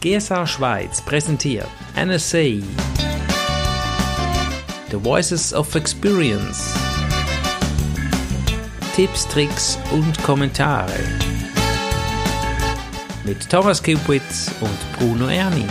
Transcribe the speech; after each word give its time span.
GSA 0.00 0.46
Schweiz 0.46 1.02
präsentiert 1.02 1.68
NSA 1.94 2.62
The 4.90 4.96
Voices 4.96 5.52
of 5.52 5.74
Experience 5.74 6.74
Tipps, 8.96 9.28
Tricks 9.28 9.78
und 9.92 10.22
Kommentare 10.22 10.98
mit 13.26 13.50
Thomas 13.50 13.82
Kupitz 13.82 14.50
und 14.62 14.98
Bruno 14.98 15.26
Erni. 15.28 15.66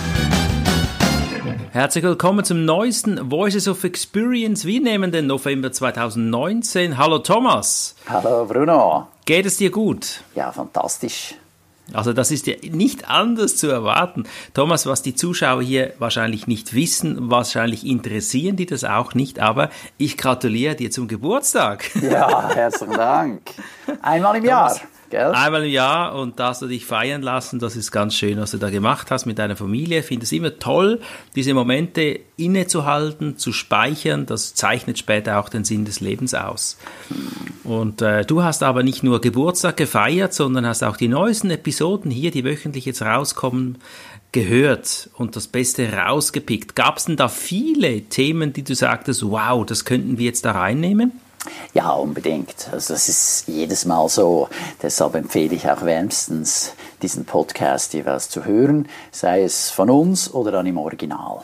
Herzlich 1.72 2.04
willkommen 2.04 2.46
zum 2.46 2.66
neuesten 2.66 3.32
Voices 3.32 3.68
of 3.68 3.84
Experience. 3.84 4.64
Wir 4.64 4.80
nehmen 4.80 5.12
den 5.12 5.26
November 5.26 5.72
2019. 5.72 7.00
Hallo 7.00 7.18
Thomas. 7.18 7.96
Hallo 8.08 8.46
Bruno. 8.46 9.08
Geht 9.26 9.48
es 9.48 9.58
dir 9.58 9.72
gut? 9.72 10.22
Ja, 10.36 10.52
fantastisch. 10.52 11.34
Also 11.94 12.14
das 12.14 12.32
ist 12.32 12.48
ja 12.48 12.56
nicht 12.72 13.10
anders 13.10 13.56
zu 13.56 13.68
erwarten. 13.68 14.24
Thomas, 14.54 14.86
was 14.86 15.02
die 15.02 15.16
Zuschauer 15.16 15.62
hier 15.62 15.94
wahrscheinlich 16.00 16.48
nicht 16.48 16.74
wissen, 16.74 17.30
wahrscheinlich 17.30 17.86
interessieren 17.86 18.56
die 18.56 18.66
das 18.66 18.84
auch 18.84 19.14
nicht, 19.14 19.40
aber 19.40 19.70
ich 19.98 20.18
gratuliere 20.18 20.76
dir 20.76 20.92
zum 20.92 21.08
Geburtstag. 21.08 21.90
Ja, 22.02 22.50
herzlichen 22.50 22.94
Dank. 22.94 23.42
Einmal 24.02 24.38
im 24.38 24.46
Jahr. 24.46 24.76
Gell? 25.10 25.32
Einmal 25.32 25.66
im 25.66 25.72
Jahr 25.72 26.16
und 26.16 26.40
darfst 26.40 26.62
du 26.62 26.68
dich 26.68 26.86
feiern 26.86 27.22
lassen. 27.22 27.60
Das 27.60 27.76
ist 27.76 27.92
ganz 27.92 28.14
schön, 28.16 28.40
was 28.40 28.52
du 28.52 28.58
da 28.58 28.70
gemacht 28.70 29.10
hast 29.10 29.26
mit 29.26 29.40
deiner 29.40 29.56
Familie. 29.56 30.00
Ich 30.00 30.06
finde 30.06 30.24
es 30.24 30.32
immer 30.32 30.60
toll, 30.60 31.00
diese 31.36 31.54
Momente 31.54 32.20
innezuhalten, 32.38 33.38
zu 33.38 33.52
speichern. 33.52 34.26
Das 34.26 34.54
zeichnet 34.54 35.00
später 35.00 35.40
auch 35.40 35.50
den 35.50 35.64
Sinn 35.64 35.86
des 35.86 36.00
Lebens 36.00 36.36
aus. 36.36 36.78
Und 37.64 38.02
äh, 38.02 38.24
du 38.24 38.44
hast 38.44 38.62
aber 38.62 38.84
nicht 38.84 39.04
nur 39.04 39.20
Geburtstag 39.22 39.78
gefeiert, 39.78 40.34
sondern 40.34 40.66
hast 40.66 40.84
auch 40.84 40.98
die 40.98 41.08
neuesten 41.08 41.50
Episoden 41.50 42.12
hier, 42.12 42.32
die 42.32 42.44
wöchentlich 42.44 42.86
jetzt 42.86 43.02
rauskommen, 43.02 43.80
gehört 44.32 45.10
und 45.16 45.36
das 45.36 45.48
Beste 45.48 45.92
rausgepickt. 45.92 46.76
Gab 46.76 46.98
es 46.98 47.06
denn 47.06 47.18
da 47.18 47.30
viele 47.30 48.02
Themen, 48.02 48.54
die 48.54 48.64
du 48.64 48.76
sagtest, 48.76 49.24
wow, 49.24 49.66
das 49.66 49.86
könnten 49.86 50.18
wir 50.18 50.26
jetzt 50.26 50.46
da 50.46 50.52
reinnehmen? 50.52 51.14
Ja, 51.74 51.92
unbedingt. 51.92 52.70
Also 52.72 52.94
das 52.94 53.10
ist 53.10 53.46
jedes 53.48 53.86
Mal 53.86 54.10
so. 54.10 54.50
Deshalb 54.82 55.16
empfehle 55.16 55.56
ich 55.56 55.70
auch 55.70 55.84
wärmstens, 55.84 56.74
diesen 57.02 57.26
Podcast 57.26 57.94
jeweils 57.94 58.30
zu 58.30 58.46
hören, 58.46 58.88
sei 59.12 59.44
es 59.44 59.70
von 59.70 59.90
uns 59.90 60.34
oder 60.34 60.52
dann 60.52 60.66
im 60.66 60.78
Original. 60.78 61.44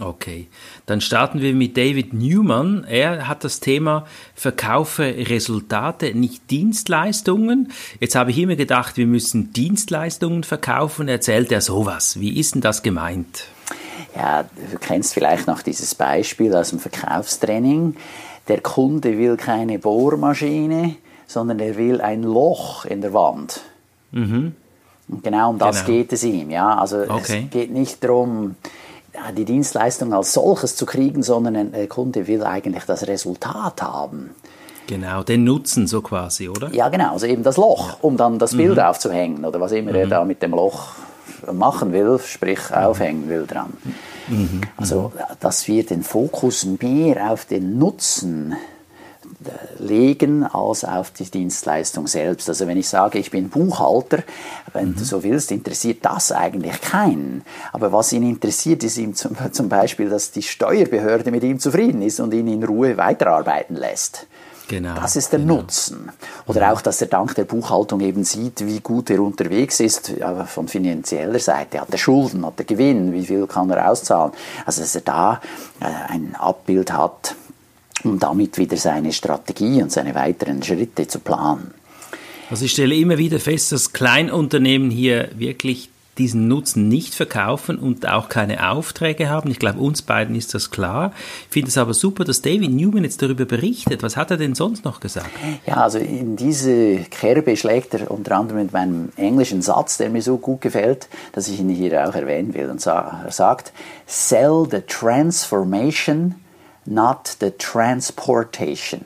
Okay, 0.00 0.46
dann 0.86 1.00
starten 1.00 1.40
wir 1.40 1.52
mit 1.54 1.76
David 1.76 2.12
Newman. 2.12 2.84
Er 2.84 3.26
hat 3.26 3.42
das 3.42 3.58
Thema 3.58 4.06
Verkaufe 4.36 5.02
Resultate, 5.02 6.14
nicht 6.14 6.52
Dienstleistungen. 6.52 7.72
Jetzt 7.98 8.14
habe 8.14 8.30
ich 8.30 8.38
immer 8.38 8.54
gedacht, 8.54 8.96
wir 8.96 9.08
müssen 9.08 9.52
Dienstleistungen 9.52 10.44
verkaufen. 10.44 11.08
Erzählt 11.08 11.50
er 11.50 11.60
sowas? 11.60 12.20
Wie 12.20 12.38
ist 12.38 12.54
denn 12.54 12.60
das 12.60 12.84
gemeint? 12.84 13.46
Ja, 14.14 14.44
du 14.44 14.78
kennst 14.78 15.14
vielleicht 15.14 15.48
noch 15.48 15.62
dieses 15.62 15.96
Beispiel 15.96 16.54
aus 16.54 16.70
dem 16.70 16.78
Verkaufstraining 16.78 17.96
der 18.48 18.60
Kunde 18.60 19.18
will 19.18 19.36
keine 19.36 19.78
Bohrmaschine, 19.78 20.96
sondern 21.26 21.60
er 21.60 21.76
will 21.76 22.00
ein 22.00 22.22
Loch 22.22 22.84
in 22.84 23.00
der 23.00 23.12
Wand. 23.12 23.60
Mhm. 24.12 24.54
Und 25.08 25.22
genau 25.22 25.50
um 25.50 25.58
das 25.58 25.84
genau. 25.84 25.98
geht 25.98 26.12
es 26.12 26.24
ihm. 26.24 26.50
Ja? 26.50 26.78
Also 26.78 27.02
okay. 27.08 27.44
es 27.44 27.50
geht 27.50 27.70
nicht 27.70 28.02
darum, 28.02 28.56
die 29.36 29.44
Dienstleistung 29.44 30.12
als 30.12 30.32
solches 30.32 30.76
zu 30.76 30.86
kriegen, 30.86 31.22
sondern 31.22 31.72
der 31.72 31.88
Kunde 31.88 32.26
will 32.26 32.42
eigentlich 32.44 32.84
das 32.84 33.06
Resultat 33.06 33.82
haben. 33.82 34.30
Genau, 34.86 35.22
den 35.22 35.44
Nutzen 35.44 35.86
so 35.86 36.00
quasi, 36.00 36.48
oder? 36.48 36.72
Ja, 36.72 36.88
genau, 36.88 37.12
also 37.12 37.26
eben 37.26 37.42
das 37.42 37.58
Loch, 37.58 37.98
um 38.00 38.16
dann 38.16 38.38
das 38.38 38.56
Bild 38.56 38.76
mhm. 38.76 38.82
aufzuhängen 38.82 39.44
oder 39.44 39.60
was 39.60 39.72
immer 39.72 39.90
mhm. 39.90 39.96
er 39.96 40.06
da 40.06 40.24
mit 40.24 40.42
dem 40.42 40.52
Loch 40.52 40.92
machen 41.52 41.92
will, 41.92 42.18
sprich 42.24 42.74
aufhängen 42.74 43.28
will 43.28 43.46
dran. 43.46 43.74
Mhm. 44.28 44.60
Also, 44.76 45.12
dass 45.40 45.68
wir 45.68 45.84
den 45.84 46.02
Fokus 46.02 46.64
mehr 46.64 47.30
auf 47.30 47.44
den 47.44 47.78
Nutzen 47.78 48.52
äh, 48.52 49.82
legen 49.82 50.44
als 50.44 50.84
auf 50.84 51.10
die 51.10 51.30
Dienstleistung 51.30 52.06
selbst. 52.06 52.48
Also 52.48 52.66
wenn 52.66 52.76
ich 52.76 52.88
sage, 52.88 53.18
ich 53.18 53.30
bin 53.30 53.48
Buchhalter, 53.48 54.22
wenn 54.72 54.90
mhm. 54.90 54.96
du 54.96 55.04
so 55.04 55.22
willst, 55.22 55.52
interessiert 55.52 55.98
das 56.02 56.32
eigentlich 56.32 56.80
keinen. 56.80 57.42
Aber 57.72 57.92
was 57.92 58.12
ihn 58.12 58.28
interessiert, 58.28 58.82
ist 58.84 58.98
ihm 58.98 59.14
zum, 59.14 59.36
zum 59.52 59.68
Beispiel, 59.68 60.08
dass 60.08 60.30
die 60.30 60.42
Steuerbehörde 60.42 61.30
mit 61.30 61.44
ihm 61.44 61.58
zufrieden 61.58 62.02
ist 62.02 62.20
und 62.20 62.34
ihn 62.34 62.48
in 62.48 62.64
Ruhe 62.64 62.96
weiterarbeiten 62.96 63.76
lässt. 63.76 64.26
Genau, 64.68 64.94
das 64.94 65.16
ist 65.16 65.32
der 65.32 65.40
genau. 65.40 65.56
Nutzen. 65.56 66.10
Oder 66.46 66.72
auch, 66.72 66.82
dass 66.82 67.00
er 67.00 67.06
dank 67.06 67.34
der 67.34 67.44
Buchhaltung 67.44 68.00
eben 68.00 68.22
sieht, 68.24 68.66
wie 68.66 68.80
gut 68.80 69.08
er 69.08 69.20
unterwegs 69.20 69.80
ist, 69.80 70.12
ja, 70.18 70.44
von 70.44 70.68
finanzieller 70.68 71.38
Seite. 71.38 71.80
Hat 71.80 71.88
er 71.90 71.98
Schulden, 71.98 72.44
hat 72.44 72.58
er 72.58 72.64
Gewinn, 72.64 73.12
wie 73.14 73.24
viel 73.24 73.46
kann 73.46 73.70
er 73.70 73.90
auszahlen? 73.90 74.32
Also, 74.66 74.82
dass 74.82 74.94
er 74.94 75.00
da 75.00 75.40
äh, 75.80 76.12
ein 76.12 76.34
Abbild 76.34 76.92
hat, 76.92 77.34
um 78.04 78.18
damit 78.18 78.58
wieder 78.58 78.76
seine 78.76 79.12
Strategie 79.12 79.82
und 79.82 79.90
seine 79.90 80.14
weiteren 80.14 80.62
Schritte 80.62 81.08
zu 81.08 81.18
planen. 81.18 81.72
Also 82.50 82.64
ich 82.64 82.72
stelle 82.72 82.94
immer 82.94 83.18
wieder 83.18 83.40
fest, 83.40 83.72
dass 83.72 83.92
Kleinunternehmen 83.92 84.90
hier 84.90 85.30
wirklich 85.34 85.90
diesen 86.18 86.48
Nutzen 86.48 86.88
nicht 86.88 87.14
verkaufen 87.14 87.78
und 87.78 88.08
auch 88.08 88.28
keine 88.28 88.70
Aufträge 88.70 89.28
haben. 89.28 89.50
Ich 89.50 89.58
glaube, 89.58 89.78
uns 89.78 90.02
beiden 90.02 90.34
ist 90.34 90.54
das 90.54 90.70
klar. 90.70 91.12
Ich 91.46 91.52
finde 91.52 91.68
es 91.68 91.78
aber 91.78 91.94
super, 91.94 92.24
dass 92.24 92.42
David 92.42 92.70
Newman 92.70 93.04
jetzt 93.04 93.22
darüber 93.22 93.44
berichtet. 93.44 94.02
Was 94.02 94.16
hat 94.16 94.30
er 94.30 94.36
denn 94.36 94.54
sonst 94.54 94.84
noch 94.84 95.00
gesagt? 95.00 95.30
Ja, 95.66 95.76
also 95.76 95.98
in 95.98 96.36
diese 96.36 96.98
Kerbe 97.10 97.56
schlägt 97.56 97.94
er 97.94 98.10
unter 98.10 98.36
anderem 98.36 98.62
mit 98.62 98.72
meinem 98.72 99.10
englischen 99.16 99.62
Satz, 99.62 99.96
der 99.96 100.10
mir 100.10 100.22
so 100.22 100.38
gut 100.38 100.60
gefällt, 100.60 101.08
dass 101.32 101.48
ich 101.48 101.60
ihn 101.60 101.68
hier 101.68 102.08
auch 102.08 102.14
erwähnen 102.14 102.54
will. 102.54 102.68
Und 102.68 102.84
er 102.86 103.26
sagt, 103.30 103.72
sell 104.06 104.66
the 104.70 104.80
transformation, 104.80 106.34
not 106.84 107.36
the 107.40 107.50
transportation. 107.50 109.04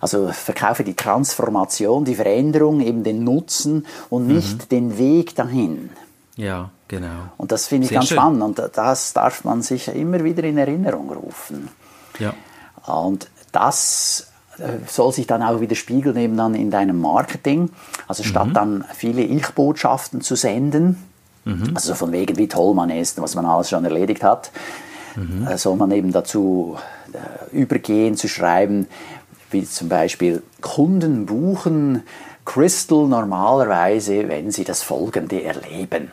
Also 0.00 0.28
verkaufe 0.28 0.84
die 0.84 0.94
Transformation, 0.94 2.04
die 2.04 2.14
Veränderung, 2.14 2.80
eben 2.80 3.02
den 3.02 3.24
Nutzen 3.24 3.86
und 4.10 4.26
nicht 4.26 4.64
mhm. 4.64 4.68
den 4.68 4.98
Weg 4.98 5.34
dahin. 5.34 5.90
Ja, 6.36 6.70
genau. 6.86 7.30
Und 7.38 7.50
das 7.50 7.66
finde 7.66 7.84
ich 7.84 7.88
Sehr 7.88 7.98
ganz 7.98 8.08
schön. 8.08 8.18
spannend 8.18 8.42
und 8.42 8.76
das 8.76 9.12
darf 9.12 9.44
man 9.44 9.62
sich 9.62 9.88
immer 9.88 10.22
wieder 10.22 10.44
in 10.44 10.58
Erinnerung 10.58 11.10
rufen. 11.10 11.68
Ja. 12.18 12.34
Und 12.86 13.28
das 13.52 14.28
äh, 14.58 14.86
soll 14.86 15.12
sich 15.12 15.26
dann 15.26 15.42
auch 15.42 15.60
wieder 15.60 15.74
spiegeln 15.74 16.16
eben 16.16 16.36
dann 16.36 16.54
in 16.54 16.70
deinem 16.70 17.00
Marketing. 17.00 17.70
Also 18.06 18.22
statt 18.22 18.48
mhm. 18.48 18.54
dann 18.54 18.84
viele 18.94 19.22
Ich-Botschaften 19.22 20.20
zu 20.20 20.36
senden, 20.36 21.02
mhm. 21.44 21.72
also 21.74 21.94
von 21.94 22.12
wegen 22.12 22.36
wie 22.36 22.48
toll 22.48 22.74
man 22.74 22.90
ist, 22.90 23.20
was 23.20 23.34
man 23.34 23.46
alles 23.46 23.70
schon 23.70 23.84
erledigt 23.84 24.22
hat, 24.22 24.50
mhm. 25.16 25.46
Äh, 25.46 25.56
soll 25.56 25.76
man 25.76 25.90
eben 25.90 26.12
dazu 26.12 26.76
äh, 27.12 27.56
übergehen 27.56 28.16
zu 28.16 28.28
schreiben, 28.28 28.88
wie 29.50 29.64
zum 29.64 29.88
Beispiel 29.88 30.42
Kunden 30.60 31.24
buchen 31.24 32.02
Crystal 32.44 33.06
normalerweise, 33.06 34.28
wenn 34.28 34.52
sie 34.52 34.64
das 34.64 34.82
Folgende 34.82 35.42
erleben. 35.42 36.12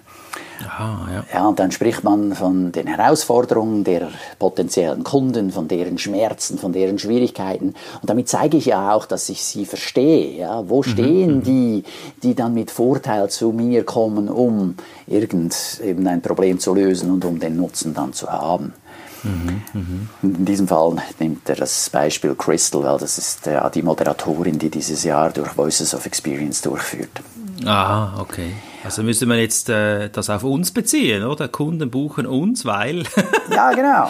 Aha, 0.65 1.07
ja. 1.11 1.25
ja, 1.33 1.47
und 1.47 1.59
dann 1.59 1.71
spricht 1.71 2.03
man 2.03 2.33
von 2.35 2.71
den 2.71 2.87
Herausforderungen 2.87 3.83
der 3.83 4.09
potenziellen 4.39 5.03
Kunden, 5.03 5.51
von 5.51 5.67
deren 5.67 5.97
Schmerzen, 5.97 6.57
von 6.57 6.73
deren 6.73 6.99
Schwierigkeiten. 6.99 7.75
Und 8.01 8.09
damit 8.09 8.29
zeige 8.29 8.57
ich 8.57 8.65
ja 8.65 8.93
auch, 8.93 9.05
dass 9.05 9.29
ich 9.29 9.43
sie 9.43 9.65
verstehe. 9.65 10.37
Ja, 10.37 10.67
wo 10.69 10.79
mhm, 10.79 10.83
stehen 10.83 11.35
mhm. 11.37 11.43
die, 11.43 11.83
die 12.21 12.35
dann 12.35 12.53
mit 12.53 12.71
Vorteil 12.71 13.29
zu 13.29 13.51
mir 13.51 13.83
kommen, 13.83 14.29
um 14.29 14.75
irgendein 15.07 16.21
Problem 16.21 16.59
zu 16.59 16.73
lösen 16.73 17.11
und 17.11 17.25
um 17.25 17.39
den 17.39 17.57
Nutzen 17.57 17.93
dann 17.93 18.13
zu 18.13 18.31
haben? 18.31 18.73
Mhm, 19.23 19.61
mhm. 19.73 20.09
In 20.21 20.45
diesem 20.45 20.67
Fall 20.67 20.95
nimmt 21.19 21.47
er 21.49 21.55
das 21.55 21.89
Beispiel 21.89 22.35
Crystal, 22.35 22.83
weil 22.83 22.97
das 22.97 23.17
ist 23.17 23.45
ja 23.45 23.69
die 23.69 23.81
Moderatorin, 23.81 24.59
die 24.59 24.69
dieses 24.69 25.03
Jahr 25.03 25.31
durch 25.31 25.57
Voices 25.57 25.93
of 25.93 26.05
Experience 26.05 26.61
durchführt. 26.61 27.21
Aha, 27.65 28.19
okay. 28.19 28.53
Also 28.83 29.03
müsste 29.03 29.25
man 29.25 29.39
jetzt 29.39 29.69
äh, 29.69 30.09
das 30.09 30.29
auf 30.29 30.43
uns 30.43 30.71
beziehen, 30.71 31.23
oder? 31.23 31.47
Kunden 31.47 31.89
buchen 31.89 32.25
uns, 32.25 32.65
weil. 32.65 33.03
ja, 33.51 33.71
genau. 33.71 34.09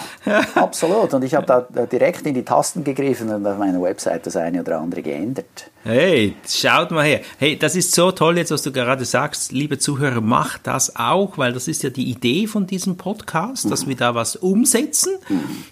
Absolut. 0.56 1.14
Und 1.14 1.24
ich 1.24 1.36
habe 1.36 1.46
da 1.46 1.86
direkt 1.86 2.25
in 2.25 2.34
die 2.34 2.44
Tasten 2.44 2.84
gegriffen 2.84 3.30
und 3.30 3.46
auf 3.46 3.58
meiner 3.58 3.81
Website 3.81 4.25
das 4.25 4.36
eine 4.36 4.62
oder 4.62 4.80
andere 4.80 5.02
geändert. 5.02 5.70
Hey, 5.85 6.38
schaut 6.47 6.91
mal 6.91 7.03
her. 7.03 7.19
Hey, 7.39 7.59
das 7.59 7.75
ist 7.75 7.94
so 7.94 8.13
toll 8.13 8.38
jetzt, 8.38 8.51
was 8.51 8.62
du 8.62 8.71
gerade 8.71 9.03
sagst. 9.03 9.51
Liebe 9.51 9.77
Zuhörer, 9.77 10.21
macht 10.21 10.65
das 10.65 10.95
auch, 10.95 11.38
weil 11.38 11.51
das 11.51 11.68
ist 11.68 11.83
ja 11.83 11.89
die 11.89 12.09
Idee 12.09 12.47
von 12.47 12.65
diesem 12.65 12.95
Podcast, 12.95 13.69
dass 13.69 13.85
wir 13.85 13.97
da 13.97 14.15
was 14.15 14.38
umsetzen. 14.38 15.18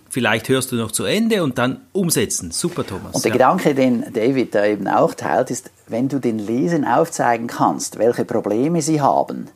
Vielleicht 0.10 0.50
hörst 0.50 0.74
du 0.74 0.76
noch 0.76 0.92
zu 0.92 1.06
Ende 1.06 1.42
und 1.44 1.58
dann 1.58 1.80
umsetzen. 1.94 2.52
Super, 2.52 2.86
Thomas. 2.86 3.16
Und 3.16 3.24
der 3.24 3.30
ja. 3.30 3.38
Gedanke, 3.38 3.74
den 3.74 4.04
David 4.12 4.54
da 4.54 4.66
eben 4.66 4.90
auch 4.90 5.14
teilt, 5.14 5.50
ist, 5.50 5.72
wenn 5.88 6.10
du 6.10 6.20
den 6.20 6.40
Lesen 6.40 6.84
aufzeigen 6.84 7.48
kannst, 7.48 7.98
welche 7.98 8.26
Probleme 8.26 8.82
sie 8.82 9.00
haben, 9.00 9.48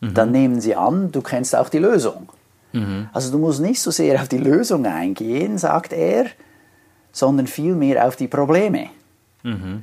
mhm. 0.00 0.14
dann 0.14 0.30
nehmen 0.30 0.60
sie 0.60 0.76
an, 0.76 1.10
du 1.10 1.22
kennst 1.22 1.56
auch 1.56 1.68
die 1.68 1.78
Lösung. 1.78 2.28
Mhm. 2.70 3.08
Also 3.12 3.32
du 3.32 3.38
musst 3.38 3.60
nicht 3.60 3.80
so 3.80 3.90
sehr 3.90 4.22
auf 4.22 4.28
die 4.28 4.38
Lösung 4.38 4.86
eingehen, 4.86 5.58
sagt 5.58 5.92
er, 5.92 6.26
sondern 7.10 7.48
vielmehr 7.48 8.06
auf 8.06 8.14
die 8.14 8.28
Probleme. 8.28 8.90
Mhm 9.42 9.82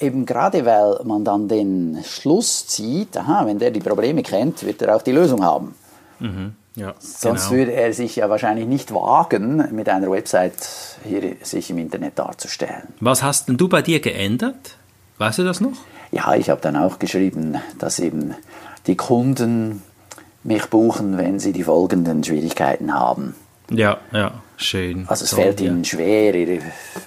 eben 0.00 0.26
gerade 0.26 0.64
weil 0.64 1.00
man 1.04 1.24
dann 1.24 1.48
den 1.48 1.98
Schluss 2.04 2.66
zieht, 2.66 3.16
aha, 3.16 3.46
wenn 3.46 3.58
der 3.58 3.70
die 3.70 3.80
Probleme 3.80 4.22
kennt, 4.22 4.64
wird 4.64 4.82
er 4.82 4.96
auch 4.96 5.02
die 5.02 5.12
Lösung 5.12 5.44
haben. 5.44 5.74
Mhm. 6.20 6.54
Ja, 6.74 6.94
Sonst 7.00 7.48
genau. 7.48 7.58
würde 7.58 7.72
er 7.72 7.92
sich 7.92 8.16
ja 8.16 8.30
wahrscheinlich 8.30 8.66
nicht 8.66 8.94
wagen, 8.94 9.68
mit 9.74 9.88
einer 9.88 10.10
Website 10.10 10.54
hier 11.02 11.34
sich 11.42 11.70
im 11.70 11.78
Internet 11.78 12.18
darzustellen. 12.18 12.88
Was 13.00 13.22
hast 13.22 13.48
denn 13.48 13.56
du 13.56 13.68
bei 13.68 13.82
dir 13.82 14.00
geändert? 14.00 14.76
Weißt 15.18 15.40
du 15.40 15.44
das 15.44 15.60
noch? 15.60 15.72
Ja, 16.12 16.34
ich 16.34 16.50
habe 16.50 16.60
dann 16.60 16.76
auch 16.76 17.00
geschrieben, 17.00 17.56
dass 17.78 17.98
eben 17.98 18.34
die 18.86 18.96
Kunden 18.96 19.82
mich 20.44 20.66
buchen, 20.66 21.18
wenn 21.18 21.40
sie 21.40 21.52
die 21.52 21.64
folgenden 21.64 22.22
Schwierigkeiten 22.22 22.94
haben. 22.94 23.34
Ja, 23.70 23.98
ja, 24.12 24.32
schön. 24.58 25.04
Also 25.08 25.24
es 25.24 25.30
Toll, 25.30 25.40
fällt 25.44 25.60
ihnen 25.60 25.84
schwer, 25.84 26.34
ihre 26.34 26.60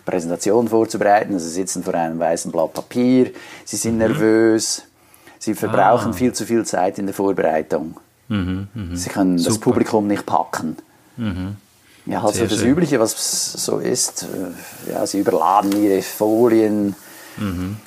Präsentation 0.06 0.68
vorzubereiten. 0.68 1.34
Also 1.36 1.46
sie 1.48 1.54
sitzen 1.54 1.84
vor 1.84 1.94
einem 1.94 2.18
weißen 2.20 2.52
Blatt 2.52 2.74
Papier, 2.74 3.32
sie 3.66 3.76
sind 3.78 3.98
nervös, 4.00 4.84
sie 5.38 5.54
verbrauchen 5.54 6.08
Mhm. 6.08 6.14
Ah. 6.14 6.18
viel 6.18 6.34
zu 6.34 6.46
viel 6.46 6.66
Zeit 6.66 6.98
in 6.98 7.06
der 7.06 7.14
Vorbereitung. 7.16 8.00
Mhm, 8.30 8.68
mhm. 8.74 8.96
Sie 8.96 9.10
können 9.10 9.38
das 9.38 9.46
Super. 9.46 9.66
Publikum 9.66 10.08
nicht 10.08 10.26
packen. 10.26 10.78
Ja, 12.06 12.22
also 12.24 12.34
Sehr 12.40 12.48
das 12.48 12.60
schön. 12.60 12.70
Übliche, 12.70 13.00
was 13.00 13.54
so 13.54 13.78
ist, 13.78 14.24
äh, 14.24 14.92
ja, 14.94 15.06
sie 15.06 15.20
überladen 15.20 15.72
ihre 15.84 16.02
Folien. 16.02 16.96
Mhm. 17.38 17.78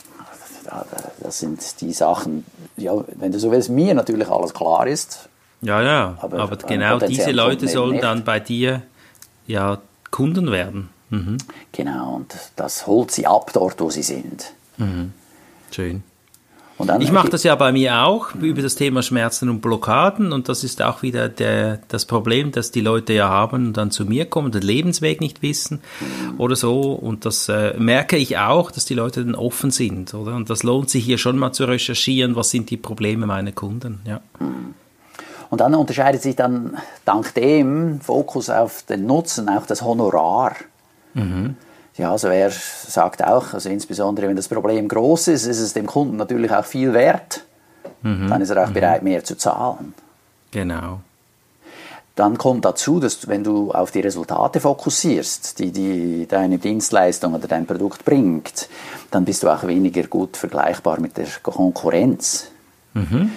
Das 1.21 1.39
sind 1.41 1.81
die 1.81 1.93
Sachen, 1.93 2.45
ja, 2.77 2.93
wenn 3.17 3.33
du 3.33 3.39
so 3.39 3.51
willst, 3.51 3.71
mir 3.71 3.95
natürlich 3.95 4.29
alles 4.29 4.55
klar 4.55 4.87
ist. 4.87 5.29
Ja, 5.63 5.83
ja, 5.83 6.17
Aber 6.21 6.39
aber, 6.41 6.57
genau 6.57 6.99
diese 6.99 7.31
Leute 7.33 7.67
sollen 7.69 7.93
nicht. 7.93 8.05
dann 8.05 8.23
bei 8.25 8.39
dir 8.41 8.83
ja 9.47 9.79
Kunden 10.11 10.51
werden. 10.51 10.89
Mhm. 11.11 11.39
Genau, 11.73 12.17
und 12.17 12.35
das 12.57 12.87
holt 12.87 13.11
sie 13.11 13.27
ab 13.27 13.51
dort, 13.53 13.81
wo 13.81 13.91
sie 13.91 14.03
sind. 14.03 14.53
Schön. 15.71 16.03
Und 16.77 16.89
dann 16.89 17.01
Ich 17.01 17.13
mache 17.13 17.29
das 17.29 17.45
ja 17.45 17.55
bei 17.55 17.71
mir 17.71 18.03
auch 18.03 18.35
über 18.35 18.61
das 18.61 18.75
Thema 18.75 19.03
Schmerzen 19.03 19.49
und 19.49 19.61
Blockaden 19.61 20.33
und 20.33 20.49
das 20.49 20.65
ist 20.65 20.83
auch 20.83 21.03
wieder 21.03 21.29
der, 21.29 21.79
das 21.87 22.05
Problem, 22.05 22.51
dass 22.51 22.73
die 22.73 22.81
Leute 22.81 23.13
ja 23.13 23.29
haben 23.29 23.69
und 23.69 23.77
dann 23.77 23.93
zu 23.93 24.05
mir 24.05 24.27
kommen, 24.27 24.51
den 24.51 24.63
Lebensweg 24.63 25.21
nicht 25.21 25.41
wissen 25.41 25.81
oder 26.37 26.57
so 26.57 26.93
und 26.93 27.27
das 27.27 27.49
äh, 27.49 27.75
merke 27.79 28.17
ich 28.17 28.39
auch, 28.39 28.73
dass 28.73 28.87
die 28.87 28.95
Leute 28.95 29.25
dann 29.25 29.37
offen 29.37 29.71
sind, 29.71 30.15
oder? 30.15 30.35
Und 30.35 30.51
das 30.51 30.65
lohnt 30.65 30.91
sich 30.91 31.05
hier 31.05 31.19
schon 31.19 31.39
mal 31.39 31.53
zu 31.53 31.65
recherchieren, 31.65 32.35
was 32.35 32.51
sind 32.51 32.71
die 32.71 32.77
Probleme 32.77 33.27
meiner 33.27 33.53
Kunden, 33.53 34.01
ja. 34.05 34.21
Und 35.55 35.61
dann 35.61 35.77
unterscheidet 35.77 36.21
sich 36.21 36.35
dann 36.35 36.77
dank 37.05 37.33
dem 37.35 38.01
Fokus 38.01 38.51
auf 38.51 38.83
den 38.83 39.07
Nutzen 39.07 39.49
auch 39.49 39.67
das 39.67 39.83
Honorar. 39.83 40.57
Ja, 41.97 42.11
also 42.11 42.27
er 42.27 42.51
sagt 42.51 43.23
auch, 43.23 43.55
also 43.55 43.69
insbesondere 43.69 44.27
wenn 44.27 44.35
das 44.35 44.49
Problem 44.49 44.89
groß 44.89 45.29
ist, 45.29 45.47
ist 45.47 45.61
es 45.61 45.73
dem 45.73 45.87
Kunden 45.87 46.17
natürlich 46.17 46.51
auch 46.51 46.65
viel 46.65 46.93
wert. 46.93 47.45
Dann 48.03 48.41
ist 48.41 48.51
er 48.51 48.65
auch 48.65 48.73
bereit, 48.73 49.05
mehr 49.05 49.23
zu 49.23 49.37
zahlen. 49.37 49.95
Genau. 50.51 50.99
Dann 52.17 52.37
kommt 52.37 52.65
dazu, 52.65 52.99
dass 52.99 53.29
wenn 53.29 53.45
du 53.45 53.71
auf 53.71 53.93
die 53.93 54.01
Resultate 54.01 54.59
fokussierst, 54.59 55.61
die, 55.61 55.71
die 55.71 56.27
deine 56.27 56.59
Dienstleistung 56.59 57.33
oder 57.33 57.47
dein 57.47 57.65
Produkt 57.65 58.05
bringt, 58.05 58.69
dann 59.13 59.25
bist 59.25 59.45
du 59.45 59.49
auch 59.49 59.65
weniger 59.69 60.03
gut 60.09 60.37
vergleichbar 60.37 60.99
mit 60.99 61.17
der 61.17 61.29
Konkurrenz. 61.45 62.51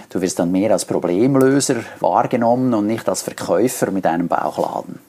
Du 0.09 0.21
wirst 0.21 0.38
dann 0.39 0.51
mehr 0.51 0.71
als 0.71 0.86
Problemlöser 0.86 1.77
wahrgenommen 2.00 2.74
und 2.75 2.86
nicht 2.88 3.09
als 3.09 3.24
Verkäufer 3.24 3.89
mit 3.92 4.06
einem 4.06 4.27
Bauchladen. 4.27 5.00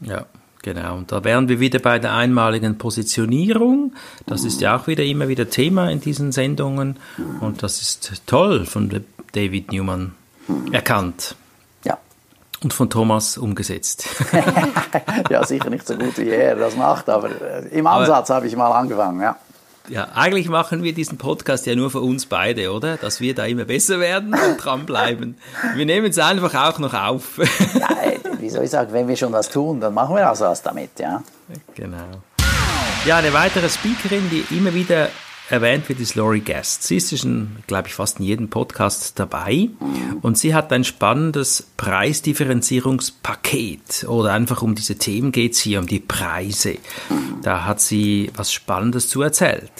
Ja, 0.00 0.26
genau. 0.62 0.96
Und 0.98 1.10
da 1.10 1.24
wären 1.24 1.48
wir 1.48 1.58
wieder 1.58 1.80
bei 1.80 1.98
der 1.98 2.14
einmaligen 2.14 2.78
Positionierung. 2.78 3.94
Das 4.26 4.44
ist 4.44 4.60
ja 4.60 4.76
auch 4.76 4.86
wieder 4.86 5.02
immer 5.02 5.26
wieder 5.26 5.50
Thema 5.50 5.90
in 5.90 6.00
diesen 6.00 6.30
Sendungen. 6.30 6.98
Und 7.40 7.62
das 7.64 7.82
ist 7.82 8.22
toll 8.26 8.64
von 8.64 9.04
David 9.32 9.72
Newman 9.72 10.12
erkannt 10.70 11.34
Ja. 11.84 11.98
und 12.62 12.72
von 12.72 12.88
Thomas 12.88 13.36
umgesetzt. 13.36 14.06
ja, 15.30 15.44
sicher 15.44 15.68
nicht 15.68 15.84
so 15.86 15.96
gut 15.96 16.16
wie 16.18 16.28
er 16.30 16.54
das 16.54 16.76
macht, 16.76 17.08
aber 17.08 17.28
äh, 17.30 17.66
im 17.76 17.86
Ansatz 17.88 18.30
habe 18.30 18.46
ich 18.46 18.54
mal 18.54 18.70
angefangen, 18.70 19.20
ja. 19.20 19.36
Ja, 19.88 20.08
eigentlich 20.14 20.48
machen 20.48 20.82
wir 20.82 20.92
diesen 20.92 21.16
Podcast 21.18 21.66
ja 21.66 21.76
nur 21.76 21.90
für 21.90 22.00
uns 22.00 22.26
beide, 22.26 22.72
oder? 22.72 22.96
Dass 22.96 23.20
wir 23.20 23.34
da 23.34 23.44
immer 23.46 23.64
besser 23.64 24.00
werden 24.00 24.34
und 24.34 24.56
dranbleiben. 24.58 25.36
Wir 25.74 25.86
nehmen 25.86 26.08
es 26.08 26.18
einfach 26.18 26.54
auch 26.54 26.78
noch 26.78 26.94
auf. 26.94 27.38
Nein, 27.74 28.20
wie 28.40 28.50
soll 28.50 28.64
ich 28.64 28.70
sagen, 28.70 28.92
wenn 28.92 29.06
wir 29.06 29.16
schon 29.16 29.32
was 29.32 29.48
tun, 29.48 29.80
dann 29.80 29.94
machen 29.94 30.16
wir 30.16 30.28
also 30.28 30.46
was 30.46 30.62
damit, 30.62 30.98
ja. 30.98 31.22
Genau. 31.74 32.22
Ja, 33.04 33.18
eine 33.18 33.32
weitere 33.32 33.68
Speakerin, 33.68 34.28
die 34.30 34.44
immer 34.56 34.74
wieder 34.74 35.08
erwähnt 35.50 35.88
wird, 35.88 36.00
ist 36.00 36.14
Laurie 36.14 36.40
Guest. 36.40 36.82
Sie 36.82 36.96
ist 36.96 37.16
schon, 37.18 37.56
glaube 37.66 37.88
ich, 37.88 37.94
fast 37.94 38.20
in 38.20 38.26
jedem 38.26 38.50
Podcast 38.50 39.18
dabei. 39.18 39.70
Und 40.22 40.38
sie 40.38 40.54
hat 40.54 40.72
ein 40.72 40.84
spannendes 40.84 41.66
Preisdifferenzierungspaket. 41.76 44.06
Oder 44.08 44.32
einfach 44.32 44.62
um 44.62 44.74
diese 44.74 44.96
Themen 44.96 45.32
geht 45.32 45.52
es 45.52 45.58
hier, 45.60 45.78
um 45.78 45.86
die 45.86 46.00
Preise. 46.00 46.76
Da 47.42 47.64
hat 47.64 47.80
sie 47.80 48.30
was 48.34 48.52
Spannendes 48.52 49.08
zu 49.08 49.22
erzählt. 49.22 49.70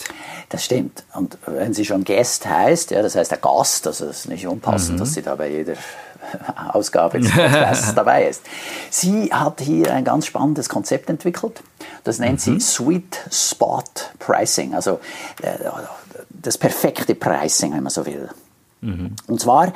Das 0.49 0.63
stimmt. 0.63 1.03
Und 1.13 1.37
wenn 1.45 1.73
sie 1.73 1.83
schon 1.83 2.05
Guest 2.05 2.47
heißt, 2.47 2.91
ja, 2.91 3.01
das 3.01 3.15
heißt 3.15 3.31
der 3.31 3.39
Gast, 3.39 3.85
also 3.85 4.05
es 4.05 4.19
ist 4.19 4.29
nicht 4.29 4.47
unpassend, 4.47 4.97
dass 4.99 5.13
sie 5.13 5.21
da 5.21 5.35
bei 5.35 5.49
jeder 5.49 5.73
Ausgabe 6.73 7.19
des 7.19 7.31
Podcasts 7.31 7.93
dabei 7.93 8.27
ist. 8.27 8.43
Sie 8.89 9.33
hat 9.33 9.61
hier 9.61 9.93
ein 9.93 10.05
ganz 10.05 10.27
spannendes 10.27 10.69
Konzept 10.69 11.09
entwickelt. 11.09 11.61
Das 12.03 12.19
nennt 12.19 12.41
sie 12.41 12.59
Sweet 12.59 13.17
Spot 13.31 13.83
Pricing, 14.19 14.73
also 14.73 14.99
äh, 15.41 15.57
das 16.29 16.57
perfekte 16.57 17.15
Pricing, 17.15 17.73
wenn 17.73 17.83
man 17.83 17.91
so 17.91 18.05
will. 18.05 18.29
Und 19.27 19.41
zwar, 19.41 19.73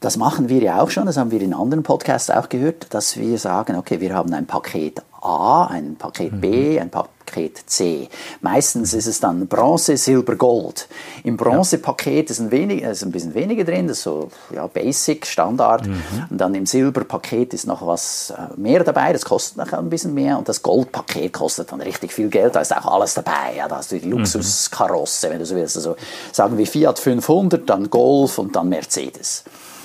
das 0.00 0.16
machen 0.16 0.48
wir 0.48 0.62
ja 0.62 0.80
auch 0.80 0.90
schon, 0.90 1.06
das 1.06 1.16
haben 1.16 1.30
wir 1.30 1.40
in 1.42 1.52
anderen 1.52 1.82
Podcasts 1.82 2.30
auch 2.30 2.48
gehört, 2.48 2.92
dass 2.94 3.16
wir 3.16 3.38
sagen, 3.38 3.76
okay, 3.76 4.00
wir 4.00 4.14
haben 4.14 4.32
ein 4.32 4.46
Paket 4.46 5.02
A, 5.20 5.66
ein 5.66 5.96
Paket 5.96 6.40
B, 6.40 6.80
ein 6.80 6.90
Paket 7.30 7.62
C. 7.66 8.08
Meistens 8.40 8.92
ist 8.94 9.06
es 9.06 9.20
dann 9.20 9.46
Bronze, 9.46 9.96
Silber, 9.96 10.34
Gold. 10.36 10.88
Im 11.24 11.36
Bronzepaket 11.36 12.30
ist 12.30 12.40
ein, 12.40 12.50
wenig, 12.50 12.82
ist 12.82 13.02
ein 13.02 13.12
bisschen 13.12 13.34
weniger 13.34 13.64
drin, 13.64 13.86
das 13.86 13.98
ist 13.98 14.04
so 14.04 14.30
ja, 14.54 14.66
Basic, 14.66 15.26
Standard. 15.26 15.86
Und 15.86 16.38
dann 16.38 16.54
im 16.54 16.66
Silberpaket 16.66 17.54
ist 17.54 17.66
noch 17.66 17.86
was 17.86 18.30
äh, 18.36 18.58
mehr 18.58 18.82
dabei, 18.84 19.12
das 19.12 19.24
kostet 19.24 19.58
noch 19.58 19.72
ein 19.72 19.90
bisschen 19.90 20.14
mehr. 20.14 20.38
Und 20.38 20.48
das 20.48 20.62
Goldpaket 20.62 21.32
kostet 21.32 21.72
dann 21.72 21.80
richtig 21.80 22.12
viel 22.12 22.28
Geld, 22.28 22.54
da 22.54 22.60
ist 22.60 22.76
auch 22.76 22.86
alles 22.86 23.14
dabei. 23.14 23.54
Ja, 23.56 23.68
da 23.68 23.76
hast 23.76 23.92
du 23.92 23.98
die 23.98 24.08
Luxuskarosse, 24.08 25.30
wenn 25.30 25.38
du 25.38 25.46
so 25.46 25.54
willst. 25.54 25.76
Also 25.76 25.96
sagen 26.32 26.58
wir 26.58 26.66
Fiat 26.66 26.98
500, 26.98 27.68
dann 27.68 27.90
Golf 27.90 28.38
und 28.38 28.56
dann 28.56 28.68
Mercedes. 28.68 29.44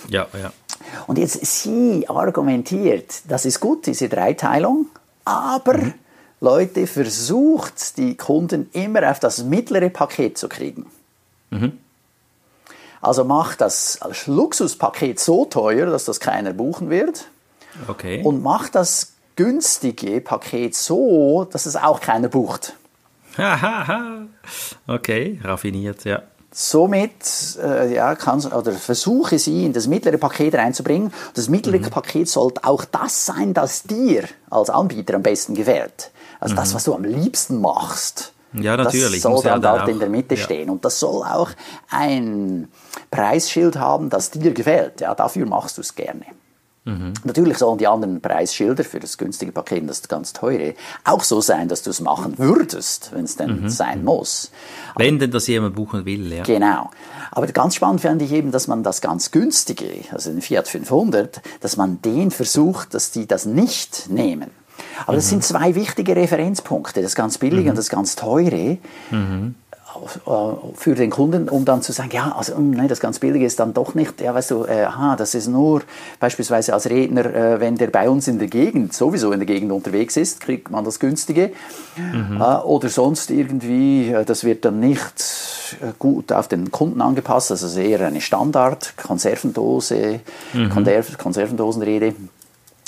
Ja, 0.10 0.28
ja. 0.40 0.52
Und 1.08 1.18
jetzt 1.18 1.46
sie 1.46 2.08
argumentiert, 2.08 3.22
das 3.28 3.46
ist 3.46 3.60
gut, 3.60 3.86
diese 3.86 4.10
Dreiteilung, 4.10 4.88
aber 5.24 5.94
Leute, 6.42 6.88
versucht 6.88 7.98
die 7.98 8.16
Kunden 8.18 8.70
immer 8.74 9.10
auf 9.10 9.20
das 9.20 9.44
mittlere 9.44 9.90
Paket 9.90 10.38
zu 10.38 10.50
kriegen. 10.50 10.86
Also 13.02 13.24
macht 13.24 13.62
das 13.62 14.00
Luxuspaket 14.26 15.20
so 15.20 15.46
teuer, 15.46 15.86
dass 15.86 16.06
das 16.06 16.20
keiner 16.20 16.54
buchen 16.54 16.90
wird 16.90 17.26
Okay. 17.88 18.22
und 18.24 18.42
macht 18.42 18.76
das 18.76 19.14
günstige 19.36 20.22
Paket 20.22 20.76
so, 20.76 21.46
dass 21.52 21.66
es 21.66 21.76
auch 21.76 22.00
keiner 22.02 22.30
bucht. 22.30 22.74
okay, 24.88 25.40
raffiniert, 25.44 26.06
ja. 26.06 26.22
Somit 26.52 27.12
äh, 27.62 27.94
ja, 27.94 28.16
kann, 28.16 28.40
oder 28.46 28.72
versuche 28.72 29.40
sie 29.40 29.66
in 29.66 29.74
das 29.74 29.88
mittlere 29.88 30.18
Paket 30.18 30.56
reinzubringen. 30.56 31.12
Das 31.34 31.50
mittlere 31.50 31.90
Paket 31.90 32.30
sollte 32.30 32.64
auch 32.64 32.86
das 32.86 33.26
sein, 33.26 33.54
das 33.54 33.84
dir 33.84 34.24
als 34.50 34.70
Anbieter 34.70 35.16
am 35.16 35.22
besten 35.24 35.54
gefällt. 35.54 36.12
Also 36.46 36.56
das, 36.56 36.74
was 36.74 36.84
du 36.84 36.94
am 36.94 37.04
liebsten 37.04 37.60
machst. 37.60 38.34
Ja, 38.54 38.78
natürlich. 38.78 39.22
Das 39.22 39.24
soll 39.24 39.44
dann 39.44 39.62
dann 39.62 39.80
dort 39.80 39.90
in 39.90 40.00
der 40.00 40.10
Mitte 40.10 40.36
ja. 40.36 40.42
stehen. 40.42 40.70
Und 40.70 40.86
das 40.86 41.00
soll 41.00 41.24
auch 41.24 41.50
ein 41.90 42.70
Preisschild 43.12 43.78
haben, 43.78 44.10
das 44.10 44.32
dir 44.32 44.54
gefällt. 44.54 45.02
Ja, 45.02 45.14
dafür 45.14 45.46
machst 45.46 45.78
du 45.78 45.82
es 45.82 45.94
gerne. 45.96 46.26
Mhm. 46.86 47.14
Natürlich 47.24 47.58
sollen 47.58 47.80
die 47.80 47.88
anderen 47.88 48.22
Preisschilder 48.22 48.84
für 48.84 49.00
das 49.00 49.18
günstige 49.18 49.52
Paket 49.52 49.82
und 49.82 49.88
das 49.88 50.08
ganz 50.08 50.34
teure 50.34 50.76
auch 51.04 51.24
so 51.24 51.42
sein, 51.42 51.68
dass 51.68 51.82
du 51.82 51.90
es 51.90 52.00
machen 52.00 52.38
würdest, 52.38 53.10
wenn 53.14 53.26
es 53.26 53.36
denn 53.36 53.64
Mhm. 53.64 53.70
sein 53.70 54.04
muss. 54.04 54.52
Wenn 54.96 55.18
denn 55.18 55.32
das 55.32 55.48
jemand 55.48 55.76
buchen 55.76 56.06
will, 56.06 56.32
ja. 56.32 56.44
Genau. 56.44 56.92
Aber 57.32 57.48
ganz 57.48 57.76
spannend 57.76 58.02
fand 58.02 58.22
ich 58.22 58.32
eben, 58.32 58.52
dass 58.52 58.68
man 58.68 58.84
das 58.84 59.02
ganz 59.02 59.32
günstige, 59.32 59.90
also 60.12 60.30
den 60.30 60.42
Fiat 60.42 60.68
500, 60.68 61.42
dass 61.60 61.76
man 61.76 62.02
den 62.04 62.30
versucht, 62.30 62.94
dass 62.94 63.10
die 63.10 63.26
das 63.26 63.46
nicht 63.46 64.10
nehmen. 64.10 64.52
Aber 65.06 65.16
das 65.16 65.30
sind 65.30 65.44
zwei 65.44 65.76
wichtige 65.76 66.16
Referenzpunkte, 66.16 67.02
das 67.02 67.16
ganz 67.16 67.38
billige 67.38 67.70
und 67.70 67.78
das 67.78 67.90
ganz 67.90 68.16
teure. 68.16 68.78
äh, 70.26 70.76
Für 70.76 70.96
den 70.96 71.10
Kunden, 71.10 71.50
um 71.50 71.66
dann 71.66 71.82
zu 71.82 71.92
sagen, 71.92 72.10
ja, 72.12 72.36
also 72.38 72.56
mm, 72.56 72.72
nein, 72.72 72.88
das 72.88 73.00
ganz 73.00 73.20
billige 73.20 73.46
ist 73.46 73.60
dann 73.60 73.74
doch 73.74 73.96
nicht, 73.96 74.22
ja, 74.22 74.34
weißt 74.34 74.52
du, 74.52 74.66
äh, 74.66 74.84
aha, 74.84 75.16
das 75.16 75.36
ist 75.36 75.48
nur 75.48 75.82
beispielsweise 76.20 76.74
als 76.74 76.90
Redner, 76.90 77.26
äh, 77.26 77.60
wenn 77.60 77.78
der 77.78 77.88
bei 77.88 78.10
uns 78.10 78.28
in 78.28 78.40
der 78.40 78.48
Gegend, 78.48 78.94
sowieso 78.94 79.32
in 79.32 79.40
der 79.40 79.46
Gegend 79.46 79.72
unterwegs 79.72 80.18
ist, 80.18 80.42
kriegt 80.42 80.70
man 80.70 80.84
das 80.84 81.00
günstige. 81.00 81.52
Äh, 81.98 82.58
oder 82.66 82.90
sonst 82.90 83.32
irgendwie, 83.32 84.10
äh, 84.10 84.26
das 84.26 84.44
wird 84.44 84.66
dann 84.66 84.80
nicht 84.80 85.78
gut 85.98 86.32
auf 86.32 86.48
den 86.48 86.72
Kunden 86.72 87.02
angepasst, 87.02 87.52
also 87.52 87.80
eher 87.80 88.06
eine 88.06 88.22
Standard-Konservendose, 88.22 90.20
mhm. 90.54 90.70
Konservendosenrede. 91.18 92.14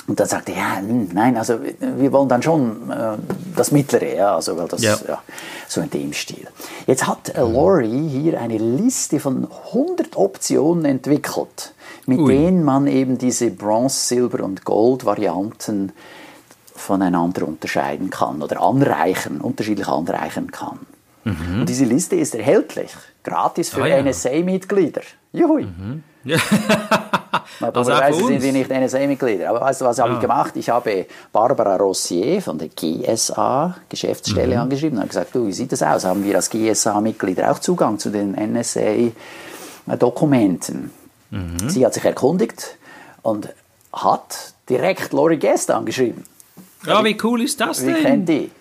Und 0.08 0.22
dann 0.22 0.28
sagte 0.28 0.54
er, 0.54 0.58
ja, 0.58 0.78
hm, 0.78 1.10
nein, 1.14 1.36
also 1.36 1.60
wir 1.62 2.12
wollen 2.14 2.30
dann 2.30 2.42
schon 2.42 2.90
äh, 2.90 3.18
das 3.56 3.72
Mittlere, 3.72 4.16
ja, 4.16 4.36
also 4.36 4.56
das, 4.66 4.82
ja. 4.82 4.98
ja. 5.06 5.22
so 5.68 5.82
in 5.82 5.90
dem 5.90 6.14
Stil. 6.14 6.48
Jetzt 6.86 7.06
hat 7.06 7.36
äh, 7.36 7.42
Laurie 7.42 8.08
hier 8.08 8.40
eine 8.40 8.58
Liste 8.58 9.20
von 9.20 9.48
100 9.74 10.16
Optionen 10.16 10.86
entwickelt, 10.86 11.74
mit 12.06 12.20
Ui. 12.20 12.34
denen 12.34 12.64
man 12.64 12.88
eben 12.88 13.18
diese 13.18 13.52
Bronze, 13.52 14.00
Silber 14.00 14.46
und 14.46 14.64
Gold 14.64 15.04
Varianten 15.04 15.92
voneinander 16.74 17.46
unterscheiden 17.46 18.10
kann 18.10 18.42
oder 18.42 18.62
anreichen, 18.62 19.42
unterschiedlich 19.42 19.90
anreichen 19.90 20.52
kann. 20.52 20.80
Mhm. 21.26 21.62
Und 21.62 21.70
diese 21.70 21.84
Liste 21.84 22.16
ist 22.16 22.34
erhältlich, 22.34 22.92
gratis 23.24 23.70
für 23.70 23.84
ah, 23.84 23.88
ja. 23.88 24.02
NSA-Mitglieder. 24.02 25.02
Juhui. 25.34 25.66
Mhm. 25.66 26.04
Normalerweise 27.60 28.26
sind 28.26 28.42
sie 28.42 28.52
nicht 28.52 28.70
NSA-Mitglieder. 28.70 29.50
Aber 29.50 29.62
weißt 29.62 29.82
du, 29.82 29.86
was 29.86 29.98
habe 30.00 30.14
ich 30.14 30.20
gemacht? 30.20 30.56
Ich 30.56 30.70
habe 30.70 31.08
Barbara 31.32 31.78
Rossier 31.78 32.42
von 32.42 32.58
der 32.58 32.70
GSA 32.70 33.78
Geschäftsstelle 33.90 34.56
mhm. 34.56 34.62
angeschrieben 34.62 34.98
und 35.00 35.08
gesagt, 35.08 35.34
du, 35.34 35.48
wie 35.48 35.54
sieht 35.54 35.72
das 35.72 35.82
aus? 35.82 36.04
Haben 36.06 36.24
wir 36.24 36.36
als 36.36 36.50
GSA-Mitglieder 36.50 37.52
auch 37.52 37.60
Zugang 37.60 37.98
zu 38.00 38.10
den 38.10 38.34
NSA-Dokumenten? 38.34 40.92
Mhm. 41.32 41.70
Sie 41.70 41.86
hat 41.86 41.94
sich 41.94 42.04
erkundigt 42.06 42.78
und 43.22 43.50
hat 43.94 44.54
direkt 44.70 45.14
Lori 45.14 45.38
Guest 45.38 45.72
angeschrieben. 45.72 46.26
Ja, 46.86 47.04
wie 47.04 47.18
cool 47.24 47.42
ist 47.42 47.60
das 47.60 47.80
denn? 47.80 47.96
Ich 47.96 48.04
kenne 48.04 48.24
die. 48.24 48.52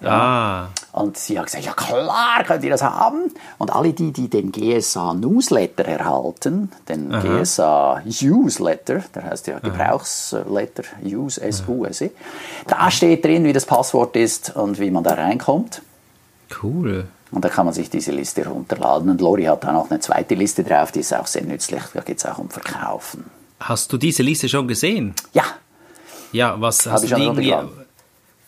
Ja. 0.00 0.10
Ah. 0.10 0.68
Und 0.94 1.16
sie 1.18 1.36
hat 1.36 1.46
gesagt, 1.46 1.64
ja 1.64 1.72
klar, 1.72 2.44
könnt 2.46 2.62
ihr 2.62 2.70
das 2.70 2.82
haben. 2.82 3.32
Und 3.58 3.74
alle 3.74 3.92
die, 3.92 4.12
die 4.12 4.28
den 4.28 4.52
GSA 4.52 5.14
Newsletter 5.14 5.84
erhalten, 5.84 6.70
den 6.88 7.12
Aha. 7.12 7.40
GSA 7.40 8.02
Newsletter, 8.04 9.02
der 9.12 9.24
heißt 9.24 9.48
ja 9.48 9.58
Gebrauchsletter, 9.58 10.84
Use, 11.04 11.42
S-U-S-E, 11.42 12.12
da 12.68 12.92
steht 12.92 13.24
drin, 13.24 13.42
wie 13.42 13.52
das 13.52 13.66
Passwort 13.66 14.14
ist 14.14 14.54
und 14.54 14.78
wie 14.78 14.92
man 14.92 15.02
da 15.02 15.14
reinkommt. 15.14 15.82
Cool. 16.62 17.08
Und 17.32 17.44
da 17.44 17.48
kann 17.48 17.66
man 17.66 17.74
sich 17.74 17.90
diese 17.90 18.12
Liste 18.12 18.46
runterladen. 18.46 19.10
Und 19.10 19.20
Lori 19.20 19.46
hat 19.46 19.64
da 19.64 19.72
noch 19.72 19.90
eine 19.90 19.98
zweite 19.98 20.36
Liste 20.36 20.62
drauf, 20.62 20.92
die 20.92 21.00
ist 21.00 21.12
auch 21.12 21.26
sehr 21.26 21.42
nützlich. 21.42 21.82
Da 21.92 22.02
geht 22.02 22.18
es 22.18 22.26
auch 22.26 22.38
um 22.38 22.50
Verkaufen. 22.50 23.24
Hast 23.58 23.92
du 23.92 23.96
diese 23.96 24.22
Liste 24.22 24.48
schon 24.48 24.68
gesehen? 24.68 25.12
Ja. 25.32 25.42
Ja, 26.30 26.60
was 26.60 26.86
hast 26.86 27.10
du 27.10 27.16
irgendwie... 27.16 27.52
Hast 27.52 27.83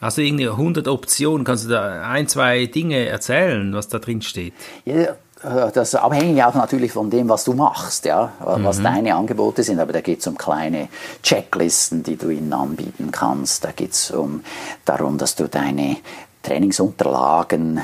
du 0.00 0.22
irgendwie 0.22 0.48
100 0.48 0.88
Optionen? 0.88 1.44
Kannst 1.44 1.64
du 1.64 1.68
da 1.70 2.08
ein, 2.08 2.28
zwei 2.28 2.66
Dinge 2.66 3.06
erzählen, 3.06 3.74
was 3.74 3.88
da 3.88 3.98
drin 3.98 4.22
steht? 4.22 4.54
Ja, 4.84 5.16
das 5.42 5.88
ist 5.88 5.94
abhängig 5.96 6.42
auch 6.42 6.54
natürlich 6.54 6.92
von 6.92 7.10
dem, 7.10 7.28
was 7.28 7.44
du 7.44 7.52
machst, 7.52 8.04
ja, 8.04 8.32
was 8.40 8.78
mhm. 8.78 8.84
deine 8.84 9.14
Angebote 9.14 9.62
sind. 9.62 9.78
Aber 9.78 9.92
da 9.92 10.00
geht 10.00 10.20
es 10.20 10.26
um 10.26 10.36
kleine 10.36 10.88
Checklisten, 11.22 12.02
die 12.02 12.16
du 12.16 12.30
ihnen 12.30 12.52
anbieten 12.52 13.10
kannst. 13.10 13.64
Da 13.64 13.72
geht 13.72 13.92
es 13.92 14.10
um 14.10 14.42
darum, 14.84 15.18
dass 15.18 15.34
du 15.34 15.48
deine 15.48 15.96
Trainingsunterlagen 16.42 17.80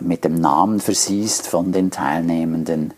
mit 0.00 0.24
dem 0.24 0.40
Namen 0.40 0.80
versiehst 0.80 1.46
von 1.46 1.72
den 1.72 1.90
Teilnehmenden. 1.90 2.92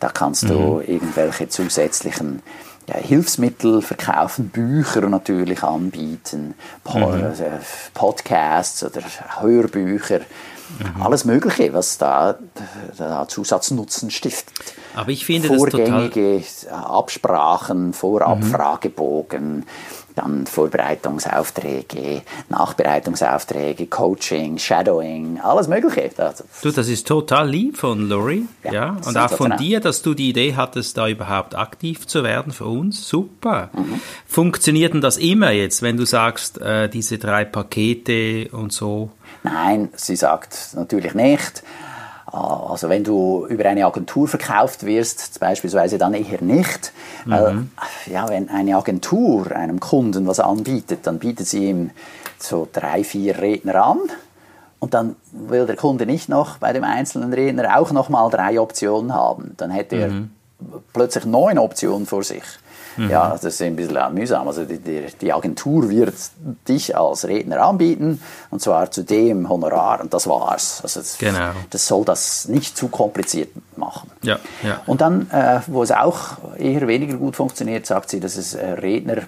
Da 0.00 0.08
kannst 0.08 0.44
du 0.44 0.54
mhm. 0.54 0.80
irgendwelche 0.82 1.48
zusätzlichen 1.48 2.42
ja, 2.42 2.42
Hilfsmittel 2.90 3.82
verkaufen, 3.82 4.48
Bücher 4.48 5.08
natürlich 5.08 5.62
anbieten, 5.62 6.54
mhm. 6.84 7.02
Äh, 7.02 7.60
Podcasts 7.94 8.82
oder 8.84 9.02
Hörbücher, 9.40 10.20
mhm. 10.78 11.02
alles 11.02 11.24
Mögliche, 11.24 11.72
was 11.72 11.98
da, 11.98 12.36
da 12.98 13.28
Zusatznutzen 13.28 14.10
stiftet. 14.10 14.74
Aber 14.94 15.10
ich 15.10 15.24
finde 15.24 15.48
Vorgängige 15.48 16.40
das 16.40 16.62
total 16.62 16.84
Absprachen, 16.84 17.92
Vorabfragebogen. 17.92 19.56
Mhm 19.58 19.64
dann 20.14 20.46
Vorbereitungsaufträge, 20.46 22.22
Nachbereitungsaufträge, 22.48 23.86
Coaching, 23.86 24.58
Shadowing, 24.58 25.40
alles 25.40 25.68
Mögliche. 25.68 26.10
Du, 26.62 26.70
das 26.70 26.88
ist 26.88 27.06
total 27.06 27.48
lieb 27.48 27.76
von 27.76 28.08
Lori, 28.08 28.44
ja, 28.64 28.72
ja. 28.72 28.96
und 29.04 29.16
auch 29.16 29.30
von 29.30 29.56
dir, 29.56 29.80
dass 29.80 30.02
du 30.02 30.14
die 30.14 30.30
Idee 30.30 30.54
hattest, 30.56 30.96
da 30.96 31.08
überhaupt 31.08 31.54
aktiv 31.54 32.06
zu 32.06 32.24
werden 32.24 32.52
für 32.52 32.66
uns. 32.66 33.08
Super. 33.08 33.70
Mhm. 33.72 34.00
Funktioniert 34.26 34.94
denn 34.94 35.00
das 35.00 35.16
immer 35.16 35.50
jetzt, 35.50 35.82
wenn 35.82 35.96
du 35.96 36.04
sagst, 36.04 36.60
äh, 36.60 36.88
diese 36.88 37.18
drei 37.18 37.44
Pakete 37.44 38.48
und 38.52 38.72
so? 38.72 39.10
Nein, 39.42 39.88
sie 39.96 40.16
sagt 40.16 40.70
natürlich 40.74 41.14
nicht. 41.14 41.62
Ah, 42.32 42.70
also 42.70 42.88
wenn 42.88 43.04
du 43.04 43.46
über 43.46 43.66
eine 43.66 43.84
Agentur 43.84 44.26
verkauft 44.26 44.86
wirst, 44.86 45.38
beispielsweise 45.38 45.98
dann 45.98 46.14
eher 46.14 46.42
nicht. 46.42 46.92
Mhm. 47.26 47.70
ja, 48.06 48.28
wenn 48.28 48.48
eine 48.48 48.76
Agentur 48.76 49.52
einem 49.52 49.80
Kunden 49.80 50.26
was 50.26 50.40
anbietet, 50.40 51.06
dann 51.06 51.18
bietet 51.18 51.46
sie 51.46 51.68
ihm 51.68 51.90
so 52.38 52.66
drei, 52.72 53.04
vier 53.04 53.38
Redner 53.38 53.84
an. 53.84 53.98
Und 54.78 54.94
dann 54.94 55.14
will 55.30 55.66
der 55.66 55.76
Kunde 55.76 56.06
nicht 56.06 56.30
noch 56.30 56.56
bei 56.56 56.72
dem 56.72 56.84
einzelnen 56.84 57.32
Redner 57.34 57.78
auch 57.78 57.92
noch 57.92 58.08
mal 58.08 58.28
drei 58.30 58.58
Optionen 58.58 59.14
haben. 59.14 59.54
Dann 59.58 59.70
hätte 59.70 59.96
er 59.96 60.08
mhm. 60.08 60.30
plötzlich 60.94 61.26
neun 61.26 61.58
Optionen 61.58 62.06
vor 62.06 62.24
sich. 62.24 62.42
Mhm. 62.96 63.10
Ja, 63.10 63.30
das 63.30 63.44
ist 63.44 63.62
ein 63.62 63.76
bisschen 63.76 64.14
mühsam. 64.14 64.46
Also 64.46 64.64
die, 64.64 64.78
die, 64.78 65.06
die, 65.20 65.32
Agentur 65.32 65.88
wird 65.88 66.14
dich 66.68 66.96
als 66.96 67.26
Redner 67.26 67.62
anbieten 67.62 68.20
und 68.50 68.60
zwar 68.60 68.90
zu 68.90 69.04
dem 69.04 69.48
Honorar 69.48 70.00
und 70.00 70.12
das 70.12 70.26
war's. 70.26 70.80
Also 70.82 71.00
das, 71.00 71.18
genau. 71.18 71.50
das 71.70 71.86
soll 71.86 72.04
das 72.04 72.48
nicht 72.48 72.76
zu 72.76 72.88
kompliziert 72.88 73.50
machen. 73.76 74.10
Ja, 74.22 74.38
ja. 74.62 74.80
Und 74.86 75.00
dann, 75.00 75.30
äh, 75.30 75.60
wo 75.66 75.82
es 75.82 75.92
auch 75.92 76.38
eher 76.58 76.86
weniger 76.86 77.16
gut 77.16 77.36
funktioniert, 77.36 77.86
sagt 77.86 78.10
sie, 78.10 78.20
dass 78.20 78.36
es 78.36 78.54
äh, 78.54 78.66
Redner 78.72 79.22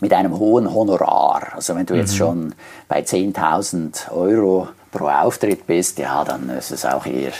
mit 0.00 0.12
einem 0.12 0.38
hohen 0.38 0.72
Honorar. 0.72 1.54
Also 1.54 1.74
wenn 1.74 1.86
du 1.86 1.94
jetzt 1.94 2.12
mhm. 2.12 2.16
schon 2.16 2.54
bei 2.88 3.00
10.000 3.00 4.10
Euro 4.10 4.68
pro 4.90 5.08
Auftritt 5.08 5.66
bist, 5.66 5.98
ja, 5.98 6.24
dann 6.24 6.48
ist 6.50 6.70
es 6.70 6.84
auch 6.84 7.06
eher 7.06 7.32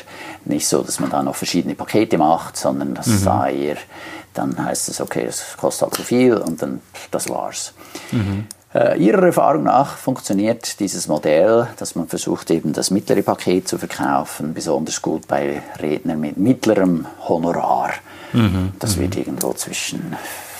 nicht 0.44 0.66
so, 0.66 0.82
dass 0.82 1.00
man 1.00 1.10
da 1.10 1.22
noch 1.22 1.34
verschiedene 1.34 1.74
Pakete 1.74 2.18
macht, 2.18 2.56
sondern 2.56 2.94
dass 2.94 3.06
mhm. 3.06 3.24
da 3.24 3.48
eher 3.48 3.76
dann 4.34 4.62
heißt 4.62 4.88
es, 4.88 5.00
okay, 5.00 5.24
es 5.24 5.56
kostet 5.56 5.82
halt 5.82 5.94
zu 5.94 6.02
viel 6.02 6.36
und 6.36 6.62
dann 6.62 6.80
das 7.10 7.28
war's. 7.28 7.72
Mhm. 8.12 8.46
Äh, 8.74 8.98
ihrer 9.02 9.24
Erfahrung 9.24 9.64
nach 9.64 9.96
funktioniert 9.96 10.78
dieses 10.80 11.08
Modell, 11.08 11.68
dass 11.78 11.94
man 11.94 12.06
versucht, 12.06 12.50
eben 12.50 12.72
das 12.72 12.90
mittlere 12.90 13.22
Paket 13.22 13.66
zu 13.66 13.78
verkaufen, 13.78 14.52
besonders 14.52 15.00
gut 15.00 15.26
bei 15.26 15.62
Rednern 15.80 16.20
mit 16.20 16.36
mittlerem 16.36 17.06
Honorar. 17.26 17.92
Mhm. 18.32 18.72
Das 18.78 18.98
wird 18.98 19.16
irgendwo 19.16 19.54
zwischen 19.54 20.14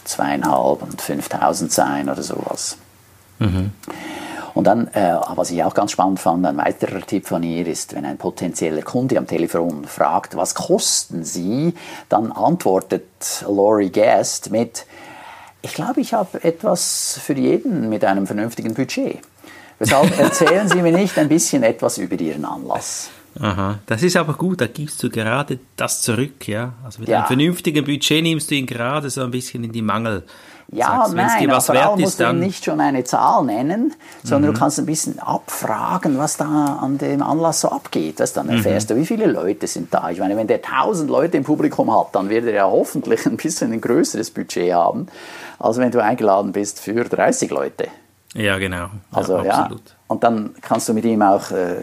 zweieinhalb 0.05 0.83
und 0.83 1.01
5000 1.03 1.71
sein 1.71 2.09
oder 2.09 2.23
sowas. 2.23 2.79
Mhm. 3.39 3.73
Und 4.59 4.65
dann, 4.65 4.89
äh, 4.89 5.15
was 5.37 5.53
ich 5.53 5.63
auch 5.63 5.73
ganz 5.73 5.93
spannend 5.93 6.19
fand, 6.19 6.45
ein 6.45 6.57
weiterer 6.57 7.01
Tipp 7.03 7.29
von 7.29 7.45
ihr 7.45 7.65
ist, 7.65 7.95
wenn 7.95 8.05
ein 8.05 8.19
potenzieller 8.19 8.83
Kunde 8.83 9.17
am 9.17 9.29
Telefon 9.29 9.85
fragt, 9.85 10.35
was 10.35 10.57
kosten 10.57 11.23
Sie, 11.23 11.75
dann 12.09 12.33
antwortet 12.33 13.05
Laurie 13.47 13.93
Guest 13.93 14.51
mit, 14.51 14.85
ich 15.63 15.75
glaube, 15.75 16.01
ich 16.01 16.13
habe 16.13 16.43
etwas 16.43 17.21
für 17.23 17.35
jeden 17.35 17.89
mit 17.89 18.05
einem 18.05 18.27
vernünftigen 18.27 18.75
Budget. 18.75 19.21
Weshalb 19.79 20.19
erzählen 20.19 20.69
Sie 20.69 20.83
mir 20.83 20.91
nicht 20.91 21.17
ein 21.19 21.29
bisschen 21.29 21.63
etwas 21.63 21.99
über 21.99 22.19
Ihren 22.19 22.45
Anlass? 22.45 23.11
Aha, 23.39 23.79
das 23.87 24.03
ist 24.03 24.17
aber 24.17 24.35
gut, 24.35 24.61
da 24.61 24.67
gibst 24.67 25.01
du 25.05 25.09
gerade 25.09 25.61
das 25.77 26.03
zurück, 26.03 26.49
ja. 26.49 26.73
Also 26.83 26.99
mit 26.99 27.09
ja. 27.09 27.19
einem 27.19 27.27
vernünftigen 27.29 27.85
Budget 27.85 28.25
nimmst 28.25 28.51
du 28.51 28.57
ihn 28.57 28.67
gerade 28.67 29.09
so 29.09 29.23
ein 29.23 29.31
bisschen 29.31 29.63
in 29.63 29.71
die 29.71 29.83
Mangel. 29.83 30.25
Ja, 30.71 31.07
Sagst, 31.07 31.15
nein, 31.15 31.51
was 31.51 31.67
vor 31.67 31.77
allem 31.77 32.01
musst 32.01 32.21
du 32.21 32.33
nicht 32.35 32.65
schon 32.65 32.79
eine 32.81 33.03
Zahl 33.03 33.43
nennen, 33.45 33.95
sondern 34.23 34.51
mhm. 34.51 34.55
du 34.55 34.61
kannst 34.61 34.79
ein 34.79 34.85
bisschen 34.85 35.19
abfragen, 35.19 36.19
was 36.19 36.37
da 36.37 36.79
an 36.83 36.99
dem 36.99 37.23
Anlass 37.23 37.63
so 37.63 37.71
abgeht. 37.71 38.21
Das 38.21 38.35
dann 38.35 38.51
erfährst 38.51 38.91
mhm. 38.91 38.95
du, 38.95 39.01
wie 39.01 39.07
viele 39.07 39.27
Leute 39.27 39.67
sind 39.67 39.95
da. 39.95 40.11
Ich 40.11 40.19
meine, 40.19 40.37
wenn 40.37 40.47
der 40.47 40.61
tausend 40.61 41.09
Leute 41.09 41.39
im 41.39 41.45
Publikum 41.45 41.91
hat, 41.99 42.09
dann 42.15 42.29
wird 42.29 42.45
er 42.45 42.53
ja 42.53 42.67
hoffentlich 42.67 43.25
ein 43.25 43.39
bisschen 43.39 43.73
ein 43.73 43.81
größeres 43.81 44.31
Budget 44.31 44.75
haben, 44.75 45.07
als 45.59 45.79
wenn 45.79 45.91
du 45.91 46.03
eingeladen 46.03 46.53
bist 46.53 46.81
für 46.81 47.03
30 47.03 47.51
Leute. 47.51 47.89
Ja, 48.35 48.59
genau. 48.59 48.91
Also 49.11 49.43
ja, 49.43 49.51
absolut. 49.51 49.89
Ja, 49.89 49.98
und 50.09 50.25
dann 50.25 50.55
kannst 50.63 50.89
du 50.89 50.95
mit 50.95 51.05
ihm 51.05 51.21
auch 51.21 51.51
äh, 51.51 51.77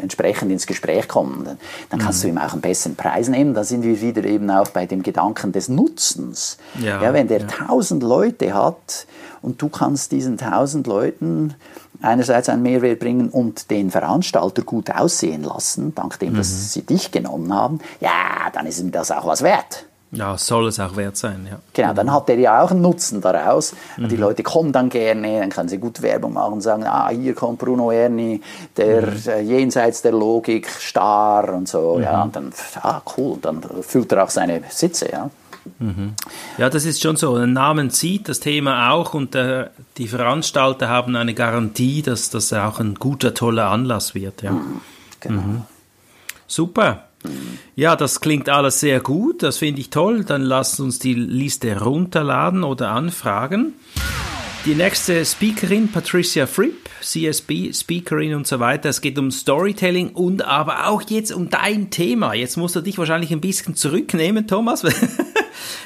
entsprechend 0.00 0.52
ins 0.52 0.66
Gespräch 0.66 1.08
kommen. 1.08 1.44
Dann, 1.44 1.58
dann 1.88 2.00
kannst 2.00 2.22
mhm. 2.22 2.28
du 2.28 2.34
ihm 2.34 2.38
auch 2.38 2.52
einen 2.52 2.60
besseren 2.60 2.94
Preis 2.94 3.28
nehmen. 3.28 3.54
Da 3.54 3.64
sind 3.64 3.82
wir 3.82 4.00
wieder 4.02 4.22
eben 4.24 4.50
auch 4.50 4.68
bei 4.68 4.84
dem 4.84 5.02
Gedanken 5.02 5.52
des 5.52 5.68
Nutzens. 5.68 6.58
Ja, 6.78 7.02
ja 7.02 7.12
wenn 7.14 7.26
der 7.26 7.46
tausend 7.46 8.02
ja. 8.02 8.08
Leute 8.08 8.54
hat 8.54 9.06
und 9.40 9.62
du 9.62 9.70
kannst 9.70 10.12
diesen 10.12 10.36
tausend 10.36 10.86
Leuten 10.86 11.54
einerseits 12.02 12.50
einen 12.50 12.62
Mehrwert 12.62 13.00
bringen 13.00 13.30
und 13.30 13.70
den 13.70 13.90
Veranstalter 13.90 14.62
gut 14.62 14.90
aussehen 14.90 15.42
lassen, 15.42 15.94
dank 15.94 16.18
dem, 16.18 16.34
mhm. 16.34 16.36
dass 16.36 16.72
sie 16.74 16.82
dich 16.82 17.10
genommen 17.10 17.52
haben, 17.54 17.80
ja, 18.00 18.50
dann 18.52 18.66
ist 18.66 18.78
ihm 18.78 18.92
das 18.92 19.10
auch 19.10 19.26
was 19.26 19.42
wert. 19.42 19.86
Ja, 20.12 20.36
soll 20.36 20.66
es 20.66 20.80
auch 20.80 20.96
wert 20.96 21.16
sein, 21.16 21.46
ja. 21.48 21.58
Genau, 21.72 21.94
dann 21.94 22.12
hat 22.12 22.28
er 22.28 22.38
ja 22.38 22.62
auch 22.62 22.72
einen 22.72 22.80
Nutzen 22.80 23.20
daraus. 23.20 23.74
Mhm. 23.96 24.08
Die 24.08 24.16
Leute 24.16 24.42
kommen 24.42 24.72
dann 24.72 24.88
gerne, 24.88 25.38
dann 25.38 25.50
können 25.50 25.68
sie 25.68 25.78
gut 25.78 26.02
Werbung 26.02 26.32
machen 26.32 26.54
und 26.54 26.60
sagen, 26.62 26.84
ah, 26.84 27.10
hier 27.10 27.34
kommt 27.34 27.60
Bruno 27.60 27.92
Erni, 27.92 28.40
der 28.76 29.02
mhm. 29.02 29.16
äh, 29.26 29.40
jenseits 29.40 30.02
der 30.02 30.12
Logik, 30.12 30.68
Star 30.68 31.52
und 31.54 31.68
so. 31.68 31.96
Mhm. 31.96 32.02
Ja, 32.02 32.22
und 32.22 32.34
dann, 32.34 32.52
ah, 32.82 33.00
cool, 33.16 33.38
dann 33.40 33.62
füllt 33.82 34.10
er 34.10 34.24
auch 34.24 34.30
seine 34.30 34.62
Sitze, 34.68 35.10
ja. 35.12 35.30
Mhm. 35.78 36.14
Ja, 36.58 36.70
das 36.70 36.84
ist 36.84 37.00
schon 37.00 37.16
so. 37.16 37.34
Ein 37.34 37.52
Namen 37.52 37.90
zieht 37.90 38.28
das 38.28 38.40
Thema 38.40 38.90
auch 38.90 39.14
und 39.14 39.34
äh, 39.34 39.66
die 39.98 40.08
Veranstalter 40.08 40.88
haben 40.88 41.14
eine 41.14 41.34
Garantie, 41.34 42.02
dass 42.02 42.30
das 42.30 42.52
auch 42.52 42.80
ein 42.80 42.94
guter, 42.94 43.34
toller 43.34 43.68
Anlass 43.68 44.14
wird. 44.14 44.42
Ja. 44.42 44.52
Mhm. 44.52 44.80
Genau. 45.20 45.40
Mhm. 45.40 45.62
Super. 46.46 47.04
Ja, 47.76 47.96
das 47.96 48.20
klingt 48.20 48.48
alles 48.48 48.80
sehr 48.80 49.00
gut, 49.00 49.42
das 49.42 49.58
finde 49.58 49.80
ich 49.80 49.90
toll. 49.90 50.24
Dann 50.24 50.42
lasst 50.42 50.80
uns 50.80 50.98
die 50.98 51.14
Liste 51.14 51.80
runterladen 51.80 52.64
oder 52.64 52.90
anfragen. 52.90 53.74
Die 54.66 54.74
nächste 54.74 55.24
Speakerin, 55.24 55.88
Patricia 55.88 56.46
Fripp, 56.46 56.90
CSB-Speakerin 57.00 58.34
und 58.34 58.46
so 58.46 58.60
weiter. 58.60 58.90
Es 58.90 59.00
geht 59.00 59.18
um 59.18 59.30
Storytelling 59.30 60.10
und 60.10 60.42
aber 60.42 60.88
auch 60.88 61.02
jetzt 61.08 61.32
um 61.32 61.48
dein 61.48 61.88
Thema. 61.88 62.34
Jetzt 62.34 62.58
musst 62.58 62.76
du 62.76 62.82
dich 62.82 62.98
wahrscheinlich 62.98 63.32
ein 63.32 63.40
bisschen 63.40 63.74
zurücknehmen, 63.74 64.46
Thomas. 64.46 64.84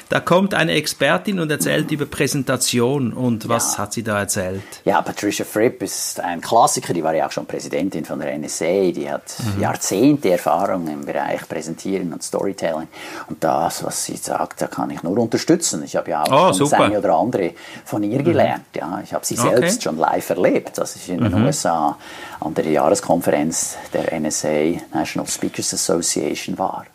Da 0.09 0.19
kommt 0.19 0.53
eine 0.53 0.73
Expertin 0.73 1.39
und 1.39 1.49
erzählt 1.49 1.91
über 1.91 2.05
Präsentation. 2.05 3.11
Und 3.11 3.49
was 3.49 3.73
ja. 3.73 3.79
hat 3.79 3.93
sie 3.93 4.03
da 4.03 4.19
erzählt? 4.19 4.61
Ja, 4.85 5.01
Patricia 5.01 5.45
Fripp 5.45 5.81
ist 5.81 6.19
ein 6.19 6.41
Klassiker. 6.41 6.93
Die 6.93 7.03
war 7.03 7.15
ja 7.15 7.25
auch 7.27 7.31
schon 7.31 7.45
Präsidentin 7.45 8.05
von 8.05 8.19
der 8.19 8.37
NSA. 8.37 8.91
Die 8.91 9.09
hat 9.09 9.35
mhm. 9.39 9.61
Jahrzehnte 9.61 10.31
Erfahrung 10.31 10.87
im 10.87 11.05
Bereich 11.05 11.47
Präsentieren 11.47 12.13
und 12.13 12.21
Storytelling. 12.21 12.87
Und 13.27 13.43
das, 13.43 13.83
was 13.83 14.05
sie 14.05 14.17
sagt, 14.17 14.61
da 14.61 14.67
kann 14.67 14.91
ich 14.91 15.01
nur 15.01 15.17
unterstützen. 15.17 15.83
Ich 15.83 15.95
habe 15.95 16.11
ja 16.11 16.23
auch 16.23 16.49
oh, 16.49 16.53
schon 16.53 16.69
das 16.69 16.73
eine 16.73 16.99
oder 16.99 17.15
andere 17.15 17.51
von 17.83 18.03
ihr 18.03 18.19
mhm. 18.19 18.25
gelernt. 18.25 18.65
Ja, 18.75 19.01
ich 19.03 19.13
habe 19.13 19.25
sie 19.25 19.39
okay. 19.39 19.55
selbst 19.57 19.83
schon 19.83 19.97
live 19.97 20.29
erlebt, 20.29 20.79
als 20.79 20.95
ich 20.97 21.09
in 21.09 21.23
den 21.23 21.31
mhm. 21.31 21.45
USA 21.45 21.97
an 22.39 22.53
der 22.53 22.65
Jahreskonferenz 22.69 23.77
der 23.93 24.19
NSA, 24.19 24.81
National 24.93 25.27
Speakers 25.27 25.73
Association, 25.73 26.57
war. 26.57 26.85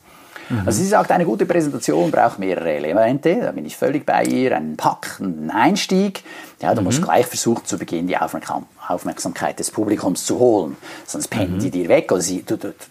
Mhm. 0.50 0.62
Also 0.66 0.83
sie 0.83 0.88
sagt, 0.88 1.11
eine 1.12 1.25
gute 1.25 1.47
Präsentation 1.47 2.11
braucht 2.11 2.38
mehrere 2.38 2.73
Elemente. 2.73 3.40
Da 3.40 3.52
bin 3.52 3.64
ich 3.64 3.76
völlig 3.76 4.04
bei 4.04 4.25
ihr. 4.25 4.57
Einen 4.57 4.76
Pack, 4.76 5.19
einen 5.21 5.50
Einstieg. 5.50 6.25
Ja, 6.61 6.75
du 6.75 6.80
mhm. 6.80 6.87
musst 6.88 7.02
gleich 7.02 7.26
versuchen, 7.26 7.64
zu 7.64 7.78
Beginn 7.78 8.07
die 8.09 8.16
Aufmerksamkeit 8.19 9.59
des 9.59 9.71
Publikums 9.71 10.26
zu 10.26 10.38
holen. 10.38 10.76
Sonst 11.07 11.28
pennen 11.28 11.54
mhm. 11.54 11.61
die 11.61 11.71
dir 11.71 11.88
weg 11.88 12.11
oder 12.12 12.21
sie, 12.21 12.45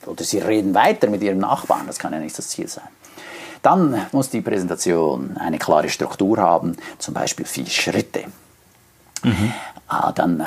oder 0.06 0.24
sie 0.24 0.40
reden 0.40 0.74
weiter 0.74 1.10
mit 1.10 1.22
ihrem 1.22 1.40
Nachbarn. 1.40 1.86
Das 1.86 2.00
kann 2.00 2.14
ja 2.14 2.20
nicht 2.20 2.38
das 2.38 2.48
Ziel 2.48 2.68
sein. 2.68 2.88
Dann 3.62 4.06
muss 4.14 4.30
die 4.30 4.42
Präsentation 4.42 5.36
eine 5.38 5.60
klare 5.60 5.90
Struktur 5.90 6.38
haben, 6.38 6.78
zum 6.98 7.14
Beispiel 7.14 7.46
vier 7.46 7.66
Schritte. 7.66 8.24
Mhm. 9.22 9.54
Ah, 9.90 10.14
dann 10.14 10.46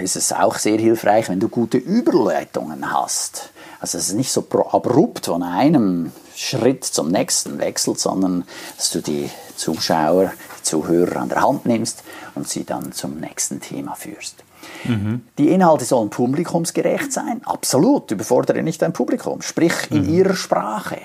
ist 0.00 0.16
es 0.16 0.32
auch 0.32 0.56
sehr 0.56 0.78
hilfreich, 0.78 1.28
wenn 1.28 1.40
du 1.40 1.48
gute 1.48 1.76
Überleitungen 1.76 2.90
hast. 2.90 3.50
Also 3.80 3.98
es 3.98 4.08
ist 4.08 4.14
nicht 4.14 4.32
so 4.32 4.46
abrupt 4.72 5.26
von 5.26 5.42
einem 5.42 6.10
Schritt 6.34 6.84
zum 6.84 7.10
nächsten 7.10 7.58
wechselt, 7.58 7.98
sondern 7.98 8.44
dass 8.76 8.90
du 8.90 9.00
die 9.00 9.30
Zuschauer, 9.56 10.32
die 10.58 10.62
Zuhörer 10.62 11.16
an 11.16 11.28
der 11.28 11.42
Hand 11.42 11.66
nimmst 11.66 12.02
und 12.34 12.48
sie 12.48 12.64
dann 12.64 12.92
zum 12.92 13.18
nächsten 13.18 13.60
Thema 13.60 13.94
führst. 13.94 14.36
Mhm. 14.84 15.22
Die 15.38 15.50
Inhalte 15.50 15.84
sollen 15.84 16.10
publikumsgerecht 16.10 17.12
sein. 17.12 17.42
Absolut, 17.44 18.10
überfordere 18.10 18.62
nicht 18.62 18.82
dein 18.82 18.92
Publikum. 18.92 19.42
Sprich 19.42 19.74
in 19.90 20.06
mhm. 20.06 20.14
ihrer 20.14 20.34
Sprache. 20.34 20.98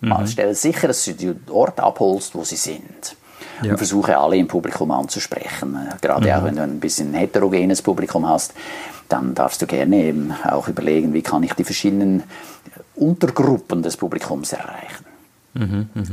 Mhm. 0.00 0.26
Stelle 0.26 0.54
sicher, 0.54 0.88
dass 0.88 1.04
du 1.04 1.14
die 1.14 1.34
Ort 1.50 1.80
abholst, 1.80 2.34
wo 2.34 2.44
sie 2.44 2.56
sind. 2.56 3.16
Ja. 3.62 3.70
Und 3.70 3.78
versuche 3.78 4.18
alle 4.18 4.36
im 4.36 4.48
Publikum 4.48 4.90
anzusprechen. 4.90 5.78
Gerade 6.00 6.28
mhm. 6.28 6.34
auch 6.34 6.44
wenn 6.44 6.56
du 6.56 6.62
ein 6.62 6.80
bisschen 6.80 7.14
heterogenes 7.14 7.82
Publikum 7.82 8.28
hast, 8.28 8.52
dann 9.08 9.34
darfst 9.34 9.62
du 9.62 9.66
gerne 9.66 9.96
eben 9.96 10.34
auch 10.44 10.68
überlegen, 10.68 11.12
wie 11.12 11.22
kann 11.22 11.42
ich 11.42 11.54
die 11.54 11.64
verschiedenen 11.64 12.24
Untergruppen 12.96 13.82
des 13.82 13.96
Publikums 13.96 14.52
erreichen. 14.52 15.04
Mhm, 15.54 15.88
mh. 15.94 16.04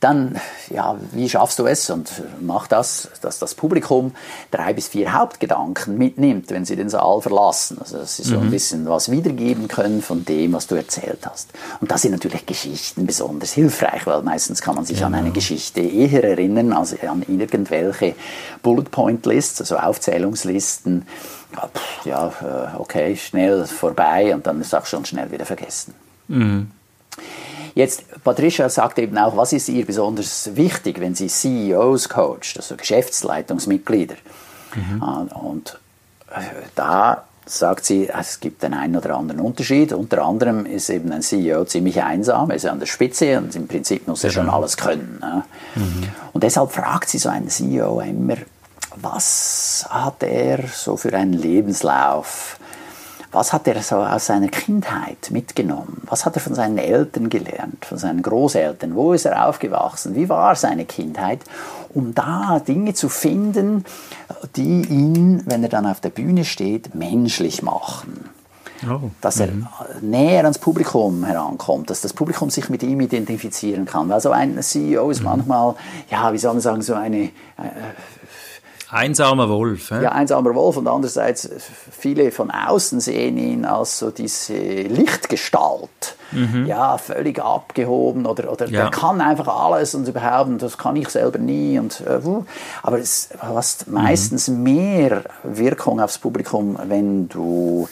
Dann, 0.00 0.36
ja, 0.68 0.96
wie 1.12 1.28
schaffst 1.28 1.60
du 1.60 1.66
es? 1.66 1.88
Und 1.88 2.10
mach 2.40 2.66
das, 2.66 3.08
dass 3.22 3.38
das 3.38 3.54
Publikum 3.54 4.12
drei 4.50 4.72
bis 4.72 4.88
vier 4.88 5.12
Hauptgedanken 5.12 5.96
mitnimmt, 5.96 6.50
wenn 6.50 6.64
sie 6.64 6.74
den 6.74 6.88
Saal 6.88 7.20
verlassen. 7.20 7.78
Also, 7.78 7.98
dass 7.98 8.16
sie 8.16 8.24
so 8.24 8.36
mhm. 8.36 8.42
ein 8.42 8.50
bisschen 8.50 8.88
was 8.88 9.12
wiedergeben 9.12 9.68
können 9.68 10.02
von 10.02 10.24
dem, 10.24 10.54
was 10.54 10.66
du 10.66 10.74
erzählt 10.74 11.20
hast. 11.24 11.50
Und 11.80 11.92
da 11.92 11.98
sind 11.98 12.10
natürlich 12.10 12.44
Geschichten 12.46 13.06
besonders 13.06 13.52
hilfreich, 13.52 14.04
weil 14.04 14.22
meistens 14.22 14.60
kann 14.60 14.74
man 14.74 14.84
sich 14.84 14.96
genau. 14.96 15.06
an 15.06 15.14
eine 15.14 15.30
Geschichte 15.30 15.80
eher 15.80 16.24
erinnern 16.24 16.72
als 16.72 17.00
an 17.00 17.22
irgendwelche 17.26 18.16
Bullet 18.62 18.90
Point 18.90 19.24
Lists, 19.24 19.60
also 19.60 19.78
Aufzählungslisten. 19.78 21.06
Ja, 22.04 22.26
äh, 22.26 22.76
okay, 22.78 23.16
schnell 23.16 23.66
vorbei 23.66 24.34
und 24.34 24.46
dann 24.48 24.60
ist 24.60 24.74
auch 24.74 24.86
schon 24.86 25.04
schnell 25.04 25.30
wieder 25.30 25.46
vergessen. 25.46 25.94
Mhm. 26.28 26.70
Jetzt, 27.74 28.04
Patricia 28.22 28.68
sagt 28.68 28.98
eben 28.98 29.16
auch, 29.16 29.36
was 29.36 29.52
ist 29.52 29.68
ihr 29.68 29.86
besonders 29.86 30.54
wichtig, 30.54 31.00
wenn 31.00 31.14
sie 31.14 31.28
CEOs 31.28 32.08
coacht, 32.08 32.56
also 32.56 32.76
Geschäftsleitungsmitglieder. 32.76 34.16
Mhm. 34.74 35.02
Ah, 35.02 35.26
und 35.34 35.78
äh, 36.30 36.40
da 36.74 37.24
sagt 37.46 37.84
sie, 37.84 38.08
es 38.08 38.40
gibt 38.40 38.62
den 38.62 38.74
einen 38.74 38.96
oder 38.96 39.16
anderen 39.16 39.40
Unterschied. 39.40 39.92
Unter 39.92 40.24
anderem 40.24 40.66
ist 40.66 40.90
eben 40.90 41.10
ein 41.12 41.22
CEO 41.22 41.64
ziemlich 41.64 42.02
einsam, 42.02 42.50
er 42.50 42.56
ist 42.56 42.66
an 42.66 42.78
der 42.78 42.86
Spitze 42.86 43.38
und 43.38 43.54
im 43.56 43.66
Prinzip 43.66 44.06
muss 44.06 44.22
er 44.22 44.30
schon 44.30 44.44
genau. 44.44 44.58
alles 44.58 44.76
können. 44.76 45.22
Mhm. 45.74 46.08
Und 46.32 46.44
deshalb 46.44 46.72
fragt 46.72 47.08
sie 47.08 47.18
so 47.18 47.28
einen 47.28 47.48
CEO 47.48 48.00
immer, 48.00 48.36
was 48.96 49.86
hat 49.88 50.22
er 50.22 50.60
so 50.68 50.96
für 50.96 51.14
einen 51.14 51.32
Lebenslauf? 51.32 52.58
Was 53.32 53.54
hat 53.54 53.66
er 53.66 53.82
so 53.82 53.96
aus 53.96 54.26
seiner 54.26 54.48
Kindheit 54.48 55.30
mitgenommen? 55.30 56.02
Was 56.04 56.26
hat 56.26 56.36
er 56.36 56.42
von 56.42 56.54
seinen 56.54 56.76
Eltern 56.76 57.30
gelernt, 57.30 57.86
von 57.86 57.96
seinen 57.96 58.20
Großeltern? 58.20 58.94
Wo 58.94 59.14
ist 59.14 59.24
er 59.24 59.48
aufgewachsen? 59.48 60.14
Wie 60.14 60.28
war 60.28 60.54
seine 60.54 60.84
Kindheit? 60.84 61.40
Um 61.94 62.14
da 62.14 62.60
Dinge 62.60 62.92
zu 62.92 63.08
finden, 63.08 63.84
die 64.56 64.82
ihn, 64.82 65.42
wenn 65.46 65.62
er 65.62 65.70
dann 65.70 65.86
auf 65.86 66.00
der 66.00 66.10
Bühne 66.10 66.44
steht, 66.44 66.94
menschlich 66.94 67.62
machen. 67.62 68.28
Oh. 68.88 69.10
Dass 69.20 69.40
er 69.40 69.48
mhm. 69.48 69.66
näher 70.02 70.42
ans 70.42 70.58
Publikum 70.58 71.24
herankommt, 71.24 71.88
dass 71.88 72.00
das 72.00 72.12
Publikum 72.12 72.50
sich 72.50 72.68
mit 72.68 72.82
ihm 72.82 73.00
identifizieren 73.00 73.86
kann. 73.86 74.08
Weil 74.08 74.20
so 74.20 74.30
ein 74.30 74.60
CEO 74.60 75.10
ist 75.10 75.20
mhm. 75.20 75.26
manchmal, 75.26 75.74
ja, 76.10 76.32
wie 76.32 76.38
soll 76.38 76.52
man 76.52 76.60
sagen, 76.60 76.82
so 76.82 76.94
eine, 76.94 77.24
äh, 77.24 77.30
Einsamer 78.92 79.48
Wolf. 79.48 79.88
He? 79.88 80.02
Ja, 80.02 80.12
einsamer 80.12 80.54
Wolf 80.54 80.76
und 80.76 80.86
andererseits 80.86 81.48
viele 81.90 82.30
von 82.30 82.50
außen 82.50 83.00
sehen 83.00 83.38
ihn 83.38 83.64
als 83.64 83.98
so 83.98 84.10
diese 84.10 84.54
Lichtgestalt. 84.54 86.16
Mhm. 86.30 86.66
Ja, 86.66 86.98
völlig 86.98 87.42
abgehoben 87.42 88.26
oder, 88.26 88.52
oder 88.52 88.66
ja. 88.68 88.82
der 88.82 88.90
kann 88.90 89.20
einfach 89.20 89.48
alles 89.48 89.94
und 89.94 90.06
überhaupt, 90.06 90.60
das 90.60 90.76
kann 90.76 90.96
ich 90.96 91.08
selber 91.08 91.38
nie. 91.38 91.78
Und, 91.78 92.02
äh, 92.02 92.20
aber 92.82 92.98
es 92.98 93.30
hast 93.38 93.88
meistens 93.88 94.48
mhm. 94.48 94.62
mehr 94.62 95.24
Wirkung 95.42 96.00
aufs 96.00 96.18
Publikum, 96.18 96.78
wenn 96.86 97.28
du 97.28 97.88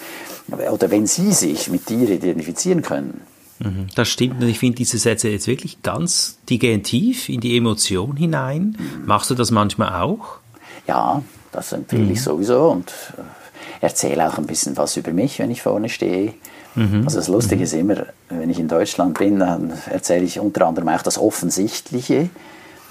oder 0.70 0.90
wenn 0.90 1.06
sie 1.06 1.32
sich 1.32 1.70
mit 1.70 1.88
dir 1.88 2.10
identifizieren 2.10 2.82
können. 2.82 3.22
Mhm. 3.58 3.86
Das 3.94 4.08
stimmt 4.08 4.42
und 4.42 4.48
ich 4.48 4.58
finde 4.58 4.76
diese 4.76 4.98
Sätze 4.98 5.28
jetzt 5.28 5.46
wirklich 5.46 5.82
ganz, 5.82 6.38
die 6.48 6.58
gehen 6.58 6.82
tief 6.82 7.28
in 7.28 7.40
die 7.40 7.56
Emotion 7.56 8.16
hinein. 8.16 8.76
Mhm. 8.78 9.06
Machst 9.06 9.30
du 9.30 9.34
das 9.34 9.50
manchmal 9.50 10.00
auch? 10.02 10.40
Ja, 10.86 11.22
das 11.52 11.72
empfehle 11.72 12.04
mhm. 12.04 12.12
ich 12.12 12.22
sowieso 12.22 12.70
und 12.70 12.90
äh, 13.18 13.84
erzähle 13.84 14.28
auch 14.28 14.38
ein 14.38 14.46
bisschen 14.46 14.76
was 14.76 14.96
über 14.96 15.12
mich, 15.12 15.38
wenn 15.38 15.50
ich 15.50 15.62
vorne 15.62 15.88
stehe. 15.88 16.34
Mhm. 16.74 17.02
Also 17.04 17.18
das 17.18 17.28
Lustige 17.28 17.60
mhm. 17.60 17.64
ist 17.64 17.72
immer, 17.72 18.06
wenn 18.28 18.50
ich 18.50 18.58
in 18.58 18.68
Deutschland 18.68 19.18
bin, 19.18 19.38
dann 19.38 19.72
erzähle 19.90 20.24
ich 20.24 20.38
unter 20.38 20.66
anderem 20.66 20.88
auch 20.88 21.02
das 21.02 21.18
Offensichtliche. 21.18 22.30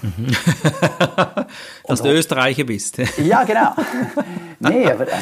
Mhm. 0.01 0.27
Dass 1.87 2.01
du 2.01 2.09
Österreicher 2.09 2.63
bist. 2.63 2.97
ja, 3.17 3.43
genau. 3.43 3.73
Nee, 4.61 4.91
aber 4.91 5.07
äh, 5.07 5.21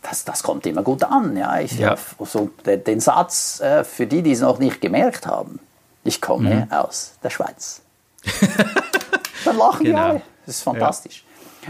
das, 0.00 0.24
das 0.24 0.42
kommt 0.42 0.64
immer 0.64 0.82
gut 0.82 1.04
an. 1.04 1.36
Ja. 1.36 1.60
Ich, 1.60 1.78
ja. 1.78 1.96
So 2.20 2.50
den 2.64 3.00
Satz, 3.00 3.60
äh, 3.60 3.84
für 3.84 4.06
die, 4.06 4.22
die 4.22 4.32
es 4.32 4.40
noch 4.40 4.58
nicht 4.58 4.80
gemerkt 4.80 5.26
haben, 5.26 5.60
ich 6.04 6.22
komme 6.22 6.66
mhm. 6.66 6.72
aus 6.72 7.12
der 7.22 7.28
Schweiz. 7.28 7.82
Dann 9.44 9.58
lachen 9.58 9.84
genau. 9.84 9.98
die 9.98 10.02
alle. 10.02 10.22
Das 10.46 10.56
ist 10.56 10.62
fantastisch. 10.62 11.22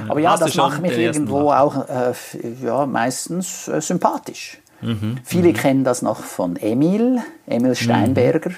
Aber 0.08 0.20
ja, 0.20 0.36
das 0.36 0.54
macht 0.54 0.80
mich 0.80 0.96
irgendwo 0.96 1.50
auch 1.50 1.88
äh, 1.88 2.12
ja, 2.62 2.86
meistens 2.86 3.68
äh, 3.68 3.80
sympathisch. 3.80 4.58
Mhm. 4.80 5.18
Viele 5.24 5.48
mhm. 5.48 5.54
kennen 5.54 5.84
das 5.84 6.02
noch 6.02 6.22
von 6.22 6.56
Emil, 6.56 7.20
Emil 7.46 7.74
Steinberger, 7.74 8.50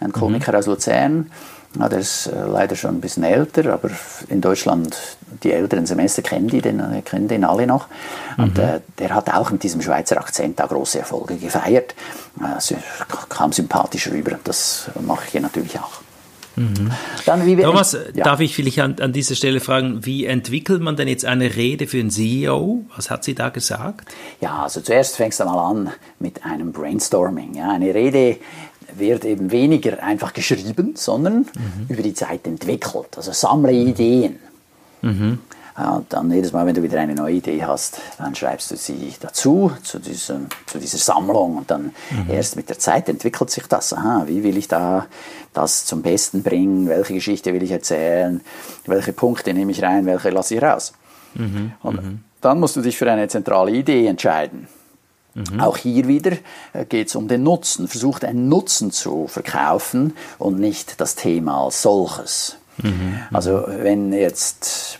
ein 0.00 0.12
Komiker 0.12 0.52
mhm. 0.52 0.58
aus 0.58 0.66
Luzern. 0.66 1.30
Ja, 1.78 1.88
der 1.88 1.98
ist 1.98 2.26
äh, 2.26 2.46
leider 2.46 2.76
schon 2.76 2.96
ein 2.96 3.00
bisschen 3.00 3.24
älter, 3.24 3.72
aber 3.74 3.90
in 4.28 4.40
Deutschland, 4.40 4.96
die 5.42 5.52
älteren 5.52 5.84
Semester 5.84 6.22
kennen, 6.22 6.48
die 6.48 6.62
den, 6.62 6.80
äh, 6.80 7.02
kennen 7.02 7.28
den 7.28 7.44
alle 7.44 7.66
noch. 7.66 7.88
Und 8.38 8.56
mhm. 8.56 8.64
äh, 8.64 8.80
der 8.98 9.14
hat 9.14 9.32
auch 9.32 9.50
mit 9.50 9.62
diesem 9.62 9.82
Schweizer 9.82 10.18
Akzent 10.18 10.60
auch 10.62 10.68
große 10.68 10.98
Erfolge 10.98 11.36
gefeiert. 11.36 11.94
Also, 12.40 12.76
kam 13.28 13.52
sympathisch 13.52 14.08
rüber. 14.08 14.38
Das 14.44 14.90
mache 15.00 15.24
ich 15.26 15.32
hier 15.32 15.42
natürlich 15.42 15.78
auch. 15.78 16.00
Mhm. 16.58 16.90
Dann, 17.24 17.46
wie 17.46 17.56
Thomas, 17.56 17.96
ja. 18.14 18.24
darf 18.24 18.40
ich 18.40 18.54
vielleicht 18.54 18.80
an, 18.80 18.96
an, 19.00 19.12
dieser 19.12 19.34
Stelle 19.34 19.60
fragen, 19.60 20.04
wie 20.04 20.26
entwickelt 20.26 20.82
man 20.82 20.96
denn 20.96 21.08
jetzt 21.08 21.24
eine 21.24 21.56
Rede 21.56 21.86
für 21.86 21.98
einen 21.98 22.10
CEO? 22.10 22.84
Was 22.96 23.10
hat 23.10 23.24
sie 23.24 23.34
da 23.34 23.48
gesagt? 23.50 24.08
Ja, 24.40 24.64
also 24.64 24.80
zuerst 24.80 25.16
fängst 25.16 25.40
du 25.40 25.44
mal 25.44 25.70
an 25.70 25.90
mit 26.18 26.44
einem 26.44 26.72
Brainstorming. 26.72 27.54
Ja, 27.54 27.70
eine 27.70 27.94
Rede 27.94 28.36
wird 28.96 29.24
eben 29.24 29.50
weniger 29.50 30.02
einfach 30.02 30.32
geschrieben, 30.32 30.94
sondern 30.96 31.38
mhm. 31.38 31.86
über 31.88 32.02
die 32.02 32.14
Zeit 32.14 32.46
entwickelt. 32.46 33.16
Also 33.16 33.32
sammle 33.32 33.72
Ideen. 33.72 34.38
Mhm. 35.02 35.38
Und 35.78 36.12
dann 36.12 36.30
jedes 36.30 36.52
Mal, 36.52 36.66
wenn 36.66 36.74
du 36.74 36.82
wieder 36.82 36.98
eine 37.00 37.14
neue 37.14 37.34
Idee 37.34 37.64
hast, 37.64 38.00
dann 38.18 38.34
schreibst 38.34 38.70
du 38.70 38.76
sie 38.76 39.14
dazu, 39.20 39.70
zu, 39.84 40.00
diesem, 40.00 40.46
zu 40.66 40.78
dieser 40.78 40.98
Sammlung. 40.98 41.58
Und 41.58 41.70
dann 41.70 41.92
mhm. 42.10 42.30
erst 42.30 42.56
mit 42.56 42.68
der 42.68 42.78
Zeit 42.78 43.08
entwickelt 43.08 43.50
sich 43.50 43.66
das. 43.66 43.92
Aha, 43.92 44.24
wie 44.26 44.42
will 44.42 44.56
ich 44.56 44.66
da 44.66 45.06
das 45.54 45.84
zum 45.84 46.02
Besten 46.02 46.42
bringen? 46.42 46.88
Welche 46.88 47.14
Geschichte 47.14 47.54
will 47.54 47.62
ich 47.62 47.70
erzählen? 47.70 48.40
Welche 48.86 49.12
Punkte 49.12 49.54
nehme 49.54 49.70
ich 49.70 49.82
rein? 49.82 50.04
Welche 50.06 50.30
lasse 50.30 50.56
ich 50.56 50.62
raus? 50.62 50.92
Mhm. 51.34 51.72
Und 51.82 52.02
mhm. 52.02 52.20
dann 52.40 52.58
musst 52.58 52.74
du 52.74 52.80
dich 52.80 52.96
für 52.96 53.10
eine 53.10 53.28
zentrale 53.28 53.70
Idee 53.70 54.06
entscheiden. 54.08 54.66
Mhm. 55.34 55.60
Auch 55.60 55.76
hier 55.76 56.08
wieder 56.08 56.32
äh, 56.72 56.84
geht 56.88 57.08
es 57.08 57.14
um 57.14 57.28
den 57.28 57.44
Nutzen. 57.44 57.86
Versucht 57.86 58.24
einen 58.24 58.48
Nutzen 58.48 58.90
zu 58.90 59.28
verkaufen 59.28 60.14
und 60.38 60.58
nicht 60.58 61.00
das 61.00 61.14
Thema 61.14 61.64
als 61.64 61.82
solches. 61.82 62.56
Mhm. 62.82 63.20
Also 63.32 63.64
wenn 63.66 64.12
jetzt 64.12 64.98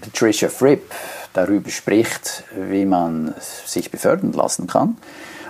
Patricia 0.00 0.48
Fripp 0.48 0.92
darüber 1.32 1.70
spricht, 1.70 2.44
wie 2.56 2.84
man 2.84 3.34
sich 3.66 3.90
befördern 3.90 4.32
lassen 4.32 4.66
kann, 4.66 4.96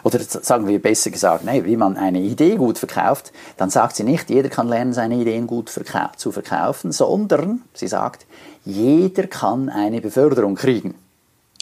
oder 0.03 0.19
sagen 0.21 0.67
wir 0.67 0.81
besser 0.81 1.11
gesagt, 1.11 1.45
nee, 1.45 1.65
wie 1.65 1.77
man 1.77 1.97
eine 1.97 2.21
Idee 2.21 2.57
gut 2.57 2.79
verkauft, 2.79 3.33
dann 3.57 3.71
sagt 3.71 3.97
sie 3.97 4.05
nicht, 4.05 4.31
jeder 4.31 4.49
kann 4.49 4.69
lernen, 4.69 4.93
seine 4.93 5.17
Ideen 5.17 5.47
gut 5.47 5.71
verkau 5.71 6.09
zu 6.17 6.33
verkaufen, 6.33 6.93
sondern 6.93 7.63
sie 7.75 7.89
sagt, 7.89 8.27
jeder 8.65 9.27
kann 9.27 9.69
eine 9.69 10.01
Beförderung 10.01 10.55
kriegen. 10.55 10.95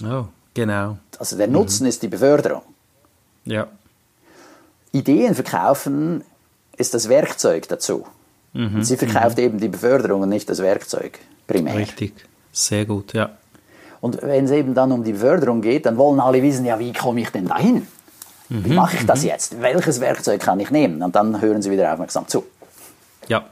Oh, 0.04 0.24
genau. 0.54 0.98
Also 1.18 1.36
der 1.36 1.48
Nutzen 1.48 1.84
mhm. 1.84 1.88
ist 1.88 2.02
die 2.02 2.08
Beförderung. 2.08 2.62
Ja. 3.44 3.66
Ideen 4.92 5.34
verkaufen 5.34 6.22
ist 6.76 6.94
das 6.94 7.08
Werkzeug 7.08 7.68
dazu. 7.68 8.06
Mhm. 8.52 8.82
Sie 8.82 8.96
verkauft 8.96 9.38
mhm. 9.38 9.44
eben 9.44 9.60
die 9.60 9.68
Beförderung 9.68 10.22
und 10.22 10.28
nicht 10.28 10.48
das 10.48 10.60
Werkzeug 10.60 11.18
primär. 11.46 11.76
Richtig. 11.76 12.14
Sehr 12.58 12.86
gut, 12.86 13.12
ja. 13.12 13.30
Und 14.00 14.20
wenn 14.22 14.44
es 14.46 14.50
eben 14.50 14.74
dann 14.74 14.90
um 14.90 15.04
die 15.04 15.12
Beförderung 15.12 15.60
geht, 15.60 15.86
dann 15.86 15.96
wollen 15.96 16.18
alle 16.18 16.42
wissen, 16.42 16.64
ja, 16.64 16.78
wie 16.78 16.92
komme 16.92 17.20
ich 17.20 17.30
denn 17.30 17.46
dahin? 17.46 17.86
Mhm, 18.48 18.64
wie 18.64 18.74
mache 18.74 18.96
ich 18.96 19.06
das 19.06 19.22
mhm. 19.22 19.28
jetzt? 19.28 19.60
Welches 19.60 20.00
Werkzeug 20.00 20.40
kann 20.40 20.58
ich 20.58 20.70
nehmen? 20.70 21.02
Und 21.02 21.14
dann 21.14 21.40
hören 21.40 21.62
sie 21.62 21.70
wieder 21.70 21.92
aufmerksam 21.92 22.26
zu. 22.26 22.44
Ja. 23.28 23.44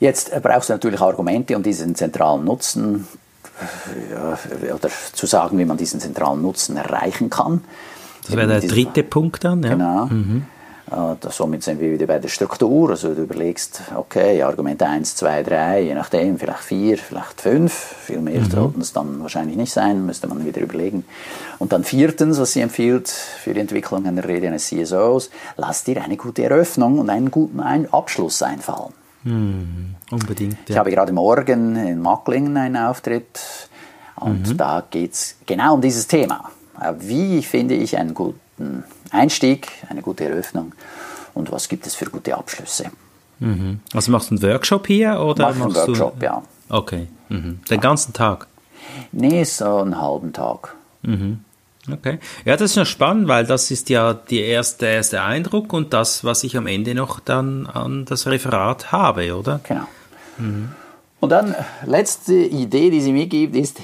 Jetzt 0.00 0.32
brauchst 0.42 0.68
du 0.68 0.72
natürlich 0.72 1.00
Argumente, 1.00 1.56
um 1.56 1.62
diesen 1.62 1.94
zentralen 1.94 2.44
Nutzen 2.44 3.06
ja, 4.10 4.74
oder 4.74 4.88
zu 5.12 5.26
sagen, 5.26 5.58
wie 5.58 5.64
man 5.64 5.76
diesen 5.76 6.00
zentralen 6.00 6.42
Nutzen 6.42 6.76
erreichen 6.76 7.30
kann. 7.30 7.62
Das 8.26 8.36
wäre 8.36 8.60
der 8.60 8.60
dritte 8.60 9.04
Punkt 9.04 9.44
dann, 9.44 9.62
ja. 9.62 9.70
Genau. 9.70 10.06
Mhm. 10.06 10.46
Äh, 10.90 11.30
somit 11.30 11.62
sind 11.62 11.80
wir 11.80 11.92
wieder 11.92 12.06
bei 12.06 12.18
der 12.18 12.28
Struktur. 12.28 12.90
Also 12.90 13.14
du 13.14 13.22
überlegst, 13.22 13.82
okay, 13.94 14.42
Argument 14.42 14.82
1, 14.82 15.16
2, 15.16 15.42
3, 15.42 15.80
je 15.82 15.94
nachdem, 15.94 16.38
vielleicht 16.38 16.60
4, 16.60 16.98
vielleicht 16.98 17.40
5. 17.40 17.72
Viel 17.72 18.20
mehr 18.20 18.40
mhm. 18.40 18.50
sollten 18.50 18.80
es 18.80 18.92
dann 18.92 19.20
wahrscheinlich 19.20 19.56
nicht 19.56 19.72
sein, 19.72 20.06
müsste 20.06 20.28
man 20.28 20.44
wieder 20.44 20.60
überlegen. 20.60 21.04
Und 21.58 21.72
dann 21.72 21.84
viertens, 21.84 22.38
was 22.38 22.52
sie 22.52 22.60
empfiehlt 22.60 23.08
für 23.08 23.52
die 23.52 23.60
Entwicklung 23.60 24.06
einer 24.06 24.26
Rede 24.26 24.48
eines 24.48 24.68
CSOs, 24.68 25.30
lass 25.56 25.84
dir 25.84 26.02
eine 26.02 26.16
gute 26.16 26.44
Eröffnung 26.44 26.98
und 26.98 27.10
einen 27.10 27.30
guten 27.30 27.60
Abschluss 27.60 28.42
einfallen. 28.42 28.94
Mhm. 29.24 29.94
Unbedingt. 30.10 30.68
Ja. 30.68 30.74
Ich 30.74 30.76
habe 30.78 30.90
gerade 30.90 31.12
morgen 31.12 31.76
in 31.76 32.00
Macklingen 32.00 32.56
einen 32.56 32.76
Auftritt 32.76 33.40
und 34.16 34.48
mhm. 34.48 34.56
da 34.56 34.82
geht 34.90 35.12
es 35.12 35.36
genau 35.44 35.74
um 35.74 35.80
dieses 35.80 36.06
Thema. 36.06 36.50
Äh, 36.80 36.94
wie 37.00 37.42
finde 37.42 37.74
ich 37.74 37.98
einen 37.98 38.14
guten 38.14 38.84
Einstieg, 39.10 39.68
eine 39.88 40.02
gute 40.02 40.24
Eröffnung 40.24 40.72
und 41.34 41.52
was 41.52 41.68
gibt 41.68 41.86
es 41.86 41.94
für 41.94 42.06
gute 42.06 42.36
Abschlüsse. 42.36 42.90
Mhm. 43.38 43.80
Also 43.92 44.10
machst 44.10 44.30
du 44.30 44.34
einen 44.34 44.42
Workshop 44.42 44.86
hier 44.86 45.20
oder 45.20 45.48
Mach 45.48 45.56
machst 45.56 45.78
einen 45.78 45.88
Workshop, 45.88 46.18
du... 46.20 46.24
ja. 46.26 46.42
Okay. 46.68 47.06
Mhm. 47.28 47.60
Den 47.70 47.80
ganzen 47.80 48.12
Tag? 48.12 48.46
Nee, 49.12 49.44
so 49.44 49.76
einen 49.76 50.00
halben 50.00 50.32
Tag. 50.32 50.74
Mhm. 51.02 51.44
Okay. 51.90 52.18
Ja, 52.44 52.56
das 52.56 52.72
ist 52.72 52.76
ja 52.76 52.84
spannend, 52.84 53.28
weil 53.28 53.46
das 53.46 53.70
ist 53.70 53.88
ja 53.88 54.12
der 54.12 54.46
erste, 54.46 54.86
erste 54.86 55.22
Eindruck 55.22 55.72
und 55.72 55.92
das, 55.94 56.22
was 56.24 56.44
ich 56.44 56.56
am 56.56 56.66
Ende 56.66 56.94
noch 56.94 57.20
dann 57.20 57.66
an 57.66 58.04
das 58.04 58.26
Referat 58.26 58.92
habe, 58.92 59.34
oder? 59.34 59.60
Genau. 59.66 59.86
Mhm. 60.36 60.70
Und 61.20 61.30
dann 61.30 61.54
letzte 61.84 62.34
Idee, 62.34 62.90
die 62.90 63.00
sie 63.00 63.12
mir 63.12 63.26
gibt, 63.26 63.56
ist 63.56 63.78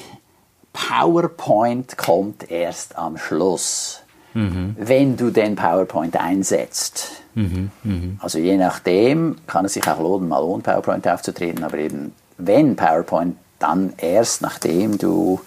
PowerPoint 0.72 1.96
kommt 1.96 2.50
erst 2.50 2.98
am 2.98 3.16
Schluss 3.16 4.00
mhm. 4.34 4.76
wenn 4.78 5.16
du 5.16 5.30
den 5.30 5.56
PowerPoint 5.56 6.16
einsetzt. 6.16 7.22
Mhm. 7.34 7.70
Mhm. 7.82 8.18
Also 8.20 8.38
je 8.38 8.56
nachdem 8.56 9.36
kann 9.46 9.64
es 9.64 9.74
sich 9.74 9.86
auch 9.88 10.00
lohnen, 10.00 10.28
mal 10.28 10.42
ohne 10.42 10.62
PowerPoint 10.62 11.08
aufzutreten, 11.08 11.64
aber 11.64 11.78
eben 11.78 12.12
wenn 12.36 12.76
PowerPoint, 12.76 13.36
dann 13.58 13.94
erst 13.96 14.42
nachdem 14.42 14.98
du 14.98 15.40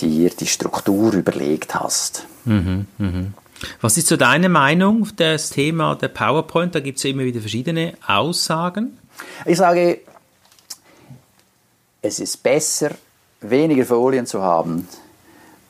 dir 0.00 0.30
die 0.30 0.46
Struktur 0.46 1.12
überlegt 1.12 1.74
hast. 1.74 2.26
Mhm. 2.44 2.86
Mhm. 2.98 3.34
Was 3.80 3.98
ist 3.98 4.06
so 4.06 4.16
deine 4.16 4.48
Meinung 4.48 5.08
das 5.16 5.50
Thema 5.50 5.94
der 5.94 6.08
PowerPoint? 6.08 6.74
Da 6.74 6.80
gibt 6.80 6.98
es 6.98 7.04
ja 7.04 7.10
immer 7.10 7.24
wieder 7.24 7.40
verschiedene 7.40 7.94
Aussagen. 8.06 8.98
Ich 9.44 9.58
sage, 9.58 10.00
es 12.00 12.18
ist 12.18 12.42
besser, 12.42 12.92
weniger 13.42 13.84
Folien 13.84 14.26
zu 14.26 14.42
haben, 14.42 14.88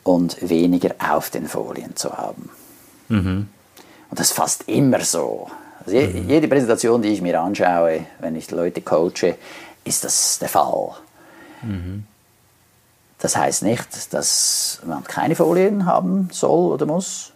und 0.02 0.48
weniger 0.48 0.94
auf 0.98 1.30
den 1.30 1.46
Folien 1.46 1.96
zu 1.96 2.16
haben. 2.16 2.50
Mhm. 3.08 3.48
Und 4.10 4.18
das 4.18 4.28
ist 4.28 4.36
fast 4.36 4.68
immer 4.68 5.00
so. 5.00 5.48
Also 5.84 5.96
je, 5.96 6.06
mhm. 6.08 6.28
Jede 6.28 6.48
Präsentation, 6.48 7.02
die 7.02 7.08
ich 7.08 7.22
mir 7.22 7.40
anschaue, 7.40 8.06
wenn 8.18 8.36
ich 8.36 8.50
Leute 8.50 8.80
coache, 8.80 9.36
ist 9.84 10.04
das 10.04 10.38
der 10.38 10.48
Fall. 10.48 10.92
Mhm. 11.62 12.04
Das 13.18 13.36
heißt 13.36 13.62
nicht, 13.62 14.12
dass 14.14 14.80
man 14.86 15.04
keine 15.04 15.36
Folien 15.36 15.84
haben 15.84 16.28
soll 16.32 16.72
oder 16.72 16.86
muss, 16.86 17.32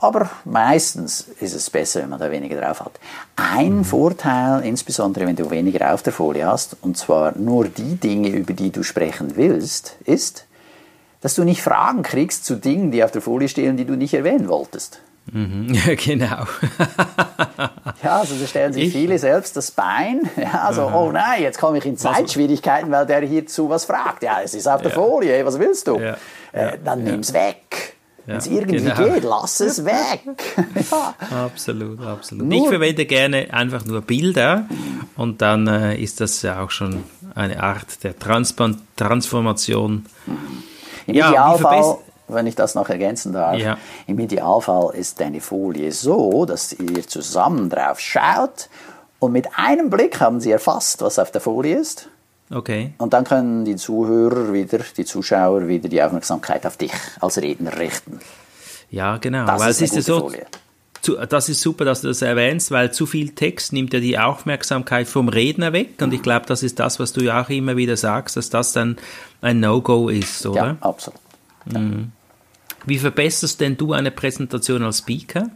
aber 0.00 0.28
meistens 0.44 1.28
ist 1.38 1.54
es 1.54 1.70
besser, 1.70 2.02
wenn 2.02 2.10
man 2.10 2.18
da 2.18 2.28
weniger 2.28 2.60
drauf 2.60 2.80
hat. 2.80 2.98
Ein 3.36 3.78
mhm. 3.78 3.84
Vorteil, 3.84 4.64
insbesondere 4.64 5.26
wenn 5.26 5.36
du 5.36 5.48
weniger 5.50 5.94
auf 5.94 6.02
der 6.02 6.12
Folie 6.12 6.44
hast, 6.44 6.76
und 6.82 6.98
zwar 6.98 7.38
nur 7.38 7.68
die 7.68 7.94
Dinge, 7.94 8.30
über 8.30 8.52
die 8.52 8.70
du 8.70 8.82
sprechen 8.82 9.36
willst, 9.36 9.94
ist, 10.04 10.46
dass 11.22 11.36
du 11.36 11.44
nicht 11.44 11.62
Fragen 11.62 12.02
kriegst 12.02 12.44
zu 12.44 12.56
Dingen, 12.56 12.90
die 12.90 13.02
auf 13.02 13.12
der 13.12 13.22
Folie 13.22 13.48
stehen, 13.48 13.76
die 13.76 13.86
du 13.86 13.94
nicht 13.94 14.12
erwähnen 14.12 14.48
wolltest. 14.48 15.00
Mhm, 15.30 15.72
ja, 15.86 15.94
genau. 15.94 16.26
ja, 18.02 18.18
also 18.18 18.34
da 18.34 18.46
stellen 18.46 18.72
sich 18.72 18.86
ich? 18.86 18.92
viele 18.92 19.18
selbst 19.18 19.56
das 19.56 19.70
Bein. 19.70 20.28
Ja, 20.36 20.64
also, 20.64 20.82
Aha. 20.82 21.00
oh 21.00 21.12
nein, 21.12 21.42
jetzt 21.42 21.60
komme 21.60 21.78
ich 21.78 21.86
in 21.86 21.96
Zeitschwierigkeiten, 21.96 22.90
weil 22.90 23.06
der 23.06 23.20
hierzu 23.20 23.70
was 23.70 23.84
fragt. 23.84 24.24
Ja, 24.24 24.40
es 24.42 24.52
ist 24.52 24.66
auf 24.66 24.82
der 24.82 24.90
Folie, 24.90 25.46
was 25.46 25.58
willst 25.60 25.86
du? 25.86 26.00
Ja. 26.00 26.16
Äh, 26.50 26.78
dann 26.84 27.06
ja. 27.06 27.12
nimm's 27.12 27.32
weg. 27.32 27.94
Wenn 28.26 28.36
es 28.36 28.46
irgendwie 28.46 28.76
genau. 28.76 28.94
geht, 28.94 29.24
lass 29.24 29.60
es 29.60 29.84
weg. 29.84 30.20
ja. 30.90 31.14
Absolut, 31.44 32.00
absolut. 32.04 32.46
Nur, 32.46 32.62
ich 32.64 32.68
verwende 32.68 33.06
gerne 33.06 33.52
einfach 33.52 33.84
nur 33.84 34.00
Bilder 34.00 34.66
und 35.16 35.40
dann 35.40 35.66
äh, 35.68 35.96
ist 35.96 36.20
das 36.20 36.42
ja 36.42 36.62
auch 36.62 36.70
schon 36.70 37.04
eine 37.34 37.62
Art 37.62 38.02
der 38.02 38.18
Trans 38.18 38.54
Transformation. 38.96 40.06
Mhm 40.26 40.71
im 41.06 41.14
ja, 41.14 41.28
Idealfall, 41.30 41.98
wenn 42.28 42.46
ich 42.46 42.54
das 42.54 42.74
noch 42.74 42.88
ergänzen 42.88 43.32
darf, 43.32 43.56
ja. 43.56 43.78
im 44.06 44.18
Idealfall 44.18 44.94
ist 44.94 45.20
deine 45.20 45.40
Folie 45.40 45.92
so, 45.92 46.46
dass 46.46 46.72
ihr 46.72 47.06
zusammen 47.06 47.68
drauf 47.70 48.00
schaut 48.00 48.68
und 49.18 49.32
mit 49.32 49.46
einem 49.56 49.90
Blick 49.90 50.20
haben 50.20 50.40
sie 50.40 50.50
erfasst, 50.50 51.02
was 51.02 51.18
auf 51.18 51.30
der 51.30 51.40
Folie 51.40 51.78
ist. 51.78 52.08
Okay. 52.50 52.92
Und 52.98 53.12
dann 53.12 53.24
können 53.24 53.64
die 53.64 53.76
Zuhörer 53.76 54.52
wieder, 54.52 54.80
die 54.96 55.04
Zuschauer 55.04 55.68
wieder 55.68 55.88
die 55.88 56.02
Aufmerksamkeit 56.02 56.66
auf 56.66 56.76
dich 56.76 56.92
als 57.20 57.38
Redner 57.38 57.78
richten. 57.78 58.20
Ja, 58.90 59.16
genau. 59.16 59.46
Das 59.46 59.60
weil 59.60 59.70
ist 59.70 59.80
es 59.80 59.90
ist 59.90 60.08
ja 60.08 60.14
so, 60.14 60.20
Folie. 60.22 60.46
Zu, 61.02 61.16
das 61.16 61.48
ist 61.48 61.60
super, 61.60 61.84
dass 61.84 62.00
du 62.02 62.08
das 62.08 62.22
erwähnst, 62.22 62.70
weil 62.70 62.92
zu 62.92 63.06
viel 63.06 63.30
Text 63.30 63.72
nimmt 63.72 63.92
ja 63.92 63.98
die 63.98 64.18
Aufmerksamkeit 64.18 65.08
vom 65.08 65.28
Redner 65.28 65.72
weg. 65.72 66.00
Und 66.00 66.14
ich 66.14 66.22
glaube, 66.22 66.46
das 66.46 66.62
ist 66.62 66.78
das, 66.78 67.00
was 67.00 67.12
du 67.12 67.22
ja 67.22 67.42
auch 67.42 67.48
immer 67.48 67.76
wieder 67.76 67.96
sagst, 67.96 68.36
dass 68.36 68.50
das 68.50 68.72
dann 68.72 68.96
ein 69.40 69.58
No-Go 69.58 70.08
ist, 70.08 70.46
oder? 70.46 70.64
Ja, 70.64 70.76
absolut. 70.80 71.20
Ja. 71.72 71.80
Mhm. 71.80 72.12
Wie 72.86 72.98
verbesserst 72.98 73.60
denn 73.60 73.76
du 73.76 73.92
eine 73.92 74.12
Präsentation 74.12 74.84
als 74.84 74.98
Speaker? 74.98 75.50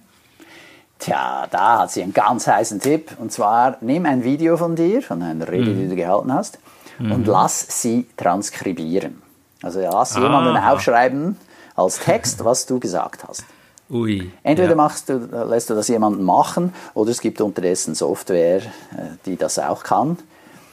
Tja, 0.99 1.47
da 1.51 1.81
hat 1.81 1.93
sie 1.93 2.03
einen 2.03 2.13
ganz 2.13 2.47
heißen 2.47 2.81
Tipp. 2.81 3.13
Und 3.19 3.31
zwar, 3.31 3.77
nimm 3.81 4.07
ein 4.07 4.25
Video 4.25 4.57
von 4.57 4.77
dir, 4.77 5.03
von 5.03 5.23
einer 5.23 5.49
Rede, 5.49 5.71
mhm. 5.71 5.81
die 5.81 5.89
du 5.89 5.97
gehalten 5.97 6.33
hast, 6.33 6.59
mhm. 6.99 7.13
und 7.13 7.27
lass 7.27 7.83
sie 7.83 8.07
transkribieren. 8.17 9.23
Also 9.63 9.81
lass 9.81 10.17
ah. 10.17 10.23
jemanden 10.23 10.57
aufschreiben 10.57 11.37
als 11.75 11.99
Text, 11.99 12.45
was 12.45 12.67
du 12.67 12.81
gesagt 12.81 13.25
hast. 13.29 13.45
Ui, 13.89 14.31
Entweder 14.43 14.71
ja. 14.71 14.75
machst 14.75 15.09
du, 15.09 15.15
lässt 15.49 15.71
du 15.71 15.75
das 15.75 15.89
jemanden 15.89 16.25
machen 16.25 16.73
oder 16.95 17.11
es 17.11 17.21
gibt 17.21 17.41
unterdessen 17.41 17.95
Software, 17.95 18.59
äh, 18.59 19.17
die 19.25 19.37
das 19.37 19.59
auch 19.59 19.85
kann. 19.85 20.19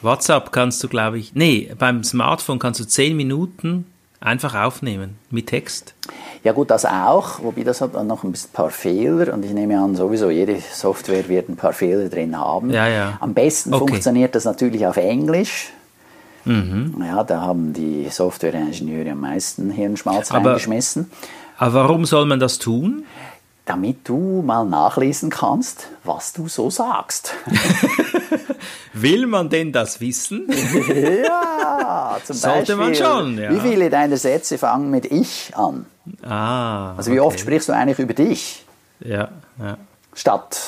WhatsApp 0.01 0.51
kannst 0.51 0.83
du, 0.83 0.89
glaube 0.89 1.19
ich, 1.19 1.33
nee, 1.35 1.71
beim 1.77 2.03
Smartphone 2.03 2.59
kannst 2.59 2.79
du 2.79 2.85
zehn 2.85 3.15
Minuten 3.15 3.85
einfach 4.19 4.55
aufnehmen 4.55 5.17
mit 5.29 5.47
Text. 5.47 5.93
Ja 6.43 6.53
gut, 6.53 6.71
das 6.71 6.85
auch, 6.85 7.41
wobei 7.43 7.63
das 7.63 7.81
hat 7.81 7.95
dann 7.95 8.07
noch 8.07 8.23
ein 8.23 8.33
paar 8.51 8.69
Fehler 8.69 9.33
und 9.33 9.45
ich 9.45 9.53
nehme 9.53 9.79
an, 9.79 9.95
sowieso 9.95 10.29
jede 10.29 10.59
Software 10.59 11.27
wird 11.29 11.49
ein 11.49 11.55
paar 11.55 11.73
Fehler 11.73 12.09
drin 12.09 12.37
haben. 12.37 12.71
Ja, 12.71 12.87
ja. 12.87 13.17
Am 13.19 13.33
besten 13.33 13.73
okay. 13.73 13.87
funktioniert 13.87 14.35
das 14.35 14.45
natürlich 14.45 14.85
auf 14.85 14.97
Englisch. 14.97 15.71
Mhm. 16.45 17.01
Ja, 17.05 17.23
da 17.23 17.41
haben 17.41 17.71
die 17.71 18.07
Software-Ingenieure 18.09 19.11
am 19.11 19.21
meisten 19.21 19.69
Hirnschmalz 19.69 20.31
aber, 20.31 20.49
reingeschmissen. 20.49 21.09
Aber 21.57 21.73
warum 21.73 22.05
soll 22.05 22.25
man 22.25 22.39
das 22.39 22.59
tun? 22.59 23.05
Damit 23.65 24.09
du 24.09 24.41
mal 24.45 24.65
nachlesen 24.65 25.29
kannst, 25.29 25.87
was 26.03 26.33
du 26.33 26.49
so 26.49 26.69
sagst. 26.69 27.33
Will 28.93 29.25
man 29.25 29.49
denn 29.49 29.71
das 29.71 30.01
wissen? 30.01 30.47
ja, 31.23 32.17
zum 32.23 32.35
Sollte 32.35 32.75
Beispiel, 32.75 32.75
man 32.75 32.95
schon. 32.95 33.37
Ja. 33.37 33.51
Wie 33.51 33.59
viele 33.61 33.89
deiner 33.89 34.17
Sätze 34.17 34.57
fangen 34.57 34.91
mit 34.91 35.05
Ich 35.05 35.53
an? 35.55 35.85
Ah. 36.21 36.93
Also 36.95 37.11
wie 37.11 37.19
okay. 37.19 37.27
oft 37.27 37.39
sprichst 37.39 37.69
du 37.69 37.73
eigentlich 37.73 37.99
über 37.99 38.13
dich? 38.13 38.65
Ja, 38.99 39.29
ja. 39.59 39.77
Statt 40.13 40.59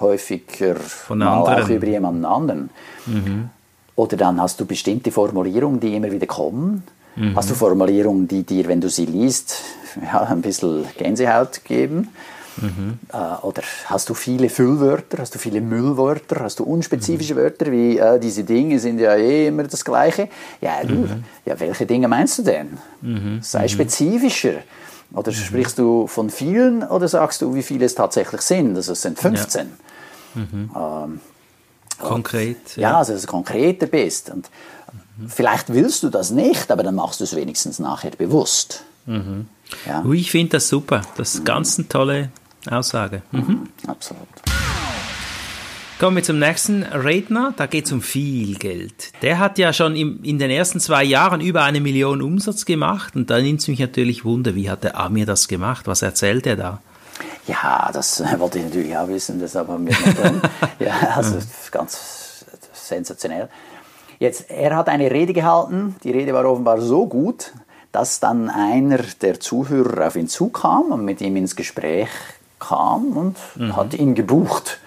häufiger 0.00 0.76
Von 0.76 1.18
mal 1.18 1.38
anderen. 1.38 1.64
auch 1.64 1.68
über 1.68 1.86
jemanden 1.86 2.24
anderen. 2.24 2.70
Mhm. 3.06 3.50
Oder 3.96 4.16
dann 4.16 4.40
hast 4.40 4.58
du 4.58 4.66
bestimmte 4.66 5.12
Formulierungen, 5.12 5.80
die 5.80 5.94
immer 5.94 6.10
wieder 6.10 6.26
kommen. 6.26 6.82
Mhm. 7.16 7.36
Hast 7.36 7.50
du 7.50 7.54
Formulierungen, 7.54 8.28
die 8.28 8.42
dir, 8.42 8.66
wenn 8.68 8.80
du 8.80 8.88
sie 8.88 9.06
liest, 9.06 9.62
ja, 10.02 10.22
ein 10.22 10.42
bisschen 10.42 10.84
Gänsehaut 10.96 11.64
geben? 11.64 12.08
Mhm. 12.56 12.98
Äh, 13.12 13.16
oder 13.42 13.62
hast 13.86 14.08
du 14.08 14.14
viele 14.14 14.48
Füllwörter, 14.48 15.18
hast 15.18 15.34
du 15.34 15.38
viele 15.38 15.60
Müllwörter, 15.60 16.40
hast 16.40 16.60
du 16.60 16.64
unspezifische 16.64 17.34
mhm. 17.34 17.38
Wörter 17.38 17.72
wie 17.72 17.98
äh, 17.98 18.18
diese 18.20 18.44
Dinge 18.44 18.78
sind 18.78 19.00
ja 19.00 19.14
eh 19.16 19.48
immer 19.48 19.64
das 19.64 19.84
Gleiche? 19.84 20.28
Ja, 20.60 20.84
du, 20.84 20.94
mhm. 20.94 21.24
ja 21.44 21.58
welche 21.58 21.86
Dinge 21.86 22.08
meinst 22.08 22.38
du 22.38 22.42
denn? 22.42 22.78
Mhm. 23.00 23.40
Sei 23.42 23.62
mhm. 23.62 23.68
spezifischer. 23.68 24.54
Oder 25.12 25.30
mhm. 25.30 25.36
sprichst 25.36 25.78
du 25.78 26.06
von 26.06 26.30
vielen 26.30 26.82
oder 26.82 27.08
sagst 27.08 27.42
du, 27.42 27.54
wie 27.54 27.62
viele 27.62 27.86
es 27.86 27.94
tatsächlich 27.94 28.40
sind? 28.40 28.76
Also 28.76 28.92
es 28.92 29.02
sind 29.02 29.18
15. 29.18 29.68
Ja. 30.34 31.04
Ähm, 31.04 31.20
Konkret. 32.00 32.76
Ja, 32.76 32.90
ja 32.90 32.98
also 32.98 33.12
dass 33.12 33.22
du 33.22 33.28
konkreter 33.28 33.86
bist. 33.86 34.30
Und 34.30 34.50
vielleicht 35.28 35.72
willst 35.72 36.02
du 36.02 36.10
das 36.10 36.30
nicht, 36.30 36.70
aber 36.70 36.82
dann 36.82 36.94
machst 36.94 37.20
du 37.20 37.24
es 37.24 37.34
wenigstens 37.34 37.78
nachher 37.78 38.10
bewusst. 38.10 38.84
Mhm. 39.06 39.46
Ja. 39.86 40.02
Ui, 40.04 40.18
ich 40.18 40.30
finde 40.30 40.52
das 40.52 40.68
super. 40.68 41.02
Das 41.16 41.34
ist 41.34 41.44
ganz 41.44 41.78
eine 41.78 41.88
tolle 41.88 42.30
Aussage. 42.70 43.22
Mhm. 43.32 43.68
Absolut. 43.86 44.28
Kommen 45.98 46.16
wir 46.16 46.24
zum 46.24 46.38
nächsten 46.38 46.82
Redner. 46.82 47.54
Da 47.56 47.66
geht 47.66 47.86
es 47.86 47.92
um 47.92 48.02
viel 48.02 48.56
Geld. 48.56 49.12
Der 49.22 49.38
hat 49.38 49.58
ja 49.58 49.72
schon 49.72 49.94
im, 49.94 50.22
in 50.24 50.38
den 50.38 50.50
ersten 50.50 50.80
zwei 50.80 51.04
Jahren 51.04 51.40
über 51.40 51.62
eine 51.62 51.80
Million 51.80 52.20
Umsatz 52.20 52.64
gemacht. 52.64 53.14
Und 53.14 53.30
da 53.30 53.40
nimmt 53.40 53.60
es 53.60 53.68
mich 53.68 53.78
natürlich 53.78 54.24
Wunder, 54.24 54.54
wie 54.54 54.68
hat 54.68 54.82
der 54.82 54.98
Amir 54.98 55.24
das 55.24 55.46
gemacht? 55.46 55.86
Was 55.86 56.02
erzählt 56.02 56.46
er 56.46 56.56
da? 56.56 56.80
Ja, 57.46 57.90
das 57.92 58.22
wollte 58.38 58.58
ich 58.58 58.64
natürlich 58.64 58.96
auch 58.96 59.08
wissen, 59.08 59.40
wir 59.40 59.78
nicht 59.78 60.18
drin. 60.18 60.40
ja, 60.80 60.94
also 61.14 61.38
ganz 61.70 62.44
sensationell. 62.72 63.48
Jetzt, 64.18 64.50
er 64.50 64.76
hat 64.76 64.88
eine 64.88 65.10
Rede 65.10 65.32
gehalten. 65.32 65.96
Die 66.04 66.10
Rede 66.10 66.32
war 66.32 66.44
offenbar 66.44 66.80
so 66.80 67.06
gut, 67.06 67.52
dass 67.92 68.20
dann 68.20 68.50
einer 68.50 68.98
der 69.22 69.40
Zuhörer 69.40 70.08
auf 70.08 70.16
ihn 70.16 70.28
zukam 70.28 70.92
und 70.92 71.04
mit 71.04 71.20
ihm 71.20 71.36
ins 71.36 71.56
Gespräch 71.56 72.08
kam 72.58 73.16
und 73.16 73.36
mhm. 73.56 73.76
hat 73.76 73.94
ihn 73.94 74.14
gebucht. 74.14 74.78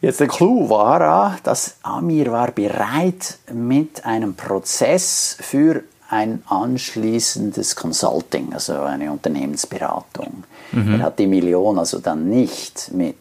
Jetzt 0.00 0.20
der 0.20 0.26
Clou 0.26 0.68
war, 0.68 1.36
dass 1.44 1.76
Amir 1.82 2.32
war 2.32 2.50
bereit 2.50 3.38
mit 3.52 4.04
einem 4.04 4.34
Prozess 4.34 5.36
für 5.40 5.84
ein 6.08 6.42
anschließendes 6.46 7.74
Consulting, 7.74 8.52
also 8.52 8.74
eine 8.80 9.10
Unternehmensberatung. 9.10 10.44
Mhm. 10.72 10.94
Er 10.94 11.06
hat 11.06 11.18
die 11.18 11.26
Million 11.26 11.78
also 11.78 12.00
dann 12.00 12.28
nicht 12.28 12.90
mit 12.92 13.16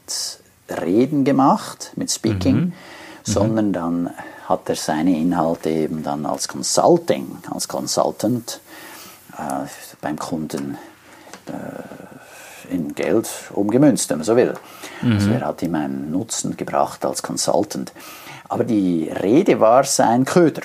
Reden 0.69 1.23
gemacht, 1.23 1.93
mit 1.95 2.11
Speaking, 2.11 2.55
mhm. 2.55 2.61
mhm. 2.61 2.73
sondern 3.23 3.73
dann 3.73 4.09
hat 4.51 4.69
er 4.69 4.75
seine 4.75 5.17
Inhalte 5.17 5.69
eben 5.69 6.03
dann 6.03 6.25
als 6.25 6.47
Consulting, 6.47 7.37
als 7.49 7.67
Consultant 7.67 8.59
äh, 9.37 9.65
beim 10.01 10.19
Kunden 10.19 10.77
äh, 11.47 12.73
in 12.73 12.93
Geld 12.95 13.29
umgemünzt, 13.53 14.09
wenn 14.09 14.17
man 14.17 14.25
so 14.25 14.35
will. 14.35 14.53
Mhm. 15.01 15.13
Also 15.13 15.31
er 15.31 15.41
hat 15.41 15.61
ihm 15.61 15.75
einen 15.75 16.11
Nutzen 16.11 16.57
gebracht 16.57 17.03
als 17.05 17.23
Consultant. 17.23 17.91
Aber 18.47 18.63
die 18.63 19.09
Rede 19.09 19.59
war 19.59 19.83
sein 19.83 20.25
Köder. 20.25 20.63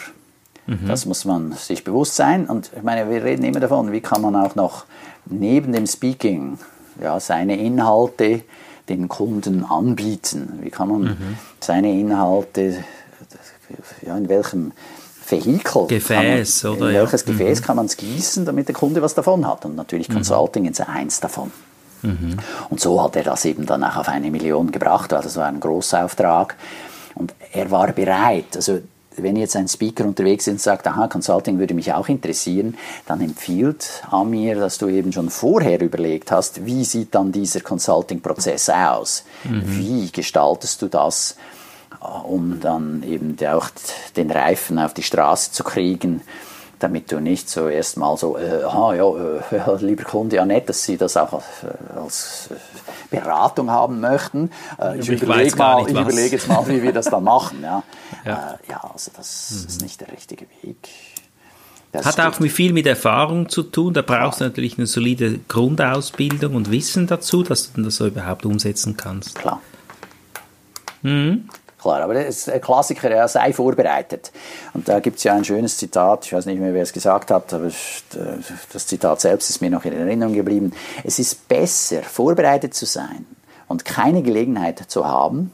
Mhm. 0.66 0.88
Das 0.88 1.06
muss 1.06 1.24
man 1.24 1.52
sich 1.52 1.84
bewusst 1.84 2.16
sein. 2.16 2.46
Und 2.46 2.70
ich 2.76 2.82
meine, 2.82 3.08
wir 3.08 3.22
reden 3.22 3.44
immer 3.44 3.60
davon, 3.60 3.92
wie 3.92 4.00
kann 4.00 4.22
man 4.22 4.34
auch 4.36 4.54
noch 4.54 4.84
neben 5.26 5.72
dem 5.72 5.86
Speaking 5.86 6.58
ja, 7.00 7.20
seine 7.20 7.56
Inhalte 7.56 8.42
den 8.88 9.08
Kunden 9.08 9.64
anbieten? 9.64 10.58
Wie 10.62 10.70
kann 10.70 10.88
man 10.88 11.02
mhm. 11.02 11.38
seine 11.60 11.92
Inhalte, 11.92 12.84
ja, 14.02 14.16
in 14.16 14.28
welchem 14.28 14.72
Vehikel, 15.28 15.86
Gefäß, 15.86 16.64
man, 16.64 16.72
oder? 16.72 16.88
In 16.88 16.94
welches 16.94 17.22
ja. 17.22 17.32
Gefäß 17.32 17.60
mhm. 17.60 17.64
kann 17.64 17.76
man 17.76 17.86
es 17.86 17.96
gießen, 17.96 18.44
damit 18.44 18.68
der 18.68 18.74
Kunde 18.74 19.02
was 19.02 19.14
davon 19.14 19.46
hat? 19.46 19.64
Und 19.64 19.76
natürlich 19.76 20.08
mhm. 20.08 20.14
Consulting 20.14 20.66
ist 20.66 20.80
eins 20.80 21.20
davon. 21.20 21.50
Mhm. 22.02 22.36
Und 22.70 22.80
so 22.80 23.02
hat 23.02 23.16
er 23.16 23.24
das 23.24 23.44
eben 23.44 23.66
dann 23.66 23.82
auch 23.82 23.96
auf 23.96 24.08
eine 24.08 24.30
Million 24.30 24.70
gebracht, 24.70 25.12
weil 25.12 25.22
das 25.22 25.36
war 25.36 25.46
ein 25.46 25.60
Großauftrag. 25.60 26.56
Und 27.14 27.34
er 27.52 27.70
war 27.70 27.92
bereit, 27.92 28.54
also 28.54 28.80
wenn 29.16 29.36
jetzt 29.36 29.56
ein 29.56 29.66
Speaker 29.66 30.04
unterwegs 30.04 30.46
ist 30.46 30.52
und 30.52 30.60
sagt, 30.60 30.86
aha, 30.86 31.08
Consulting 31.08 31.58
würde 31.58 31.74
mich 31.74 31.92
auch 31.92 32.08
interessieren, 32.08 32.76
dann 33.06 33.20
empfiehlt 33.20 34.02
Amir, 34.10 34.56
dass 34.56 34.78
du 34.78 34.88
eben 34.88 35.12
schon 35.12 35.30
vorher 35.30 35.80
überlegt 35.80 36.30
hast, 36.30 36.66
wie 36.66 36.84
sieht 36.84 37.14
dann 37.14 37.32
dieser 37.32 37.60
Consulting-Prozess 37.60 38.68
aus? 38.68 39.24
Mhm. 39.44 39.62
Wie 39.64 40.10
gestaltest 40.12 40.82
du 40.82 40.88
das, 40.88 41.36
um 42.00 42.60
dann 42.60 43.02
eben 43.02 43.36
auch 43.46 43.68
den 44.16 44.30
Reifen 44.30 44.78
auf 44.78 44.94
die 44.94 45.02
Straße 45.02 45.52
zu 45.52 45.64
kriegen? 45.64 46.22
damit 46.78 47.10
du 47.10 47.20
nicht 47.20 47.48
so 47.48 47.68
erstmal 47.68 48.16
so, 48.16 48.36
äh, 48.36 48.62
aha, 48.64 48.94
ja, 48.94 49.06
äh, 49.06 49.76
lieber 49.80 50.04
Kunde, 50.04 50.36
ja 50.36 50.44
nett, 50.44 50.68
dass 50.68 50.84
Sie 50.84 50.96
das 50.96 51.16
auch 51.16 51.32
als, 51.32 51.44
äh, 51.62 51.98
als 51.98 52.48
äh, 52.50 53.16
Beratung 53.16 53.70
haben 53.70 54.00
möchten. 54.00 54.50
Äh, 54.78 54.98
ich, 54.98 55.08
ich 55.08 55.22
überlege 55.22 55.56
mal, 55.56 55.82
ich 55.82 55.90
überlege 55.90 56.36
jetzt 56.36 56.48
mal, 56.48 56.66
wie 56.68 56.82
wir 56.82 56.92
das 56.92 57.06
dann 57.06 57.24
machen. 57.24 57.58
Ja, 57.62 57.82
ja. 58.24 58.58
Äh, 58.62 58.70
ja 58.70 58.90
also 58.92 59.10
das 59.16 59.50
mhm. 59.52 59.68
ist 59.68 59.82
nicht 59.82 60.00
der 60.00 60.12
richtige 60.12 60.46
Weg. 60.62 60.76
Das 61.92 62.04
Hat 62.04 62.20
auch 62.20 62.34
viel 62.34 62.74
mit 62.74 62.86
Erfahrung 62.86 63.48
zu 63.48 63.62
tun. 63.62 63.94
Da 63.94 64.02
brauchst 64.02 64.40
du 64.40 64.44
natürlich 64.44 64.76
eine 64.76 64.86
solide 64.86 65.38
Grundausbildung 65.48 66.54
und 66.54 66.70
Wissen 66.70 67.06
dazu, 67.06 67.42
dass 67.42 67.72
du 67.72 67.80
das 67.80 67.96
so 67.96 68.06
überhaupt 68.06 68.44
umsetzen 68.44 68.98
kannst. 68.98 69.36
Klar. 69.36 69.62
Mhm 71.00 71.48
klar. 71.86 72.02
Aber 72.02 72.14
das 72.14 72.48
ein 72.48 72.60
Klassiker, 72.60 73.10
ja, 73.10 73.28
sei 73.28 73.52
vorbereitet. 73.52 74.32
Und 74.74 74.88
da 74.88 75.00
gibt 75.00 75.18
es 75.18 75.24
ja 75.24 75.34
ein 75.34 75.44
schönes 75.44 75.76
Zitat, 75.76 76.26
ich 76.26 76.32
weiß 76.32 76.46
nicht 76.46 76.60
mehr, 76.60 76.74
wer 76.74 76.82
es 76.82 76.92
gesagt 76.92 77.30
hat, 77.30 77.52
aber 77.52 77.70
das 78.72 78.86
Zitat 78.86 79.20
selbst 79.20 79.50
ist 79.50 79.60
mir 79.60 79.70
noch 79.70 79.84
in 79.84 79.92
Erinnerung 79.92 80.34
geblieben. 80.34 80.72
Es 81.04 81.18
ist 81.18 81.48
besser, 81.48 82.02
vorbereitet 82.02 82.74
zu 82.74 82.86
sein 82.86 83.26
und 83.68 83.84
keine 83.84 84.22
Gelegenheit 84.22 84.78
zu 84.88 85.06
haben, 85.06 85.52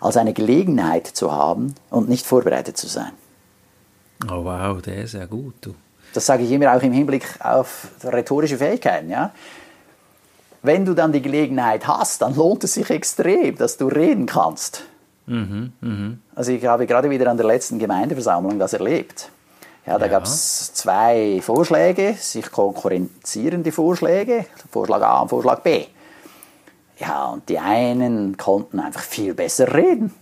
als 0.00 0.16
eine 0.16 0.32
Gelegenheit 0.32 1.06
zu 1.06 1.32
haben 1.32 1.74
und 1.90 2.08
nicht 2.08 2.26
vorbereitet 2.26 2.76
zu 2.76 2.86
sein. 2.86 3.12
Oh 4.26 4.44
wow, 4.44 4.80
der 4.82 5.02
ist 5.02 5.14
ja 5.14 5.26
gut. 5.26 5.54
Du. 5.60 5.74
Das 6.12 6.26
sage 6.26 6.42
ich 6.42 6.50
immer 6.50 6.74
auch 6.74 6.82
im 6.82 6.92
Hinblick 6.92 7.24
auf 7.40 7.88
rhetorische 8.02 8.58
Fähigkeiten. 8.58 9.10
Ja? 9.10 9.32
Wenn 10.62 10.84
du 10.84 10.94
dann 10.94 11.12
die 11.12 11.22
Gelegenheit 11.22 11.86
hast, 11.86 12.22
dann 12.22 12.34
lohnt 12.34 12.64
es 12.64 12.74
sich 12.74 12.90
extrem, 12.90 13.56
dass 13.56 13.76
du 13.76 13.86
reden 13.86 14.26
kannst. 14.26 14.84
Mhm, 15.28 15.72
mh. 15.80 16.16
Also 16.34 16.52
ich 16.52 16.64
habe 16.64 16.86
gerade 16.86 17.10
wieder 17.10 17.30
an 17.30 17.36
der 17.36 17.46
letzten 17.46 17.78
Gemeindeversammlung 17.78 18.58
das 18.58 18.72
erlebt. 18.72 19.30
Ja, 19.86 19.98
da 19.98 20.06
ja. 20.06 20.12
gab 20.12 20.24
es 20.24 20.74
zwei 20.74 21.40
Vorschläge, 21.42 22.14
sich 22.18 22.50
konkurrenzierende 22.50 23.72
Vorschläge, 23.72 24.46
Vorschlag 24.70 25.02
A 25.02 25.20
und 25.20 25.28
Vorschlag 25.28 25.60
B. 25.60 25.86
Ja, 26.98 27.26
und 27.26 27.48
die 27.48 27.58
einen 27.58 28.36
konnten 28.36 28.80
einfach 28.80 29.02
viel 29.02 29.34
besser 29.34 29.72
reden. 29.72 30.12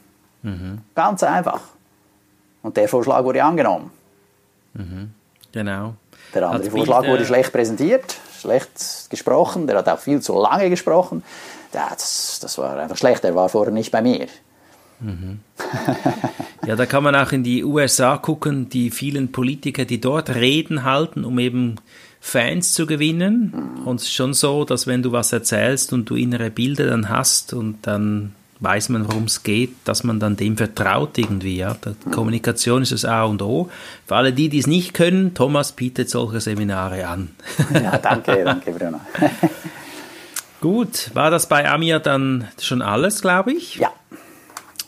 Mhm. 0.42 0.82
Ganz 0.94 1.22
einfach. 1.22 1.60
Und 2.62 2.76
der 2.76 2.88
Vorschlag 2.88 3.24
wurde 3.24 3.42
angenommen. 3.42 3.90
Mhm. 4.74 5.12
Genau. 5.52 5.94
Der 6.34 6.42
andere 6.44 6.62
Als 6.64 6.68
Vorschlag 6.68 7.00
Bild, 7.00 7.12
wurde 7.12 7.24
schlecht 7.24 7.52
präsentiert, 7.52 8.16
schlecht 8.38 9.08
gesprochen, 9.10 9.66
der 9.66 9.78
hat 9.78 9.88
auch 9.88 9.98
viel 9.98 10.20
zu 10.20 10.38
lange 10.38 10.68
gesprochen. 10.68 11.22
Das, 11.72 12.38
das 12.40 12.58
war 12.58 12.76
einfach 12.78 12.96
schlecht, 12.96 13.24
der 13.24 13.34
war 13.34 13.48
vorher 13.48 13.72
nicht 13.72 13.90
bei 13.90 14.02
mir. 14.02 14.26
Mhm. 15.00 15.40
ja, 16.66 16.76
da 16.76 16.86
kann 16.86 17.02
man 17.02 17.14
auch 17.14 17.32
in 17.32 17.42
die 17.42 17.64
USA 17.64 18.16
gucken, 18.16 18.68
die 18.68 18.90
vielen 18.90 19.32
Politiker, 19.32 19.84
die 19.84 20.00
dort 20.00 20.34
Reden 20.34 20.84
halten, 20.84 21.24
um 21.24 21.38
eben 21.38 21.76
Fans 22.20 22.72
zu 22.72 22.86
gewinnen. 22.86 23.52
Und 23.84 24.00
es 24.00 24.04
ist 24.04 24.14
schon 24.14 24.34
so, 24.34 24.64
dass 24.64 24.86
wenn 24.86 25.02
du 25.02 25.12
was 25.12 25.32
erzählst 25.32 25.92
und 25.92 26.10
du 26.10 26.16
innere 26.16 26.50
Bilder 26.50 26.86
dann 26.86 27.08
hast 27.08 27.52
und 27.52 27.78
dann 27.86 28.32
weiß 28.60 28.88
man, 28.88 29.06
worum 29.06 29.24
es 29.24 29.42
geht, 29.42 29.74
dass 29.84 30.02
man 30.02 30.18
dann 30.18 30.36
dem 30.36 30.56
vertraut 30.56 31.18
irgendwie. 31.18 31.56
Ja? 31.56 31.74
Die. 31.74 32.10
Kommunikation 32.10 32.82
ist 32.82 32.92
das 32.92 33.04
A 33.04 33.24
und 33.24 33.42
O. 33.42 33.70
Für 34.06 34.16
alle 34.16 34.32
die, 34.32 34.48
die 34.48 34.58
es 34.58 34.66
nicht 34.66 34.94
können, 34.94 35.34
Thomas 35.34 35.72
bietet 35.72 36.10
solche 36.10 36.40
Seminare 36.40 37.06
an. 37.06 37.30
ja, 37.74 37.98
danke, 37.98 38.42
danke 38.44 38.72
Bruno. 38.72 39.00
Gut, 40.60 41.10
war 41.14 41.30
das 41.30 41.48
bei 41.48 41.70
Amir 41.70 42.00
dann 42.00 42.48
schon 42.58 42.80
alles, 42.80 43.20
glaube 43.20 43.52
ich? 43.52 43.76
Ja, 43.76 43.92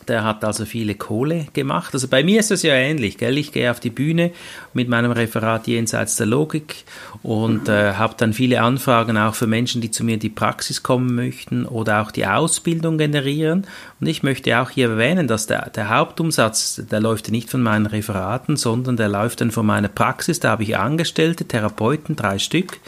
der 0.09 0.25
hat 0.25 0.45
also 0.45 0.65
viele 0.65 0.95
Kohle 0.95 1.47
gemacht. 1.53 1.95
Also 1.95 2.09
bei 2.09 2.23
mir 2.23 2.41
ist 2.41 2.51
das 2.51 2.63
ja 2.63 2.75
ähnlich, 2.75 3.19
gell? 3.19 3.39
Ich 3.39 3.53
gehe 3.53 3.71
auf 3.71 3.81
die 3.81 3.91
Bühne 3.91 4.33
mit 4.73 4.89
meinem 4.89 5.13
Referat 5.13 5.67
jenseits 5.67 6.17
der 6.17 6.27
Logik 6.27 6.85
und 7.23 7.69
äh, 7.69 7.95
habe 7.95 8.15
dann 8.17 8.33
viele 8.33 8.63
Anfragen 8.63 9.17
auch 9.17 9.35
für 9.35 9.47
Menschen, 9.47 9.81
die 9.81 9.91
zu 9.91 10.05
mir 10.05 10.15
in 10.15 10.21
die 10.21 10.29
Praxis 10.29 10.83
kommen 10.83 11.15
möchten 11.15 11.67
oder 11.67 12.03
auch 12.03 12.11
die 12.11 12.27
Ausbildung 12.27 12.99
generieren. 12.99 13.67
Und 14.01 14.07
ich 14.07 14.23
möchte 14.23 14.59
auch 14.61 14.71
hier 14.71 14.91
erwähnen, 14.91 15.29
dass 15.29 15.47
der, 15.47 15.71
der 15.71 15.91
Hauptumsatz, 15.91 16.83
der 16.91 17.01
läuft 17.01 17.31
nicht 17.31 17.51
von 17.51 17.63
meinen 17.63 17.87
Referaten, 17.87 18.57
sondern 18.57 18.97
der 18.97 19.09
läuft 19.09 19.41
dann 19.41 19.51
von 19.51 19.67
meiner 19.67 19.89
Praxis. 19.89 20.41
Da 20.41 20.51
habe 20.51 20.63
ich 20.63 20.77
Angestellte, 20.77 21.45
Therapeuten, 21.45 22.17
drei 22.17 22.39
Stück. 22.39 22.79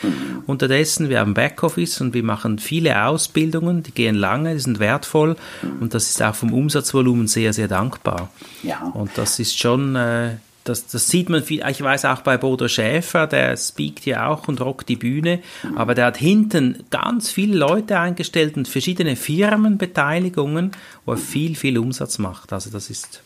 Unterdessen, 0.46 1.08
wir 1.08 1.20
haben 1.20 1.34
Backoffice 1.34 2.00
und 2.00 2.14
wir 2.14 2.22
machen 2.22 2.58
viele 2.58 3.04
Ausbildungen, 3.04 3.82
die 3.82 3.92
gehen 3.92 4.14
lange, 4.14 4.54
die 4.54 4.60
sind 4.60 4.78
wertvoll 4.78 5.36
und 5.80 5.94
das 5.94 6.10
ist 6.10 6.22
auch 6.22 6.34
vom 6.34 6.52
Umsatzvolumen 6.52 7.09
sehr, 7.26 7.52
sehr 7.52 7.68
dankbar. 7.68 8.30
Ja. 8.62 8.90
Und 8.94 9.10
das 9.16 9.38
ist 9.38 9.58
schon, 9.58 9.96
äh, 9.96 10.36
das, 10.64 10.86
das 10.86 11.08
sieht 11.08 11.28
man 11.28 11.42
viel, 11.42 11.62
ich 11.68 11.82
weiß 11.82 12.04
auch 12.04 12.20
bei 12.22 12.36
Bodo 12.36 12.68
Schäfer, 12.68 13.26
der 13.26 13.56
speakt 13.56 14.06
ja 14.06 14.28
auch 14.28 14.48
und 14.48 14.60
rockt 14.60 14.88
die 14.88 14.96
Bühne, 14.96 15.40
mhm. 15.62 15.78
aber 15.78 15.94
der 15.94 16.06
hat 16.06 16.16
hinten 16.16 16.84
ganz 16.90 17.30
viele 17.30 17.56
Leute 17.56 17.98
eingestellt 17.98 18.56
und 18.56 18.68
verschiedene 18.68 19.16
Firmenbeteiligungen, 19.16 20.72
wo 21.04 21.12
er 21.12 21.18
viel, 21.18 21.56
viel 21.56 21.78
Umsatz 21.78 22.18
macht. 22.18 22.52
Also 22.52 22.70
das 22.70 22.90
ist 22.90 23.22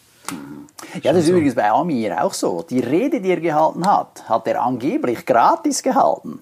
ja, 1.02 1.12
das 1.12 1.22
ist 1.22 1.26
so. 1.26 1.32
übrigens 1.32 1.54
bei 1.54 1.70
Amir 1.70 2.22
auch 2.22 2.34
so. 2.34 2.64
Die 2.68 2.80
Rede, 2.80 3.20
die 3.20 3.30
er 3.30 3.40
gehalten 3.40 3.86
hat, 3.86 4.28
hat 4.28 4.46
er 4.46 4.62
angeblich 4.62 5.26
gratis 5.26 5.82
gehalten. 5.82 6.40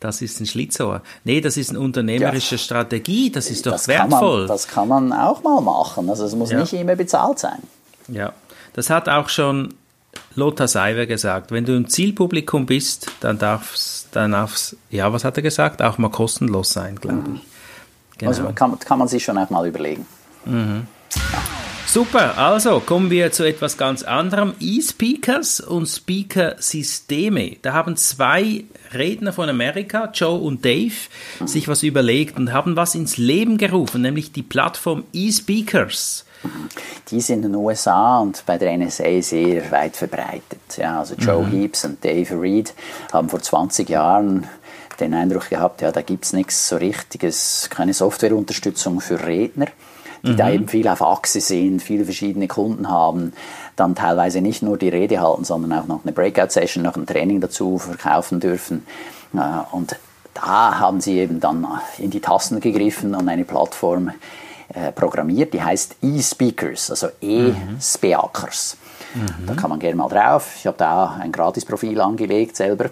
das 0.00 0.22
ist 0.22 0.40
ein 0.40 0.46
Schlitzohr. 0.46 1.02
Nee, 1.24 1.40
das 1.40 1.56
ist 1.56 1.70
eine 1.70 1.80
unternehmerische 1.80 2.56
ja, 2.56 2.58
Strategie, 2.58 3.30
das 3.30 3.50
ist 3.50 3.66
doch 3.66 3.72
das 3.72 3.88
wertvoll. 3.88 4.40
man, 4.40 4.48
das 4.48 4.68
kann 4.68 4.88
man 4.88 5.12
auch 5.12 5.42
mal 5.42 5.60
machen. 5.60 6.08
Also 6.08 6.24
es 6.24 6.34
muss 6.34 6.50
ja. 6.50 6.60
nicht 6.60 6.72
immer 6.72 6.96
bezahlt 6.96 7.38
sein. 7.38 7.62
Ja, 8.08 8.32
das 8.72 8.90
hat 8.90 9.08
auch 9.08 9.28
schon 9.28 9.74
Lothar 10.34 10.68
Seiber 10.68 11.06
gesagt. 11.06 11.50
Wenn 11.50 11.64
du 11.64 11.76
ein 11.76 11.88
Zielpublikum 11.88 12.66
bist, 12.66 13.10
dann 13.20 13.38
darf's, 13.38 14.08
dann 14.12 14.32
darf's, 14.32 14.76
ja, 14.90 15.12
was 15.12 15.24
hat 15.24 15.36
er 15.36 15.42
gesagt? 15.42 15.82
Auch 15.82 15.98
mal 15.98 16.10
kostenlos 16.10 16.70
sein, 16.70 16.96
glaube 16.96 17.28
mhm. 17.28 17.34
ich. 17.36 17.42
Genau. 18.18 18.30
Also 18.30 18.52
kann, 18.54 18.78
kann 18.78 18.98
man 18.98 19.08
sich 19.08 19.24
schon 19.24 19.36
auch 19.38 19.50
mal 19.50 19.66
überlegen. 19.66 20.06
Mhm. 20.44 20.86
Ja. 21.14 21.61
Super, 21.92 22.38
also 22.38 22.80
kommen 22.80 23.10
wir 23.10 23.32
zu 23.32 23.44
etwas 23.44 23.76
ganz 23.76 24.02
anderem. 24.02 24.54
E-Speakers 24.60 25.60
und 25.60 25.84
Speaker-Systeme. 25.84 27.58
Da 27.60 27.74
haben 27.74 27.98
zwei 27.98 28.64
Redner 28.94 29.34
von 29.34 29.50
Amerika, 29.50 30.10
Joe 30.14 30.40
und 30.40 30.64
Dave, 30.64 30.94
sich 31.44 31.68
was 31.68 31.82
überlegt 31.82 32.38
und 32.38 32.54
haben 32.54 32.76
was 32.76 32.94
ins 32.94 33.18
Leben 33.18 33.58
gerufen, 33.58 34.00
nämlich 34.00 34.32
die 34.32 34.42
Plattform 34.42 35.04
E-Speakers. 35.12 36.24
Die 37.10 37.20
sind 37.20 37.44
in 37.44 37.52
den 37.52 37.56
USA 37.56 38.20
und 38.20 38.42
bei 38.46 38.56
der 38.56 38.74
NSA 38.74 39.20
sehr 39.20 39.70
weit 39.70 39.94
verbreitet. 39.94 40.78
Ja, 40.78 41.00
also 41.00 41.14
Joe 41.16 41.44
mhm. 41.44 41.50
Heaps 41.50 41.84
und 41.84 42.02
Dave 42.02 42.40
Reed 42.40 42.72
haben 43.12 43.28
vor 43.28 43.42
20 43.42 43.90
Jahren 43.90 44.48
den 44.98 45.12
Eindruck 45.12 45.50
gehabt, 45.50 45.82
ja, 45.82 45.92
da 45.92 46.00
gibt 46.00 46.24
es 46.24 46.32
nichts 46.32 46.68
so 46.68 46.76
richtiges, 46.76 47.68
keine 47.68 47.92
Softwareunterstützung 47.92 49.02
für 49.02 49.22
Redner 49.26 49.66
die 50.22 50.32
mhm. 50.32 50.36
da 50.36 50.50
eben 50.50 50.68
viel 50.68 50.86
auf 50.88 51.02
Achse 51.02 51.40
sind, 51.40 51.82
viele 51.82 52.04
verschiedene 52.04 52.48
Kunden 52.48 52.88
haben, 52.88 53.32
dann 53.76 53.94
teilweise 53.94 54.40
nicht 54.40 54.62
nur 54.62 54.78
die 54.78 54.88
Rede 54.88 55.20
halten, 55.20 55.44
sondern 55.44 55.72
auch 55.72 55.86
noch 55.86 56.04
eine 56.04 56.12
Breakout-Session, 56.12 56.82
noch 56.82 56.96
ein 56.96 57.06
Training 57.06 57.40
dazu 57.40 57.78
verkaufen 57.78 58.40
dürfen. 58.40 58.86
Und 59.72 59.96
da 60.34 60.78
haben 60.78 61.00
sie 61.00 61.18
eben 61.18 61.40
dann 61.40 61.66
in 61.98 62.10
die 62.10 62.20
Tasten 62.20 62.60
gegriffen 62.60 63.14
und 63.14 63.28
eine 63.28 63.44
Plattform 63.44 64.12
äh, 64.74 64.92
programmiert, 64.92 65.52
die 65.52 65.62
heißt 65.62 65.96
eSpeakers, 66.02 66.90
also 66.90 67.08
E-Speakers. 67.20 68.76
Mhm. 69.14 69.46
Da 69.46 69.54
kann 69.54 69.68
man 69.68 69.78
gerne 69.78 69.96
mal 69.96 70.08
drauf. 70.08 70.54
Ich 70.58 70.66
habe 70.66 70.78
da 70.78 71.18
ein 71.20 71.32
Gratis-Profil 71.32 72.00
angelegt 72.00 72.56
selber. 72.56 72.90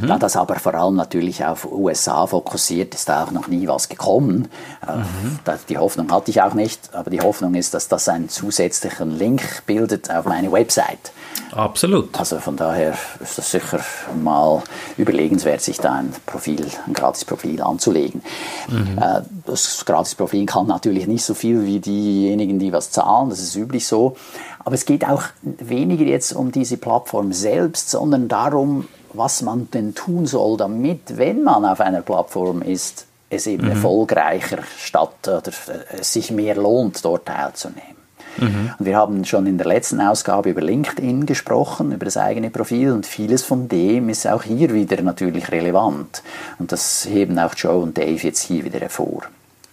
Mhm. 0.00 0.06
Da 0.06 0.18
das 0.18 0.36
aber 0.36 0.56
vor 0.56 0.74
allem 0.74 0.96
natürlich 0.96 1.44
auf 1.44 1.70
USA 1.70 2.26
fokussiert, 2.26 2.94
ist 2.94 3.08
da 3.08 3.24
auch 3.24 3.30
noch 3.30 3.48
nie 3.48 3.66
was 3.66 3.88
gekommen. 3.88 4.48
Äh, 4.86 4.98
mhm. 4.98 5.38
Die 5.68 5.78
Hoffnung 5.78 6.10
hatte 6.12 6.30
ich 6.30 6.42
auch 6.42 6.54
nicht, 6.54 6.94
aber 6.94 7.10
die 7.10 7.20
Hoffnung 7.20 7.54
ist, 7.54 7.74
dass 7.74 7.88
das 7.88 8.08
einen 8.08 8.28
zusätzlichen 8.28 9.16
Link 9.16 9.64
bildet 9.66 10.10
auf 10.10 10.26
meine 10.26 10.52
Website. 10.52 11.12
Absolut. 11.52 12.18
Also 12.18 12.38
von 12.38 12.56
daher 12.56 12.94
ist 13.20 13.36
das 13.36 13.50
sicher 13.50 13.80
mal 14.22 14.62
überlegenswert, 14.96 15.60
sich 15.60 15.78
da 15.78 15.94
ein 15.94 16.12
Profil, 16.26 16.66
ein 16.86 16.92
Gratis-Profil 16.92 17.60
anzulegen. 17.62 18.22
Mhm. 18.68 18.98
Äh, 18.98 19.22
das 19.46 19.84
Gratis-Profil 19.84 20.46
kann 20.46 20.66
natürlich 20.66 21.06
nicht 21.06 21.24
so 21.24 21.34
viel 21.34 21.64
wie 21.64 21.80
diejenigen, 21.80 22.58
die 22.58 22.72
was 22.72 22.90
zahlen, 22.90 23.30
das 23.30 23.40
ist 23.40 23.54
üblich 23.56 23.86
so. 23.86 24.16
Aber 24.64 24.74
es 24.74 24.84
geht 24.84 25.06
auch 25.06 25.24
weniger 25.42 26.04
jetzt 26.04 26.32
um 26.32 26.52
diese 26.52 26.76
Plattform 26.76 27.32
selbst, 27.32 27.90
sondern 27.90 28.28
darum, 28.28 28.86
was 29.14 29.42
man 29.42 29.68
denn 29.72 29.94
tun 29.94 30.26
soll, 30.26 30.56
damit, 30.56 31.16
wenn 31.16 31.42
man 31.42 31.64
auf 31.64 31.80
einer 31.80 32.02
Plattform 32.02 32.62
ist, 32.62 33.06
es 33.30 33.46
eben 33.46 33.64
mhm. 33.64 33.70
erfolgreicher 33.70 34.58
statt 34.78 35.26
oder 35.26 35.42
es 35.48 35.68
äh, 35.68 36.02
sich 36.02 36.30
mehr 36.30 36.54
lohnt, 36.54 37.04
dort 37.04 37.26
teilzunehmen. 37.26 37.96
Mhm. 38.38 38.74
Und 38.78 38.86
wir 38.86 38.96
haben 38.96 39.24
schon 39.24 39.46
in 39.46 39.58
der 39.58 39.66
letzten 39.66 40.00
Ausgabe 40.00 40.50
über 40.50 40.60
LinkedIn 40.60 41.26
gesprochen, 41.26 41.92
über 41.92 42.04
das 42.04 42.16
eigene 42.16 42.50
Profil 42.50 42.92
und 42.92 43.06
vieles 43.06 43.42
von 43.42 43.68
dem 43.68 44.08
ist 44.08 44.26
auch 44.26 44.42
hier 44.42 44.72
wieder 44.72 45.00
natürlich 45.02 45.50
relevant. 45.50 46.22
Und 46.58 46.72
das 46.72 47.06
heben 47.06 47.38
auch 47.38 47.54
Joe 47.54 47.78
und 47.78 47.96
Dave 47.96 48.22
jetzt 48.22 48.42
hier 48.42 48.64
wieder 48.64 48.80
hervor. 48.80 49.22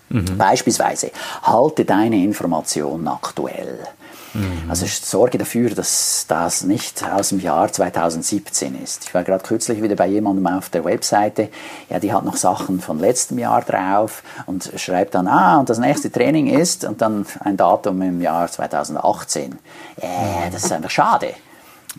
Mhm. 0.10 0.38
Beispielsweise, 0.38 1.12
halte 1.44 1.86
deine 1.86 2.24
Informationen 2.24 3.08
aktuell. 3.08 3.80
Mhm. 4.34 4.70
Also 4.70 4.86
sorge 4.88 5.38
dafür, 5.38 5.70
dass 5.72 6.26
das 6.28 6.64
nicht 6.64 7.04
aus 7.04 7.30
dem 7.30 7.40
Jahr 7.40 7.72
2017 7.72 8.82
ist. 8.82 9.06
Ich 9.06 9.14
war 9.14 9.24
gerade 9.24 9.44
kürzlich 9.44 9.82
wieder 9.82 9.96
bei 9.96 10.08
jemandem 10.08 10.48
auf 10.48 10.70
der 10.70 10.86
Webseite, 10.86 11.50
ja, 11.90 12.00
die 12.00 12.14
hat 12.14 12.26
noch 12.26 12.38
Sachen 12.38 12.80
von 12.80 13.00
letztem 13.00 13.40
Jahr 13.40 13.62
drauf 13.62 14.24
und 14.46 14.72
schreibt 14.76 15.16
dann, 15.16 15.28
ah, 15.28 15.60
und 15.60 15.70
das 15.70 15.80
nächste 15.80 16.12
Training 16.12 16.48
ist 16.48 16.84
und 16.84 17.02
dann 17.02 17.26
ein 17.40 17.58
Datum 17.58 18.02
im 18.02 18.22
Jahr 18.22 18.50
2018. 18.50 19.58
Äh, 19.98 20.08
das 20.52 20.66
ist 20.66 20.72
einfach 20.72 20.92
schade. 20.92 21.34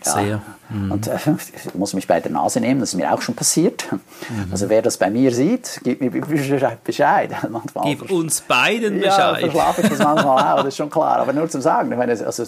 Ja. 0.05 0.13
Sehr. 0.13 0.41
Mhm. 0.69 0.91
Und 0.91 1.07
äh, 1.07 1.17
ich 1.17 1.75
muss 1.75 1.93
mich 1.93 2.07
bei 2.07 2.19
der 2.19 2.31
Nase 2.31 2.59
nehmen, 2.59 2.79
das 2.79 2.89
ist 2.89 2.95
mir 2.95 3.13
auch 3.13 3.21
schon 3.21 3.35
passiert. 3.35 3.91
Mhm. 3.91 4.47
Also 4.51 4.69
wer 4.69 4.81
das 4.81 4.97
bei 4.97 5.09
mir 5.09 5.33
sieht, 5.33 5.81
gibt 5.83 6.01
mir 6.01 6.11
Bescheid. 6.83 7.29
Manchmal 7.49 7.83
Gib 7.85 8.09
uns 8.09 8.41
beiden 8.41 8.99
Bescheid. 8.99 9.17
Ja, 9.17 9.35
verschlafe 9.35 9.81
ich 9.81 9.89
das 9.89 9.99
manchmal 10.03 10.53
auch, 10.53 10.57
das 10.57 10.67
ist 10.67 10.77
schon 10.77 10.89
klar. 10.89 11.17
Aber 11.17 11.33
nur 11.33 11.49
zum 11.49 11.61
Sagen, 11.61 11.91
ich 11.91 11.97
meine, 11.97 12.11
also, 12.13 12.43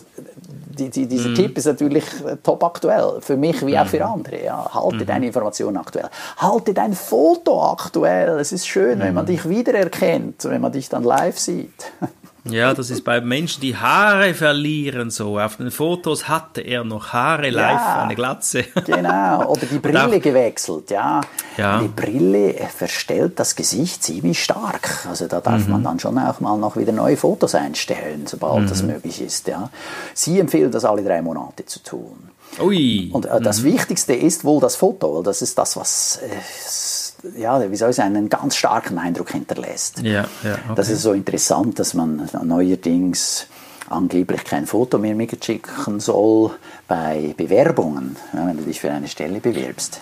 die, 0.74 0.90
die, 0.90 1.06
dieser 1.06 1.30
mhm. 1.30 1.36
Tipp 1.36 1.58
ist 1.58 1.66
natürlich 1.66 2.06
äh, 2.26 2.38
top 2.42 2.64
aktuell, 2.64 3.20
für 3.20 3.38
mich 3.38 3.66
wie 3.66 3.78
auch 3.78 3.86
für 3.86 3.98
mhm. 4.00 4.14
andere. 4.14 4.44
Ja. 4.44 4.74
Halte 4.74 4.98
mhm. 4.98 5.06
deine 5.06 5.28
Informationen 5.28 5.78
aktuell. 5.78 6.10
Halte 6.38 6.74
dein 6.74 6.94
Foto 6.94 7.72
aktuell. 7.72 8.40
Es 8.40 8.52
ist 8.52 8.68
schön, 8.68 9.00
wenn 9.00 9.14
man 9.14 9.26
mhm. 9.26 9.30
dich 9.30 9.48
wiedererkennt, 9.48 10.46
wenn 10.46 10.62
man 10.62 10.72
dich 10.72 10.90
dann 10.90 11.04
live 11.04 11.38
sieht. 11.38 11.92
Ja, 12.46 12.74
das 12.74 12.90
ist 12.90 13.06
bei 13.06 13.22
Menschen, 13.22 13.62
die 13.62 13.78
Haare 13.78 14.34
verlieren 14.34 15.12
so. 15.12 15.40
Auf 15.40 15.58
den 15.58 15.72
Fotos 15.72 16.28
hatte 16.28 16.60
er 16.60 16.84
noch 16.84 17.14
Haare 17.14 17.50
live, 17.50 17.80
ja, 17.80 18.04
eine 18.04 18.16
Glatze. 18.16 18.66
Genau, 18.86 19.50
oder 19.50 19.66
die 19.66 19.80
Brille 19.80 20.20
gewechselt, 20.20 20.92
ja. 20.92 21.22
ja. 21.56 21.80
Die 21.80 21.88
Brille 21.88 22.54
verstellt 22.76 23.40
das 23.40 23.56
Gesicht 23.56 24.04
ziemlich 24.04 24.44
stark. 24.44 25.06
Also 25.10 25.28
da 25.28 25.40
darf 25.40 25.66
mhm. 25.66 25.72
man 25.72 25.84
dann 25.84 26.00
schon 26.00 26.18
auch 26.20 26.42
mal 26.42 26.58
noch 26.58 26.76
wieder 26.76 26.92
neue 26.92 27.16
Fotos 27.16 27.56
einstellen, 27.56 28.28
sobald 28.28 28.64
mhm. 28.64 28.68
das 28.68 28.84
möglich 28.84 29.22
ist, 29.22 29.48
ja. 29.48 29.70
Sie 30.14 30.38
empfehlen 30.40 30.72
das 30.72 30.84
alle 30.84 31.04
drei 31.04 31.22
Monate 31.22 31.66
zu 31.66 31.82
tun. 31.82 32.30
Ui. 32.60 33.10
Und 33.14 33.26
äh, 33.26 33.40
das 33.40 33.62
mhm. 33.62 33.74
Wichtigste 33.74 34.14
ist 34.14 34.44
wohl 34.44 34.60
das 34.60 34.76
Foto, 34.76 35.16
weil 35.16 35.24
das 35.24 35.42
ist 35.42 35.58
das, 35.58 35.78
was... 35.78 36.20
Äh, 36.22 37.03
ja, 37.38 37.72
wie 37.72 37.76
soll 37.76 37.92
ich 37.92 37.96
sagen, 37.96 38.16
einen 38.16 38.30
ganz 38.30 38.56
starken 38.56 38.98
Eindruck 38.98 39.32
hinterlässt. 39.32 40.00
Ja, 40.00 40.26
ja, 40.44 40.54
okay. 40.54 40.74
Das 40.76 40.90
ist 40.90 41.02
so 41.02 41.14
interessant, 41.14 41.80
dass 41.80 41.94
man 41.94 42.30
neuerdings 42.44 43.48
angeblich 43.90 44.44
kein 44.44 44.66
Foto 44.66 44.98
mehr 44.98 45.16
mitschicken 45.16 46.00
soll 46.00 46.52
bei 46.88 47.34
Bewerbungen, 47.38 48.16
wenn 48.32 48.58
du 48.58 48.64
dich 48.64 48.80
für 48.80 48.92
eine 48.92 49.08
Stelle 49.08 49.40
bewirbst. 49.40 50.02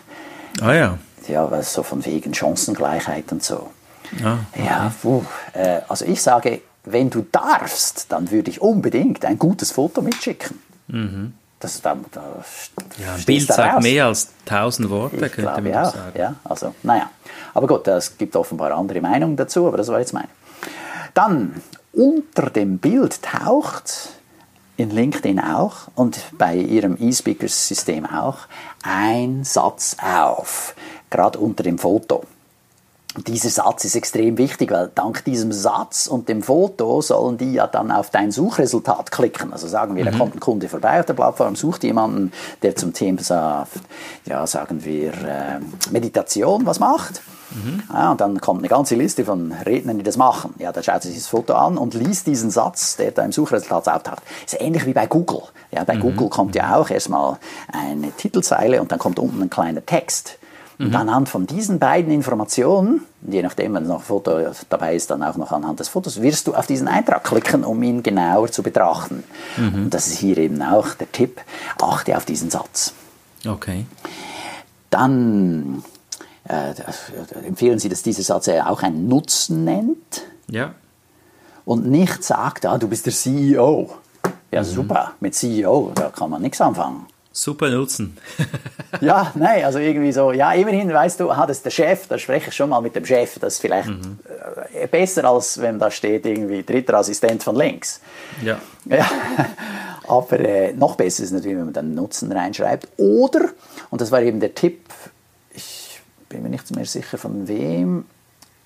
Ah 0.61 0.73
ja. 0.73 0.97
Ja, 1.27 1.61
so 1.61 1.83
von 1.83 2.03
wegen 2.05 2.33
Chancengleichheit 2.33 3.31
und 3.31 3.43
so. 3.43 3.69
Ah, 4.23 4.37
okay. 4.51 4.65
Ja, 4.65 4.91
puh, 5.01 5.23
äh, 5.53 5.81
also 5.87 6.05
ich 6.05 6.21
sage, 6.21 6.61
wenn 6.83 7.09
du 7.09 7.25
darfst, 7.31 8.07
dann 8.09 8.31
würde 8.31 8.49
ich 8.49 8.61
unbedingt 8.61 9.23
ein 9.23 9.37
gutes 9.37 9.71
Foto 9.71 10.01
mitschicken. 10.01 10.59
Mhm. 10.87 11.33
Das, 11.61 11.79
da, 11.81 11.95
da 12.11 12.43
ja, 12.97 13.13
ein 13.13 13.23
Bild 13.23 13.47
sagt 13.47 13.75
raus. 13.75 13.83
mehr 13.83 14.07
als 14.07 14.29
tausend 14.45 14.89
Worte, 14.89 15.25
ich 15.27 15.31
könnte 15.31 15.61
man 15.61 15.65
ja, 15.67 15.85
sagen. 15.85 16.19
Ja, 16.19 16.35
also, 16.43 16.73
naja. 16.83 17.09
Aber 17.53 17.67
gut, 17.67 17.87
es 17.87 18.17
gibt 18.17 18.35
offenbar 18.35 18.71
andere 18.71 18.99
Meinungen 18.99 19.35
dazu, 19.35 19.67
aber 19.67 19.77
das 19.77 19.87
war 19.87 19.99
jetzt 19.99 20.13
meine. 20.13 20.29
Dann, 21.13 21.61
unter 21.93 22.49
dem 22.49 22.79
Bild 22.79 23.21
taucht 23.21 24.09
in 24.77 24.89
LinkedIn 24.89 25.39
auch 25.39 25.89
und 25.95 26.19
bei 26.37 26.55
Ihrem 26.55 26.97
E-Speakers-System 26.99 28.05
auch 28.07 28.39
ein 28.81 29.43
Satz 29.43 29.97
auf, 30.01 30.73
gerade 31.09 31.37
unter 31.37 31.63
dem 31.63 31.77
Foto 31.77 32.23
dieser 33.17 33.49
Satz 33.49 33.83
ist 33.83 33.95
extrem 33.95 34.37
wichtig, 34.37 34.71
weil 34.71 34.89
dank 34.95 35.25
diesem 35.25 35.51
Satz 35.51 36.07
und 36.07 36.29
dem 36.29 36.41
Foto 36.41 37.01
sollen 37.01 37.37
die 37.37 37.53
ja 37.53 37.67
dann 37.67 37.91
auf 37.91 38.09
dein 38.09 38.31
Suchresultat 38.31 39.11
klicken. 39.11 39.51
Also 39.51 39.67
sagen 39.67 39.95
wir, 39.95 40.05
mhm. 40.05 40.11
da 40.11 40.17
kommt 40.17 40.35
ein 40.35 40.39
Kunde 40.39 40.69
vorbei 40.69 40.99
auf 40.99 41.05
der 41.05 41.13
Plattform, 41.13 41.55
sucht 41.55 41.83
jemanden, 41.83 42.31
der 42.61 42.75
zum 42.75 42.93
Thema, 42.93 43.67
ja, 44.25 44.47
sagen 44.47 44.85
wir, 44.85 45.11
äh, 45.11 45.59
Meditation 45.91 46.65
was 46.65 46.79
macht. 46.79 47.21
Mhm. 47.51 47.83
Ja, 47.91 48.11
und 48.11 48.21
dann 48.21 48.39
kommt 48.39 48.59
eine 48.59 48.69
ganze 48.69 48.95
Liste 48.95 49.25
von 49.25 49.51
Rednern, 49.51 49.97
die 49.97 50.03
das 50.03 50.15
machen. 50.15 50.53
Ja, 50.57 50.71
da 50.71 50.81
schaut 50.81 51.03
sich 51.03 51.15
das 51.15 51.27
Foto 51.27 51.53
an 51.53 51.77
und 51.77 51.93
liest 51.93 52.27
diesen 52.27 52.49
Satz, 52.49 52.95
der 52.95 53.11
da 53.11 53.23
im 53.23 53.33
Suchresultat 53.33 53.89
auftaucht. 53.89 54.23
Ist 54.45 54.61
ähnlich 54.61 54.85
wie 54.85 54.93
bei 54.93 55.07
Google. 55.07 55.41
Ja, 55.71 55.83
bei 55.83 55.95
mhm. 55.95 56.01
Google 56.01 56.29
kommt 56.29 56.55
ja 56.55 56.77
auch 56.77 56.89
erstmal 56.89 57.37
eine 57.73 58.11
Titelzeile 58.13 58.81
und 58.81 58.91
dann 58.93 58.99
kommt 58.99 59.19
unten 59.19 59.41
ein 59.41 59.49
kleiner 59.49 59.85
Text. 59.85 60.37
Und 60.81 60.89
mhm. 60.89 60.95
anhand 60.95 61.29
von 61.29 61.45
diesen 61.45 61.77
beiden 61.77 62.11
Informationen, 62.11 63.01
je 63.21 63.43
nachdem, 63.43 63.75
wenn 63.75 63.85
noch 63.85 63.99
ein 63.99 64.01
Foto 64.01 64.39
dabei 64.67 64.95
ist, 64.95 65.11
dann 65.11 65.21
auch 65.21 65.37
noch 65.37 65.51
anhand 65.51 65.79
des 65.79 65.89
Fotos, 65.89 66.23
wirst 66.23 66.47
du 66.47 66.55
auf 66.55 66.65
diesen 66.65 66.87
Eintrag 66.87 67.23
klicken, 67.23 67.63
um 67.63 67.83
ihn 67.83 68.01
genauer 68.01 68.51
zu 68.51 68.63
betrachten. 68.63 69.23
Mhm. 69.57 69.75
Und 69.75 69.93
das 69.93 70.07
ist 70.07 70.17
hier 70.17 70.39
eben 70.39 70.59
auch 70.63 70.95
der 70.95 71.11
Tipp, 71.11 71.39
achte 71.79 72.17
auf 72.17 72.25
diesen 72.25 72.49
Satz. 72.49 72.93
Okay. 73.47 73.85
Dann 74.89 75.83
äh, 76.49 76.73
empfehlen 77.45 77.77
Sie, 77.77 77.87
dass 77.87 78.01
dieser 78.01 78.23
Satz 78.23 78.49
auch 78.49 78.81
einen 78.81 79.07
Nutzen 79.07 79.63
nennt. 79.63 80.23
Ja. 80.49 80.73
Und 81.63 81.85
nicht 81.85 82.23
sagt, 82.23 82.65
ah, 82.65 82.79
du 82.79 82.87
bist 82.87 83.05
der 83.05 83.13
CEO. 83.13 83.91
Ja, 84.51 84.61
mhm. 84.61 84.65
super, 84.65 85.11
mit 85.19 85.35
CEO, 85.35 85.91
da 85.93 86.09
kann 86.09 86.31
man 86.31 86.41
nichts 86.41 86.59
anfangen. 86.59 87.05
Super 87.33 87.69
Nutzen. 87.69 88.17
ja, 89.01 89.31
nein, 89.35 89.63
also 89.63 89.79
irgendwie 89.79 90.11
so, 90.11 90.33
ja, 90.33 90.51
immerhin 90.51 90.91
weißt 90.91 91.21
du, 91.21 91.31
ah, 91.31 91.45
das 91.47 91.57
ist 91.57 91.65
der 91.65 91.71
Chef, 91.71 92.07
da 92.07 92.17
spreche 92.17 92.49
ich 92.49 92.55
schon 92.55 92.69
mal 92.69 92.81
mit 92.81 92.95
dem 92.95 93.05
Chef, 93.05 93.39
das 93.39 93.53
ist 93.53 93.61
vielleicht 93.61 93.87
mhm. 93.87 94.19
Äh, 94.73 94.87
besser, 94.87 95.23
als 95.25 95.61
wenn 95.61 95.79
da 95.79 95.89
steht 95.89 96.25
irgendwie 96.25 96.63
dritter 96.63 96.95
Assistent 96.95 97.41
von 97.41 97.55
links. 97.55 98.01
Ja. 98.43 98.59
ja. 98.85 99.09
Aber 100.07 100.39
äh, 100.39 100.73
noch 100.73 100.95
besser 100.95 101.23
ist 101.23 101.31
natürlich, 101.31 101.57
wenn 101.57 101.65
man 101.65 101.73
dann 101.73 101.93
Nutzen 101.93 102.31
reinschreibt. 102.31 102.87
Oder, 102.97 103.49
und 103.89 104.01
das 104.01 104.11
war 104.11 104.21
eben 104.21 104.41
der 104.41 104.53
Tipp, 104.53 104.81
ich 105.53 106.01
bin 106.27 106.43
mir 106.43 106.49
nicht 106.49 106.75
mehr 106.75 106.85
sicher 106.85 107.17
von 107.17 107.47
wem, 107.47 108.05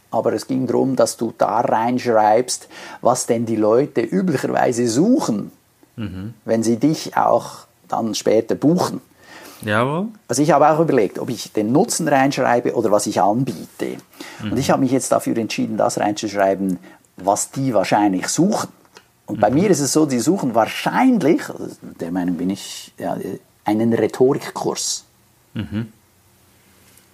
aber 0.10 0.34
es 0.34 0.48
ging 0.48 0.66
darum, 0.66 0.96
dass 0.96 1.18
du 1.18 1.34
da 1.38 1.60
reinschreibst, 1.60 2.68
was 3.02 3.28
denn 3.28 3.46
die 3.46 3.58
Leute 3.58 4.02
üblicherweise 4.02 4.88
suchen, 4.88 5.52
mhm. 5.98 6.34
wenn 6.46 6.64
sie 6.64 6.78
dich 6.78 7.16
auch 7.16 7.68
dann 7.88 8.16
später 8.16 8.56
buchen. 8.56 9.02
Jawohl. 9.62 10.08
Also 10.28 10.42
ich 10.42 10.52
habe 10.52 10.70
auch 10.70 10.80
überlegt, 10.80 11.18
ob 11.20 11.30
ich 11.30 11.52
den 11.52 11.72
Nutzen 11.72 12.08
reinschreibe 12.08 12.76
oder 12.76 12.92
was 12.92 13.08
ich 13.08 13.22
anbiete. 13.22 13.98
Mhm. 14.44 14.52
Und 14.52 14.58
ich 14.58 14.70
habe 14.70 14.82
mich 14.82 14.92
jetzt 14.92 15.12
dafür 15.12 15.38
entschieden, 15.38 15.78
das 15.78 16.00
reinzuschreiben, 16.00 16.78
was 17.18 17.52
die 17.52 17.74
wahrscheinlich 17.74 18.28
suchen. 18.28 18.70
Und 19.26 19.38
mhm. 19.38 19.42
bei 19.42 19.50
mir 19.50 19.70
ist 19.70 19.80
es 19.80 19.94
so, 19.94 20.06
die 20.06 20.20
suchen 20.20 20.54
wahrscheinlich, 20.54 21.50
also 21.50 21.70
der 21.82 22.12
Meinung 22.12 22.36
bin 22.36 22.50
ich, 22.50 22.94
ja, 22.98 23.18
einen 23.64 23.94
Rhetorikkurs. 23.94 25.06
Mhm. 25.54 25.92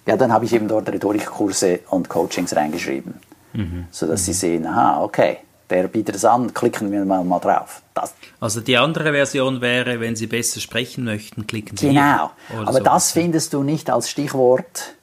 Ja, 0.06 0.16
dann 0.16 0.32
habe 0.32 0.44
ich 0.44 0.52
eben 0.52 0.68
dort 0.68 0.88
Rhetorikkurse 0.88 1.80
und 1.90 2.08
Coachings 2.08 2.54
reingeschrieben, 2.54 3.14
mhm. 3.52 3.86
sodass 3.90 4.24
sie 4.24 4.32
mhm. 4.32 4.36
sehen, 4.36 4.66
aha, 4.66 5.02
okay, 5.02 5.38
der 5.72 5.88
bietet 5.88 6.16
es 6.16 6.24
an, 6.24 6.52
klicken 6.52 6.92
wir 6.92 7.04
mal, 7.04 7.24
mal 7.24 7.40
drauf. 7.40 7.82
Das. 7.94 8.14
Also 8.40 8.60
die 8.60 8.76
andere 8.76 9.12
Version 9.12 9.60
wäre, 9.60 10.00
wenn 10.00 10.16
Sie 10.16 10.26
besser 10.26 10.60
sprechen 10.60 11.04
möchten, 11.04 11.46
klicken 11.46 11.76
Sie 11.76 11.88
Genau, 11.88 12.30
aber 12.50 12.72
so. 12.72 12.80
das 12.80 13.12
findest 13.12 13.52
du 13.52 13.62
nicht 13.62 13.90
als 13.90 14.10
Stichwort, 14.10 14.94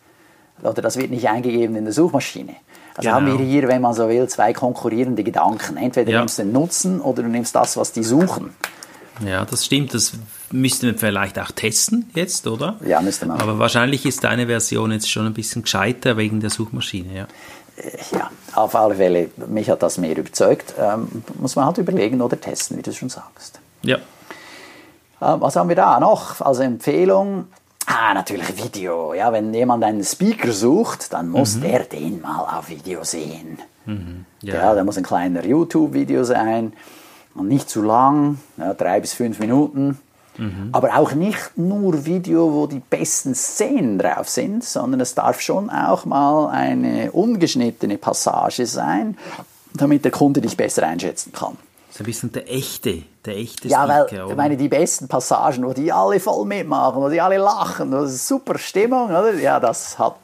oder 0.61 0.81
das 0.81 0.97
wird 0.97 1.11
nicht 1.11 1.27
eingegeben 1.27 1.75
in 1.75 1.85
der 1.85 1.93
Suchmaschine. 1.93 2.55
Also 2.95 3.09
genau. 3.09 3.13
haben 3.13 3.39
wir 3.39 3.45
hier, 3.45 3.67
wenn 3.67 3.81
man 3.81 3.93
so 3.93 4.09
will, 4.09 4.27
zwei 4.27 4.53
konkurrierende 4.53 5.23
Gedanken. 5.23 5.77
Entweder 5.77 6.11
ja. 6.11 6.19
nimmst 6.19 6.37
du 6.37 6.43
den 6.43 6.51
Nutzen 6.51 6.99
oder 6.99 7.23
du 7.23 7.29
nimmst 7.29 7.55
das, 7.55 7.77
was 7.77 7.91
die 7.91 8.03
suchen. 8.03 8.51
Ja, 9.25 9.45
das 9.45 9.65
stimmt. 9.65 9.93
Das 9.93 10.13
müssten 10.51 10.87
wir 10.87 10.97
vielleicht 10.97 11.39
auch 11.39 11.51
testen 11.51 12.09
jetzt, 12.15 12.47
oder? 12.47 12.77
Ja, 12.85 13.01
müsste 13.01 13.25
man. 13.25 13.39
Aber 13.39 13.59
wahrscheinlich 13.59 14.05
ist 14.05 14.23
deine 14.23 14.47
Version 14.47 14.91
jetzt 14.91 15.09
schon 15.09 15.25
ein 15.25 15.33
bisschen 15.33 15.63
gescheiter 15.63 16.17
wegen 16.17 16.39
der 16.39 16.49
Suchmaschine, 16.49 17.15
ja. 17.15 17.27
Äh, 17.79 18.15
ja, 18.15 18.29
auf 18.55 18.75
alle 18.75 18.95
Fälle, 18.95 19.29
mich 19.47 19.69
hat 19.69 19.81
das 19.81 19.97
mehr 19.97 20.17
überzeugt. 20.17 20.73
Ähm, 20.77 21.23
muss 21.39 21.55
man 21.55 21.65
halt 21.65 21.77
überlegen 21.77 22.21
oder 22.21 22.39
testen, 22.39 22.77
wie 22.77 22.81
du 22.81 22.93
schon 22.93 23.09
sagst. 23.09 23.59
Ja. 23.81 23.97
Ähm, 25.21 25.41
was 25.41 25.55
haben 25.55 25.69
wir 25.69 25.75
da 25.75 25.99
noch 25.99 26.41
als 26.41 26.59
Empfehlung? 26.59 27.47
Ah, 27.85 28.13
natürlich 28.13 28.63
Video. 28.63 29.13
Ja, 29.13 29.33
wenn 29.33 29.53
jemand 29.53 29.83
einen 29.83 30.03
Speaker 30.03 30.51
sucht, 30.51 31.11
dann 31.13 31.29
muss 31.29 31.55
mhm. 31.55 31.61
der 31.61 31.79
den 31.85 32.21
mal 32.21 32.59
auf 32.59 32.69
Video 32.69 33.03
sehen. 33.03 33.57
Mhm. 33.85 34.25
Ja. 34.41 34.55
ja, 34.55 34.75
da 34.75 34.83
muss 34.83 34.97
ein 34.97 35.03
kleiner 35.03 35.43
YouTube-Video 35.43 36.23
sein 36.23 36.73
und 37.33 37.47
nicht 37.47 37.69
zu 37.69 37.81
lang, 37.81 38.37
ja, 38.57 38.73
drei 38.73 38.99
bis 38.99 39.13
fünf 39.13 39.39
Minuten. 39.39 39.97
Mhm. 40.39 40.69
Aber 40.71 40.97
auch 40.97 41.13
nicht 41.13 41.57
nur 41.57 42.05
Video, 42.05 42.53
wo 42.53 42.65
die 42.67 42.79
besten 42.79 43.35
Szenen 43.35 43.99
drauf 43.99 44.29
sind, 44.29 44.63
sondern 44.63 45.01
es 45.01 45.13
darf 45.13 45.41
schon 45.41 45.69
auch 45.69 46.05
mal 46.05 46.49
eine 46.49 47.11
ungeschnittene 47.11 47.97
Passage 47.97 48.65
sein, 48.65 49.17
damit 49.73 50.05
der 50.05 50.11
Kunde 50.11 50.41
dich 50.41 50.55
besser 50.55 50.87
einschätzen 50.87 51.33
kann. 51.33 51.57
So 51.91 52.03
ein 52.03 52.05
bisschen 52.05 52.31
der 52.31 52.49
echte, 52.49 53.03
der 53.25 53.35
echte 53.35 53.67
Ja, 53.67 53.87
weil, 53.87 54.05
ich 54.29 54.35
meine, 54.35 54.55
die 54.55 54.69
besten 54.69 55.07
Passagen, 55.07 55.65
wo 55.65 55.73
die 55.73 55.91
alle 55.91 56.19
voll 56.19 56.45
mitmachen, 56.45 57.01
wo 57.01 57.09
die 57.09 57.19
alle 57.19 57.37
lachen, 57.37 57.91
das 57.91 58.13
ist 58.13 58.27
super 58.27 58.57
Stimmung, 58.57 59.09
oder? 59.09 59.33
Ja, 59.33 59.59
das 59.59 59.99
hat 59.99 60.15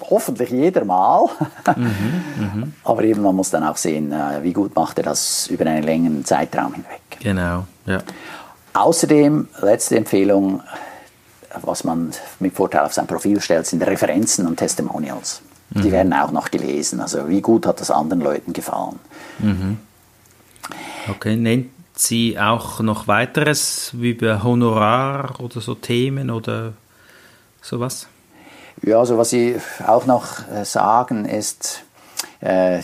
hoffentlich 0.00 0.50
jeder 0.50 0.84
mal. 0.84 1.28
Mhm, 1.76 2.24
mhm, 2.38 2.72
Aber 2.84 3.02
eben, 3.04 3.22
man 3.22 3.36
muss 3.36 3.50
dann 3.50 3.64
auch 3.64 3.76
sehen, 3.76 4.12
äh, 4.12 4.42
wie 4.42 4.52
gut 4.52 4.74
macht 4.74 4.98
er 4.98 5.04
das 5.04 5.46
über 5.48 5.66
einen 5.66 5.82
längeren 5.82 6.24
Zeitraum 6.24 6.74
hinweg. 6.74 7.00
Genau, 7.20 7.66
ja. 7.86 8.02
Außerdem, 8.76 9.48
letzte 9.62 9.96
Empfehlung, 9.96 10.62
was 11.62 11.82
man 11.84 12.12
mit 12.40 12.54
Vorteil 12.54 12.84
auf 12.84 12.92
sein 12.92 13.06
Profil 13.06 13.40
stellt, 13.40 13.66
sind 13.66 13.82
Referenzen 13.82 14.46
und 14.46 14.56
Testimonials. 14.56 15.40
Mhm. 15.70 15.82
Die 15.82 15.92
werden 15.92 16.12
auch 16.12 16.30
noch 16.30 16.50
gelesen. 16.50 17.00
Also 17.00 17.26
wie 17.28 17.40
gut 17.40 17.66
hat 17.66 17.80
das 17.80 17.90
anderen 17.90 18.20
Leuten 18.20 18.52
gefallen. 18.52 18.98
Mhm. 19.38 19.78
Okay, 21.08 21.36
nennt 21.36 21.70
Sie 21.94 22.38
auch 22.38 22.80
noch 22.80 23.08
weiteres 23.08 23.92
wie 23.94 24.10
über 24.10 24.42
Honorar 24.42 25.40
oder 25.40 25.62
so 25.62 25.74
Themen 25.74 26.30
oder 26.30 26.74
sowas? 27.62 28.06
Ja, 28.82 28.98
also 28.98 29.16
was 29.16 29.30
Sie 29.30 29.56
auch 29.86 30.04
noch 30.04 30.46
äh, 30.50 30.66
sagen 30.66 31.24
ist, 31.24 31.82
äh, 32.40 32.80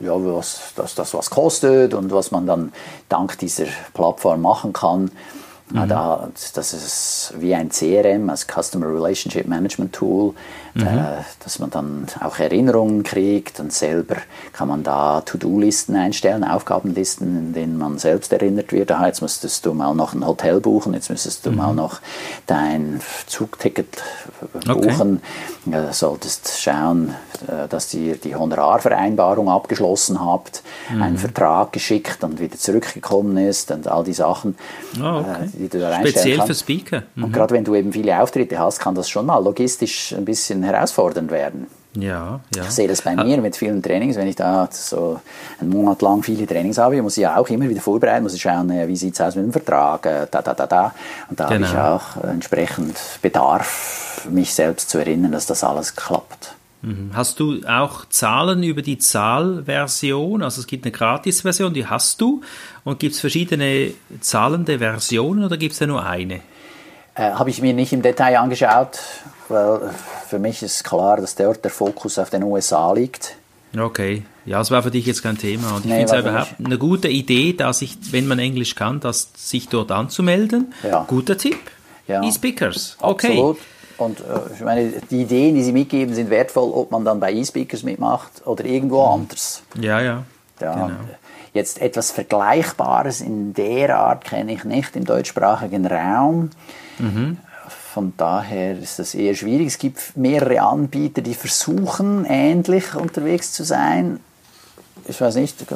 ja, 0.00 0.12
was, 0.14 0.72
dass 0.76 0.94
das 0.94 1.14
was 1.14 1.30
kostet 1.30 1.94
und 1.94 2.12
was 2.12 2.30
man 2.30 2.46
dann 2.46 2.72
dank 3.08 3.38
dieser 3.38 3.66
Plattform 3.94 4.42
machen 4.42 4.72
kann. 4.72 5.10
Mhm. 5.70 5.88
Da, 5.88 6.28
das 6.54 6.72
ist 6.74 7.34
wie 7.38 7.54
ein 7.54 7.70
CRM, 7.70 8.28
als 8.30 8.46
Customer 8.46 8.86
Relationship 8.86 9.46
Management 9.46 9.92
Tool, 9.92 10.34
mhm. 10.74 10.82
äh, 10.82 11.22
dass 11.44 11.58
man 11.58 11.70
dann 11.70 12.06
auch 12.20 12.38
Erinnerungen 12.38 13.02
kriegt 13.02 13.60
und 13.60 13.72
selber 13.72 14.16
kann 14.52 14.68
man 14.68 14.82
da 14.82 15.20
To-Do-Listen 15.22 15.96
einstellen, 15.96 16.44
Aufgabenlisten, 16.44 17.38
in 17.38 17.52
denen 17.52 17.78
man 17.78 17.98
selbst 17.98 18.32
erinnert 18.32 18.72
wird. 18.72 18.90
Ah, 18.92 19.06
jetzt 19.06 19.22
müsstest 19.22 19.66
du 19.66 19.74
mal 19.74 19.94
noch 19.94 20.14
ein 20.14 20.26
Hotel 20.26 20.60
buchen, 20.60 20.94
jetzt 20.94 21.10
müsstest 21.10 21.46
du 21.46 21.50
mhm. 21.50 21.56
mal 21.56 21.74
noch 21.74 22.00
dein 22.46 23.00
Zugticket 23.26 24.02
buchen. 24.66 25.20
Okay. 25.66 25.72
Ja, 25.72 25.92
solltest 25.92 26.60
schauen, 26.60 27.14
äh, 27.46 27.68
dass 27.68 27.92
ihr 27.94 28.16
die 28.16 28.34
Honorarvereinbarung 28.34 29.48
abgeschlossen 29.48 30.20
habt, 30.20 30.62
einen 30.90 31.12
mhm. 31.12 31.18
Vertrag 31.18 31.72
geschickt 31.72 32.24
und 32.24 32.40
wieder 32.40 32.56
zurückgekommen 32.56 33.36
ist 33.36 33.70
und 33.70 33.86
all 33.86 34.04
die 34.04 34.12
Sachen. 34.12 34.56
Oh, 35.00 35.04
okay. 35.04 35.44
äh, 35.44 35.48
die 35.52 35.68
du 35.68 35.78
da 35.78 35.90
reinstellen 35.90 36.12
Speziell 36.14 36.36
kannst. 36.38 36.48
für 36.48 36.58
Speaker. 36.58 37.02
Mhm. 37.14 37.24
Und 37.24 37.32
gerade 37.32 37.54
wenn 37.54 37.64
du 37.64 37.74
eben 37.74 37.92
viele 37.92 38.20
Auftritte 38.20 38.58
hast, 38.58 38.80
kann 38.80 38.94
das 38.94 39.08
schon 39.08 39.26
mal 39.26 39.38
logistisch 39.42 40.12
ein 40.12 40.24
bisschen 40.24 40.61
herausfordernd 40.62 41.30
werden. 41.30 41.66
Ja, 41.94 42.40
ja. 42.54 42.62
Ich 42.62 42.70
sehe 42.70 42.88
das 42.88 43.02
bei 43.02 43.14
mir 43.14 43.38
mit 43.38 43.54
vielen 43.54 43.82
Trainings, 43.82 44.16
wenn 44.16 44.26
ich 44.26 44.36
da 44.36 44.66
so 44.70 45.20
einen 45.60 45.68
Monat 45.68 46.00
lang 46.00 46.22
viele 46.22 46.46
Trainings 46.46 46.78
habe, 46.78 47.02
muss 47.02 47.18
ich 47.18 47.22
ja 47.22 47.36
auch 47.36 47.48
immer 47.48 47.68
wieder 47.68 47.82
vorbereiten, 47.82 48.22
muss 48.22 48.34
ich 48.34 48.40
schauen, 48.40 48.70
wie 48.70 48.96
sieht 48.96 49.14
es 49.14 49.20
aus 49.20 49.36
mit 49.36 49.44
dem 49.44 49.52
Vertrag, 49.52 50.06
äh, 50.06 50.26
da, 50.30 50.40
da, 50.40 50.54
da, 50.54 50.66
da. 50.66 50.94
Und 51.28 51.38
da 51.38 51.48
genau. 51.48 51.68
habe 51.68 51.74
ich 51.74 51.78
auch 51.78 52.24
entsprechend 52.24 52.96
Bedarf, 53.20 54.26
mich 54.30 54.54
selbst 54.54 54.88
zu 54.88 54.98
erinnern, 54.98 55.32
dass 55.32 55.46
das 55.46 55.64
alles 55.64 55.94
klappt. 55.94 56.54
Mhm. 56.82 57.10
Hast 57.12 57.38
du 57.40 57.60
auch 57.66 58.06
Zahlen 58.08 58.62
über 58.62 58.82
die 58.82 58.98
Zahlversion? 58.98 60.42
Also 60.42 60.60
es 60.60 60.66
gibt 60.66 60.84
eine 60.84 60.92
Gratis-Version, 60.92 61.74
die 61.74 61.86
hast 61.86 62.20
du. 62.20 62.40
Und 62.84 62.98
gibt 63.00 63.14
es 63.14 63.20
verschiedene 63.20 63.92
zahlende 64.20 64.78
Versionen 64.78 65.44
oder 65.44 65.56
gibt 65.56 65.74
es 65.74 65.78
ja 65.78 65.86
nur 65.86 66.04
eine? 66.04 66.40
Äh, 67.14 67.32
Habe 67.32 67.50
ich 67.50 67.60
mir 67.60 67.74
nicht 67.74 67.92
im 67.92 68.02
Detail 68.02 68.38
angeschaut, 68.38 68.98
weil 69.48 69.90
für 70.28 70.38
mich 70.38 70.62
ist 70.62 70.84
klar, 70.84 71.18
dass 71.18 71.34
dort 71.34 71.62
der 71.64 71.70
Fokus 71.70 72.18
auf 72.18 72.30
den 72.30 72.42
USA 72.42 72.92
liegt. 72.92 73.36
Okay, 73.78 74.22
ja, 74.44 74.60
es 74.60 74.70
war 74.70 74.82
für 74.82 74.90
dich 74.90 75.06
jetzt 75.06 75.22
kein 75.22 75.38
Thema. 75.38 75.76
Und 75.76 75.84
ich 75.84 75.90
nee, 75.90 76.06
finde 76.06 76.16
es 76.16 76.20
überhaupt 76.20 76.54
eine 76.62 76.78
gute 76.78 77.08
Idee, 77.08 77.52
dass 77.52 77.80
ich, 77.80 77.96
wenn 78.12 78.26
man 78.26 78.38
Englisch 78.38 78.74
kann, 78.74 79.00
dass 79.00 79.30
sich 79.34 79.68
dort 79.68 79.90
anzumelden. 79.92 80.74
Ja. 80.82 81.04
Guter 81.08 81.38
Tipp. 81.38 81.58
Ja. 82.06 82.22
E-Speakers. 82.22 82.96
Okay. 83.00 83.28
Absolut. 83.28 83.58
Und 83.98 84.20
äh, 84.20 84.54
ich 84.54 84.60
meine, 84.60 84.92
die 85.10 85.22
Ideen, 85.22 85.54
die 85.54 85.62
sie 85.62 85.72
mitgeben, 85.72 86.14
sind 86.14 86.28
wertvoll, 86.30 86.70
ob 86.72 86.90
man 86.90 87.04
dann 87.04 87.20
bei 87.20 87.32
E-Speakers 87.32 87.82
mitmacht 87.82 88.46
oder 88.46 88.64
irgendwo 88.64 89.06
mhm. 89.06 89.22
anders. 89.22 89.62
Ja, 89.80 90.00
ja. 90.00 90.24
ja 90.60 90.74
genau. 90.74 90.90
Jetzt 91.54 91.80
etwas 91.80 92.10
Vergleichbares 92.10 93.20
in 93.20 93.52
der 93.52 93.96
Art 93.98 94.24
kenne 94.24 94.54
ich 94.54 94.64
nicht 94.64 94.96
im 94.96 95.04
deutschsprachigen 95.04 95.86
Raum. 95.86 96.50
Mhm. 96.98 97.38
Von 97.92 98.12
daher 98.16 98.78
ist 98.78 98.98
das 98.98 99.14
eher 99.14 99.34
schwierig. 99.34 99.66
Es 99.66 99.78
gibt 99.78 100.16
mehrere 100.16 100.62
Anbieter, 100.62 101.20
die 101.20 101.34
versuchen, 101.34 102.24
ähnlich 102.24 102.94
unterwegs 102.94 103.52
zu 103.52 103.64
sein 103.64 104.20
ich 105.06 105.20
weiß 105.20 105.36
nicht, 105.36 105.62
äh, 105.62 105.74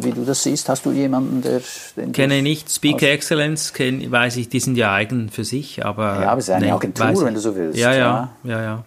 wie 0.00 0.12
du 0.12 0.24
das 0.24 0.42
siehst. 0.42 0.68
Hast 0.68 0.84
du 0.84 0.92
jemanden, 0.92 1.42
der... 1.42 1.60
Den 1.96 2.12
kenne 2.12 2.42
nicht. 2.42 2.70
Speaker 2.70 3.08
Excellence, 3.08 3.72
kenn, 3.72 4.10
weiß 4.10 4.36
ich, 4.36 4.48
die 4.48 4.60
sind 4.60 4.76
ja 4.76 4.92
eigen 4.92 5.30
für 5.30 5.44
sich, 5.44 5.84
aber... 5.84 6.20
Ja, 6.20 6.30
aber 6.30 6.38
es 6.38 6.48
ist 6.48 6.54
eine 6.54 6.66
nee, 6.66 6.72
Agentur, 6.72 7.24
wenn 7.24 7.34
du 7.34 7.40
so 7.40 7.54
willst. 7.54 7.78
Ja, 7.78 7.92
ja, 7.94 8.30
ja, 8.44 8.62
ja. 8.62 8.84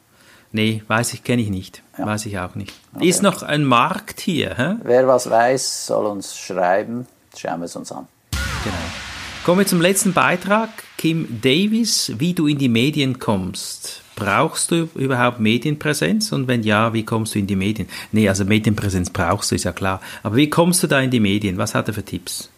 Nee, 0.51 0.83
weiß 0.87 1.13
ich, 1.13 1.23
kenne 1.23 1.41
ich 1.41 1.49
nicht. 1.49 1.81
Ja. 1.97 2.05
Weiß 2.05 2.25
ich 2.27 2.37
auch 2.37 2.53
nicht. 2.55 2.73
Okay. 2.95 3.07
Ist 3.07 3.23
noch 3.23 3.41
ein 3.41 3.63
Markt 3.63 4.19
hier, 4.19 4.55
hä? 4.55 4.75
Wer 4.83 5.07
was 5.07 5.29
weiß, 5.29 5.87
soll 5.87 6.05
uns 6.05 6.37
schreiben. 6.37 7.07
Schauen 7.35 7.59
wir 7.59 7.65
es 7.65 7.75
uns 7.75 7.91
an. 7.91 8.07
Genau. 8.63 9.12
Kommen 9.43 9.59
wir 9.59 9.67
zum 9.67 9.81
letzten 9.81 10.13
Beitrag. 10.13 10.69
Kim 10.97 11.41
Davis, 11.41 12.13
wie 12.17 12.33
du 12.33 12.47
in 12.47 12.57
die 12.57 12.69
Medien 12.69 13.19
kommst. 13.19 14.01
Brauchst 14.15 14.71
du 14.71 14.87
überhaupt 14.95 15.41
Medienpräsenz? 15.41 16.31
Und 16.31 16.47
wenn 16.47 16.63
ja, 16.63 16.93
wie 16.93 17.03
kommst 17.03 17.35
du 17.35 17.39
in 17.39 17.47
die 17.47 17.57
Medien? 17.57 17.89
Nee, 18.13 18.29
also 18.29 18.45
Medienpräsenz 18.45 19.09
brauchst 19.09 19.51
du, 19.51 19.55
ist 19.55 19.65
ja 19.65 19.73
klar. 19.73 19.99
Aber 20.23 20.37
wie 20.37 20.49
kommst 20.49 20.81
du 20.81 20.87
da 20.87 21.01
in 21.01 21.11
die 21.11 21.19
Medien? 21.19 21.57
Was 21.57 21.75
hat 21.75 21.89
er 21.89 21.93
für 21.93 22.05
Tipps? 22.05 22.52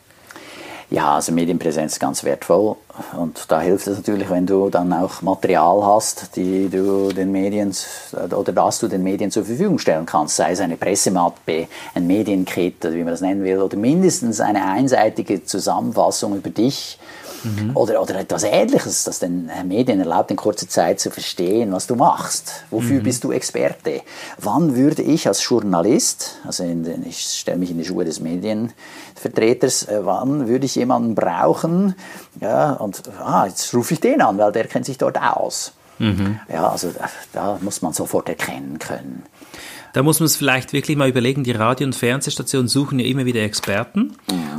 Ja, 0.92 1.16
also 1.16 1.32
Medienpräsenz 1.32 1.94
ist 1.94 2.00
ganz 2.00 2.24
wertvoll. 2.24 2.76
Und 3.18 3.52
da 3.52 3.60
hilft 3.60 3.88
es 3.88 3.98
natürlich, 3.98 4.30
wenn 4.30 4.46
du 4.46 4.70
dann 4.70 4.94
auch 4.94 5.22
Material 5.22 5.84
hast, 5.84 6.36
die 6.36 6.70
du 6.70 7.12
den 7.12 7.32
Medien 7.32 7.74
oder 8.14 8.54
das 8.54 8.80
du 8.80 8.88
den 8.88 9.04
Medien 9.04 9.32
zur 9.32 9.46
Verfügung 9.46 9.80
stellen 9.80 10.06
kannst, 10.06 10.36
sei 10.36 10.52
es 10.52 10.60
eine 10.60 10.78
Pressemappe, 10.78 11.68
ein 11.96 12.06
Medienkit, 12.06 12.84
wie 12.84 13.04
man 13.04 13.08
das 13.08 13.22
nennen 13.22 13.44
will, 13.44 13.60
oder 13.62 13.78
mindestens 13.78 14.40
eine 14.40 14.66
einseitige 14.66 15.44
Zusammenfassung 15.44 16.36
über 16.36 16.52
dich 16.52 17.00
mhm. 17.46 17.72
oder, 17.76 18.02
oder 18.02 18.16
etwas 18.16 18.44
Ähnliches, 18.44 19.04
das 19.04 19.20
den 19.20 19.50
Medien 19.66 20.00
erlaubt, 20.00 20.32
in 20.32 20.38
kurzer 20.38 20.68
Zeit 20.68 21.00
zu 21.00 21.12
verstehen, 21.12 21.72
was 21.72 21.88
du 21.88 21.96
machst. 21.96 22.66
Wofür 22.72 23.00
mhm. 23.00 23.04
bist 23.04 23.24
du 23.24 23.32
Experte? 23.32 24.02
Wann 24.38 24.76
würde 24.76 25.02
ich 25.02 25.28
als 25.28 25.48
Journalist, 25.48 26.38
also 26.46 26.64
den, 26.64 27.06
ich 27.08 27.20
stelle 27.20 27.58
mich 27.58 27.72
in 27.72 27.78
die 27.78 27.86
Schuhe 27.86 28.06
des 28.06 28.20
Medienvertreters, 28.20 29.84
äh, 29.84 30.00
wann 30.04 30.48
würde 30.48 30.66
ich 30.66 30.76
jemanden 30.76 31.16
brauchen? 31.16 31.96
Ja, 32.42 32.74
und 32.74 33.04
ah, 33.20 33.46
jetzt 33.46 33.74
rufe 33.74 33.94
ich 33.94 34.00
den 34.00 34.22
an, 34.22 34.38
weil 34.38 34.52
der 34.52 34.68
kennt 34.68 34.86
sich 34.86 34.98
dort 34.98 35.22
aus. 35.22 35.74
Mhm. 36.00 36.40
Ja, 36.52 36.70
also 36.70 36.92
da 37.32 37.58
muss 37.62 37.82
man 37.82 37.94
sofort 37.94 38.28
erkennen 38.28 38.80
können. 38.80 39.24
Da 39.96 40.04
muss 40.04 40.20
man 40.20 40.26
es 40.26 40.36
vielleicht 40.36 40.74
wirklich 40.74 40.98
mal 40.98 41.08
überlegen, 41.08 41.46
die 41.46 41.54
Radio- 41.54 41.88
und 41.88 41.96
Fernsehstationen 41.96 42.68
suchen 42.68 43.00
ja 43.00 43.06
immer 43.06 43.24
wieder 43.24 43.42
Experten. 43.44 44.18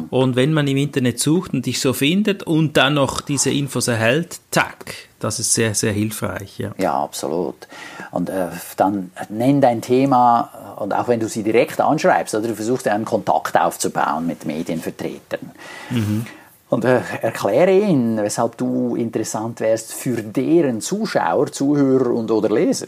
Und 0.09 0.35
wenn 0.35 0.55
man 0.55 0.67
im 0.67 0.79
Internet 0.79 1.21
sucht 1.21 1.53
und 1.53 1.67
dich 1.67 1.79
so 1.79 1.93
findet 1.93 2.45
und 2.45 2.79
dann 2.79 2.95
noch 2.95 3.21
diese 3.21 3.51
Infos 3.51 3.87
erhält, 3.87 4.41
tack, 4.51 4.95
das 5.21 5.39
ist 5.39 5.53
sehr, 5.53 5.75
sehr 5.75 5.93
hilfreich. 5.93 6.59
Ja, 6.59 6.71
ja 6.79 6.95
absolut. 6.99 7.69
Und 8.13 8.31
äh, 8.31 8.47
dann 8.79 9.11
nenn 9.29 9.61
dein 9.61 9.83
Thema 9.83 10.77
und 10.79 10.95
auch 10.95 11.07
wenn 11.09 11.21
du 11.21 11.29
sie 11.29 11.43
direkt 11.43 11.83
anschreibst 11.83 12.35
oder 12.35 12.49
du 12.49 12.55
versuchst 12.55 12.89
einen 12.89 13.05
Kontakt 13.05 13.61
aufzubauen 13.61 14.27
mit 14.27 14.47
Medienvertretern. 14.47 15.51
Mhm. 15.91 16.25
Und 16.71 16.87
äh, 16.87 17.01
erkläre 17.21 17.79
ihnen, 17.79 18.17
weshalb 18.17 18.57
du 18.57 18.97
interessant 18.97 19.61
wärst 19.61 19.93
für 19.93 20.23
deren 20.23 20.81
Zuschauer, 20.81 21.53
Zuhörer 21.53 22.11
und 22.13 22.31
oder 22.31 22.49
Leser. 22.49 22.87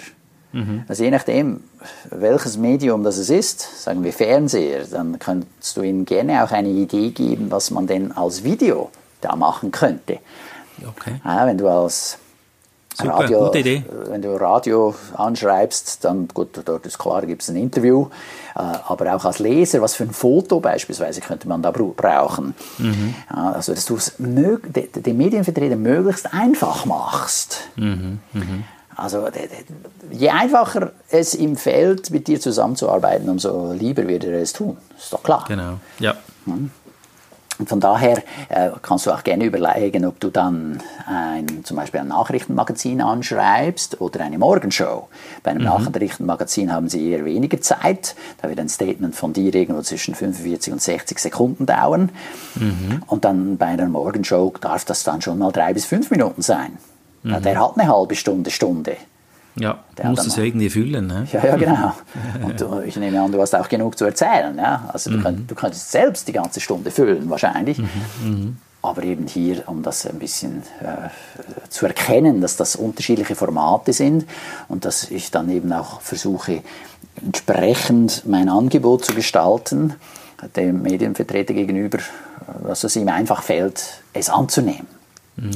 Mhm. 0.53 0.84
Also 0.88 1.05
je 1.05 1.11
nachdem, 1.11 1.62
welches 2.11 2.57
Medium 2.57 3.03
das 3.05 3.18
es 3.18 3.30
ist, 3.30 3.82
sagen 3.82 4.03
wir 4.03 4.12
Fernseher, 4.12 4.84
dann 4.90 5.18
kannst 5.18 5.76
du 5.76 5.82
ihnen 5.82 6.05
gerne 6.05 6.44
auch 6.44 6.51
eine 6.51 6.68
Idee 6.68 7.11
geben, 7.11 7.51
was 7.51 7.70
man 7.70 7.86
denn 7.86 8.12
als 8.12 8.44
Video 8.44 8.90
da 9.20 9.36
machen 9.36 9.70
könnte. 9.70 10.18
Okay. 10.86 11.20
Ja, 11.24 11.46
wenn 11.46 11.59
du 11.59 11.68
als 11.68 12.18
Super, 12.94 13.20
Radio, 13.20 13.53
wenn 14.09 14.22
du 14.22 14.34
Radio 14.40 14.92
anschreibst, 15.14 16.05
dann 16.05 16.26
gut, 16.26 16.61
dort 16.64 16.84
ist 16.84 16.99
klar, 16.99 17.24
gibt 17.26 17.42
es 17.42 17.49
ein 17.49 17.55
Interview, 17.55 18.09
äh, 18.57 18.59
aber 18.59 19.14
auch 19.14 19.24
als 19.24 19.38
Leser, 19.38 19.80
was 19.80 19.94
für 19.94 20.03
ein 20.03 20.11
Foto 20.11 20.59
beispielsweise 20.59 21.20
könnte 21.20 21.46
man 21.46 21.62
da 21.62 21.70
brauchen. 21.70 22.55
Mhm. 22.78 23.14
also, 23.28 23.72
dass 23.72 23.84
du 23.84 23.96
es 23.96 24.14
den 24.18 25.16
Medienvertreter 25.16 25.76
möglichst 25.76 26.32
einfach 26.34 26.86
machst. 26.86 27.68
Mhm. 27.76 28.18
Mhm. 28.32 28.64
Also 28.99 29.28
je 30.11 30.28
einfacher 30.30 30.90
es 31.09 31.36
ihm 31.36 31.57
fällt, 31.57 32.11
mit 32.11 32.26
dir 32.26 32.40
zusammenzuarbeiten, 32.40 33.28
umso 33.28 33.72
lieber 33.72 34.09
wird 34.09 34.24
er 34.24 34.42
es 34.42 34.53
tun. 34.53 34.76
Ist 34.99 35.12
doch 35.12 35.22
klar. 35.22 35.44
Genau, 35.46 35.74
ja. 36.01 36.14
Hm? 36.46 36.70
Und 37.61 37.68
von 37.68 37.78
daher 37.78 38.22
äh, 38.49 38.70
kannst 38.82 39.07
du 39.07 39.12
auch 39.12 39.22
gerne 39.22 39.44
überlegen, 39.44 40.05
ob 40.05 40.18
du 40.18 40.30
dann 40.30 40.82
ein, 41.07 41.64
zum 41.64 41.76
Beispiel 41.76 42.01
ein 42.01 42.09
Nachrichtenmagazin 42.09 43.01
anschreibst 43.01 44.01
oder 44.01 44.20
eine 44.20 44.38
Morgenshow. 44.38 45.09
Bei 45.44 45.53
einem 45.53 45.61
mhm. 45.61 45.66
Nachrichtenmagazin 45.66 46.72
haben 46.72 46.88
sie 46.88 47.09
eher 47.09 47.24
weniger 47.24 47.61
Zeit. 47.61 48.16
Da 48.42 48.49
wird 48.49 48.59
ein 48.59 48.68
Statement 48.68 49.14
von 49.14 49.32
dir 49.32 49.55
irgendwo 49.55 49.82
zwischen 49.82 50.16
45 50.16 50.72
und 50.72 50.82
60 50.82 51.18
Sekunden 51.20 51.66
dauern. 51.66 52.11
Mhm. 52.57 53.03
Und 53.07 53.24
dann 53.24 53.57
bei 53.57 53.66
einer 53.66 53.88
Morgenshow 53.88 54.53
darf 54.61 54.84
das 54.84 55.05
dann 55.05 55.22
schon 55.22 55.38
mal 55.38 55.53
drei 55.53 55.72
bis 55.72 55.84
fünf 55.84 56.11
Minuten 56.11 56.42
sein. 56.42 56.78
Mhm. 57.22 57.42
Der 57.42 57.60
hat 57.60 57.78
eine 57.78 57.88
halbe 57.88 58.14
Stunde, 58.14 58.50
Stunde. 58.50 58.96
Ja, 59.60 59.78
der 59.96 60.10
muss 60.10 60.26
es 60.26 60.36
ja 60.36 60.44
irgendwie 60.44 60.70
füllen. 60.70 61.06
Ne? 61.06 61.26
Ja, 61.32 61.44
ja, 61.44 61.56
genau. 61.56 61.92
Und 62.44 62.60
du, 62.60 62.80
ich 62.86 62.96
nehme 62.96 63.20
an, 63.20 63.32
du 63.32 63.40
hast 63.40 63.54
auch 63.54 63.68
genug 63.68 63.98
zu 63.98 64.04
erzählen. 64.04 64.56
Ja? 64.56 64.88
Also 64.92 65.10
du, 65.10 65.16
mhm. 65.16 65.22
könnt, 65.22 65.50
du 65.50 65.54
könntest 65.54 65.90
selbst 65.90 66.28
die 66.28 66.32
ganze 66.32 66.60
Stunde 66.60 66.90
füllen, 66.90 67.28
wahrscheinlich. 67.28 67.78
Mhm. 67.78 67.88
Mhm. 68.22 68.56
Aber 68.82 69.02
eben 69.02 69.26
hier, 69.26 69.64
um 69.66 69.82
das 69.82 70.06
ein 70.06 70.20
bisschen 70.20 70.62
äh, 70.80 71.08
zu 71.68 71.86
erkennen, 71.86 72.40
dass 72.40 72.56
das 72.56 72.76
unterschiedliche 72.76 73.34
Formate 73.34 73.92
sind 73.92 74.24
und 74.68 74.84
dass 74.84 75.10
ich 75.10 75.32
dann 75.32 75.50
eben 75.50 75.72
auch 75.72 76.00
versuche, 76.00 76.62
entsprechend 77.20 78.22
mein 78.26 78.48
Angebot 78.48 79.04
zu 79.04 79.14
gestalten, 79.14 79.94
dem 80.54 80.82
Medienvertreter 80.82 81.54
gegenüber, 81.54 81.98
dass 82.64 82.84
es 82.84 82.94
ihm 82.94 83.08
einfach 83.08 83.42
fällt, 83.42 84.02
es 84.12 84.30
anzunehmen. 84.30 84.86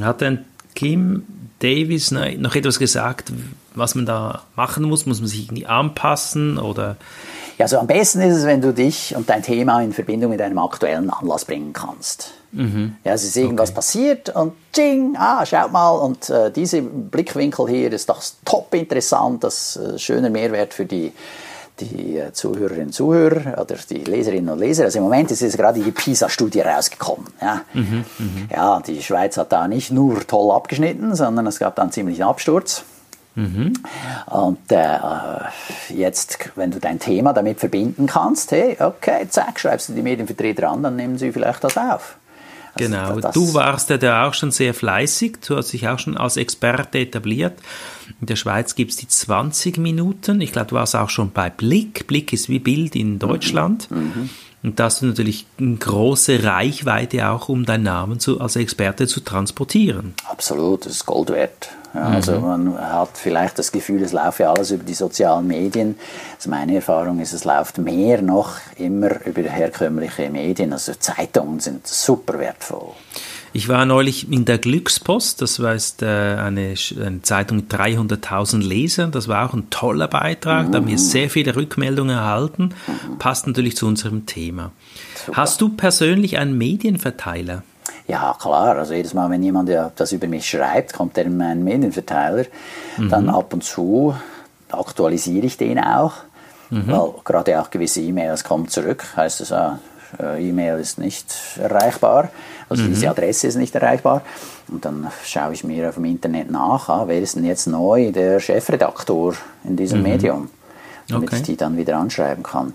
Hat 0.03 0.21
denn 0.21 0.45
Kim 0.75 1.25
Davis 1.63 2.11
noch 2.11 2.55
etwas 2.55 2.79
gesagt, 2.79 3.33
was 3.75 3.95
man 3.95 4.07
da 4.07 4.43
machen 4.57 4.85
muss? 4.85 5.07
Muss 5.07 5.21
man 5.21 5.29
sich 5.29 5.45
irgendwie 5.45 5.67
anpassen 5.67 6.59
oder? 6.59 6.97
Ja, 7.59 7.67
also 7.67 7.79
am 7.79 7.87
besten 7.87 8.21
ist 8.21 8.37
es, 8.37 8.47
wenn 8.47 8.61
du 8.61 8.73
dich 8.73 9.15
und 9.15 9.29
dein 9.29 9.43
Thema 9.43 9.81
in 9.83 9.93
Verbindung 9.93 10.31
mit 10.31 10.41
einem 10.41 10.59
aktuellen 10.59 11.11
Anlass 11.11 11.45
bringen 11.45 11.73
kannst. 11.73 12.33
Mhm. 12.53 12.97
Ja, 13.05 13.13
es 13.13 13.25
ist 13.25 13.37
irgendwas 13.37 13.71
okay. 13.71 13.77
passiert 13.77 14.29
und 14.31 14.53
tsching, 14.73 15.17
ah, 15.17 15.45
schaut 15.47 15.73
mal, 15.73 15.91
und 15.91 16.29
äh, 16.29 16.51
dieser 16.51 16.83
Blickwinkel 16.83 17.69
hier 17.69 17.93
ist 17.93 18.09
doch 18.09 18.23
top 18.45 18.75
interessant, 18.75 19.45
das 19.45 19.77
äh, 19.77 19.99
schöner 19.99 20.31
Mehrwert 20.31 20.75
für 20.75 20.85
die 20.85 21.13
die 21.81 22.19
äh, 22.19 22.33
Zuhörerinnen 22.33 22.87
und 22.87 22.93
Zuhörer 22.93 23.61
oder 23.61 23.77
die 23.89 24.05
Leserinnen 24.05 24.51
und 24.51 24.59
Leser. 24.59 24.85
Also 24.85 24.99
im 24.99 25.05
Moment 25.05 25.31
ist 25.31 25.43
es 25.43 25.57
gerade 25.57 25.81
die 25.81 25.91
PISA-Studie 25.91 26.61
rausgekommen. 26.61 27.27
Ja. 27.41 27.63
Mhm, 27.73 28.05
mh. 28.19 28.55
ja, 28.55 28.81
die 28.81 29.03
Schweiz 29.03 29.37
hat 29.37 29.53
da 29.53 29.69
nicht 29.69 29.91
nur 29.91 30.27
toll 30.27 30.55
abgeschnitten, 30.55 31.15
sondern 31.15 31.47
es 31.47 31.59
gab 31.59 31.77
dann 31.77 31.93
ziemlich 31.93 32.21
einen 32.21 32.31
Absturz. 32.31 32.85
Mhm. 33.35 33.73
Und 34.27 34.71
äh, 34.71 34.99
jetzt, 35.89 36.51
wenn 36.55 36.71
du 36.71 36.79
dein 36.79 36.99
Thema 36.99 37.33
damit 37.33 37.61
verbinden 37.61 38.07
kannst, 38.07 38.53
hey, 38.53 38.77
okay, 38.79 39.27
zack, 39.29 39.59
schreibst 39.59 39.89
du 39.89 39.95
die 39.95 40.03
Medienvertreter 40.03 40.69
an, 40.69 40.83
dann 40.83 40.97
nehmen 40.97 41.17
sie 41.17 41.33
vielleicht 41.33 41.65
das 41.65 41.79
auf. 41.79 42.17
Also 42.75 42.91
genau, 42.91 43.21
du 43.33 43.55
warst 43.55 43.91
ja 43.91 43.99
da 43.99 44.27
auch 44.27 44.35
schon 44.35 44.51
sehr 44.51 44.73
fleißig, 44.73 45.39
du 45.47 45.57
hast 45.57 45.73
dich 45.73 45.89
auch 45.89 45.99
schon 45.99 46.17
als 46.17 46.37
Experte 46.37 47.01
etabliert. 47.01 47.59
In 48.21 48.27
der 48.27 48.37
Schweiz 48.37 48.75
gibt 48.75 48.93
es 48.93 48.97
die 48.97 49.09
20 49.09 49.79
Minuten. 49.79 50.41
Ich 50.41 50.53
glaube, 50.53 50.69
du 50.69 50.75
warst 50.77 50.97
auch 50.97 51.11
schon 51.11 51.33
bei 51.33 51.51
Blick. 51.51 52.07
Blick 52.07 52.33
ist 52.33 52.49
wie 52.49 52.59
Bild 52.59 52.97
in 52.97 53.19
Deutschland. 53.19 53.91
Mhm. 53.91 53.99
mhm. 53.99 54.31
Und 54.63 54.79
da 54.79 54.85
hast 54.85 55.03
du 55.03 55.07
natürlich 55.07 55.47
eine 55.59 55.75
große 55.75 56.45
Reichweite 56.45 57.29
auch, 57.29 57.49
um 57.49 57.67
deinen 57.67 57.83
Namen 57.83 58.21
zu, 58.21 58.41
als 58.41 58.55
Experte 58.55 59.09
zu 59.09 59.21
transportieren. 59.21 60.15
Absolut, 60.31 60.87
das 60.87 60.93
ist 60.93 61.07
Gold 61.07 61.31
wert. 61.31 61.71
Ja, 61.95 62.05
also 62.05 62.41
man 62.41 62.79
hat 62.79 63.19
vielleicht 63.19 63.59
das 63.59 63.71
Gefühl, 63.71 64.03
es 64.03 64.13
laufe 64.13 64.49
alles 64.49 64.71
über 64.71 64.85
die 64.85 64.95
sozialen 64.95 65.47
Medien. 65.47 65.97
Also 66.37 66.49
meine 66.49 66.77
Erfahrung 66.77 67.21
ist, 67.21 67.33
es 67.33 67.45
läuft 67.45 67.79
mehr 67.79 68.23
noch 68.23 68.57
immer 68.77 69.25
über 69.27 69.43
herkömmliche 69.43 70.31
Medien. 70.31 70.73
Also 70.73 70.93
Zeitungen 70.99 71.61
sind 71.61 71.87
super 71.87 72.39
wertvoll. 72.39 72.93
Ich 73.55 73.69
war 73.69 73.85
neulich 73.85 74.33
in 74.33 74.47
der 74.47 74.57
Glückspost, 74.57 75.43
das 75.43 75.61
war 75.61 75.75
jetzt, 75.75 76.01
äh, 76.01 76.07
eine, 76.07 76.75
eine, 76.99 77.21
Zeitung 77.21 77.59
mit 77.59 77.75
300.000 77.75 78.67
Lesern, 78.67 79.13
das 79.13 79.29
war 79.29 79.47
auch 79.47 79.53
ein 79.53 79.69
toller 79.69 80.09
Beitrag, 80.09 80.73
da 80.73 80.79
haben 80.79 80.87
wir 80.87 80.99
sehr 80.99 81.29
viele 81.29 81.55
Rückmeldungen 81.55 82.17
erhalten, 82.17 82.75
passt 83.19 83.47
natürlich 83.47 83.77
zu 83.77 83.87
unserem 83.87 84.25
Thema. 84.25 84.73
Super. 85.27 85.37
Hast 85.37 85.61
du 85.61 85.69
persönlich 85.69 86.39
einen 86.39 86.57
Medienverteiler? 86.57 87.63
Ja, 88.13 88.37
klar. 88.39 88.77
Also 88.77 88.93
jedes 88.93 89.15
Mal, 89.15 89.31
wenn 89.31 89.43
jemand 89.43 89.71
das 89.97 90.13
über 90.13 90.27
mich 90.27 90.47
schreibt, 90.47 90.93
kommt 90.93 91.17
er 91.17 91.25
in 91.25 91.39
meinen 91.39 91.65
Medienverteiler. 91.65 92.45
Mhm. 92.99 93.09
Dann 93.09 93.31
ab 93.31 93.55
und 93.55 93.65
zu 93.65 94.15
aktualisiere 94.71 95.47
ich 95.47 95.57
den 95.57 95.79
auch. 95.79 96.13
Mhm. 96.69 96.89
Weil 96.89 97.11
gerade 97.25 97.59
auch 97.59 97.71
gewisse 97.71 98.03
E-Mails 98.03 98.45
kommen 98.45 98.69
zurück. 98.69 99.03
Heißt 99.17 99.41
es, 99.41 99.51
ah, 99.51 99.79
äh, 100.21 100.47
E-Mail 100.47 100.79
ist 100.79 100.99
nicht 100.99 101.35
erreichbar. 101.59 102.29
Also 102.69 102.83
mhm. 102.83 102.89
diese 102.89 103.09
Adresse 103.09 103.47
ist 103.47 103.57
nicht 103.57 103.75
erreichbar. 103.75 104.21
Und 104.69 104.85
dann 104.85 105.11
schaue 105.25 105.55
ich 105.55 105.65
mir 105.65 105.89
auf 105.89 105.95
dem 105.95 106.05
Internet 106.05 106.51
nach, 106.51 106.91
ah, 106.91 107.05
wer 107.07 107.19
ist 107.19 107.37
denn 107.37 107.47
jetzt 107.47 107.67
neu 107.67 108.13
der 108.13 108.41
Chefredaktor 108.41 109.33
in 109.65 109.77
diesem 109.77 110.01
mhm. 110.01 110.05
Medium 110.05 110.51
damit 111.13 111.29
okay. 111.29 111.37
ich 111.37 111.43
die 111.43 111.57
dann 111.57 111.77
wieder 111.77 111.97
anschreiben 111.99 112.43
kann. 112.43 112.75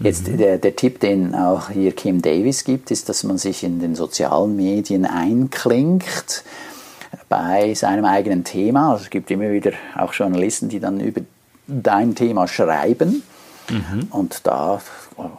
Jetzt 0.00 0.28
mhm. 0.28 0.38
der, 0.38 0.58
der 0.58 0.76
Tipp, 0.76 1.00
den 1.00 1.34
auch 1.34 1.70
hier 1.70 1.92
Kim 1.92 2.22
Davis 2.22 2.64
gibt, 2.64 2.90
ist, 2.90 3.08
dass 3.08 3.24
man 3.24 3.38
sich 3.38 3.64
in 3.64 3.80
den 3.80 3.94
sozialen 3.94 4.56
Medien 4.56 5.04
einklingt 5.04 6.44
bei 7.28 7.74
seinem 7.74 8.04
eigenen 8.04 8.44
Thema. 8.44 8.92
Also 8.92 9.04
es 9.04 9.10
gibt 9.10 9.30
immer 9.30 9.50
wieder 9.50 9.72
auch 9.96 10.12
Journalisten, 10.12 10.68
die 10.68 10.80
dann 10.80 11.00
über 11.00 11.22
dein 11.66 12.14
Thema 12.14 12.48
schreiben. 12.48 13.22
Mhm. 13.70 14.08
Und 14.10 14.46
da 14.46 14.80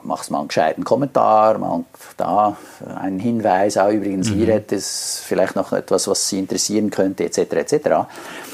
machst 0.03 0.29
mal 0.29 0.39
einen 0.39 0.47
gescheiten 0.49 0.83
Kommentar, 0.83 1.57
mal 1.57 1.85
da 2.17 2.57
einen 2.95 3.19
Hinweis, 3.19 3.77
auch 3.77 3.89
übrigens 3.89 4.29
mhm. 4.29 4.35
hier 4.35 4.47
hätte 4.47 4.75
es 4.75 5.21
vielleicht 5.25 5.55
noch 5.55 5.71
etwas, 5.71 6.07
was 6.07 6.27
Sie 6.27 6.39
interessieren 6.39 6.89
könnte, 6.89 7.23
etc. 7.23 7.37
etc. 7.37 7.73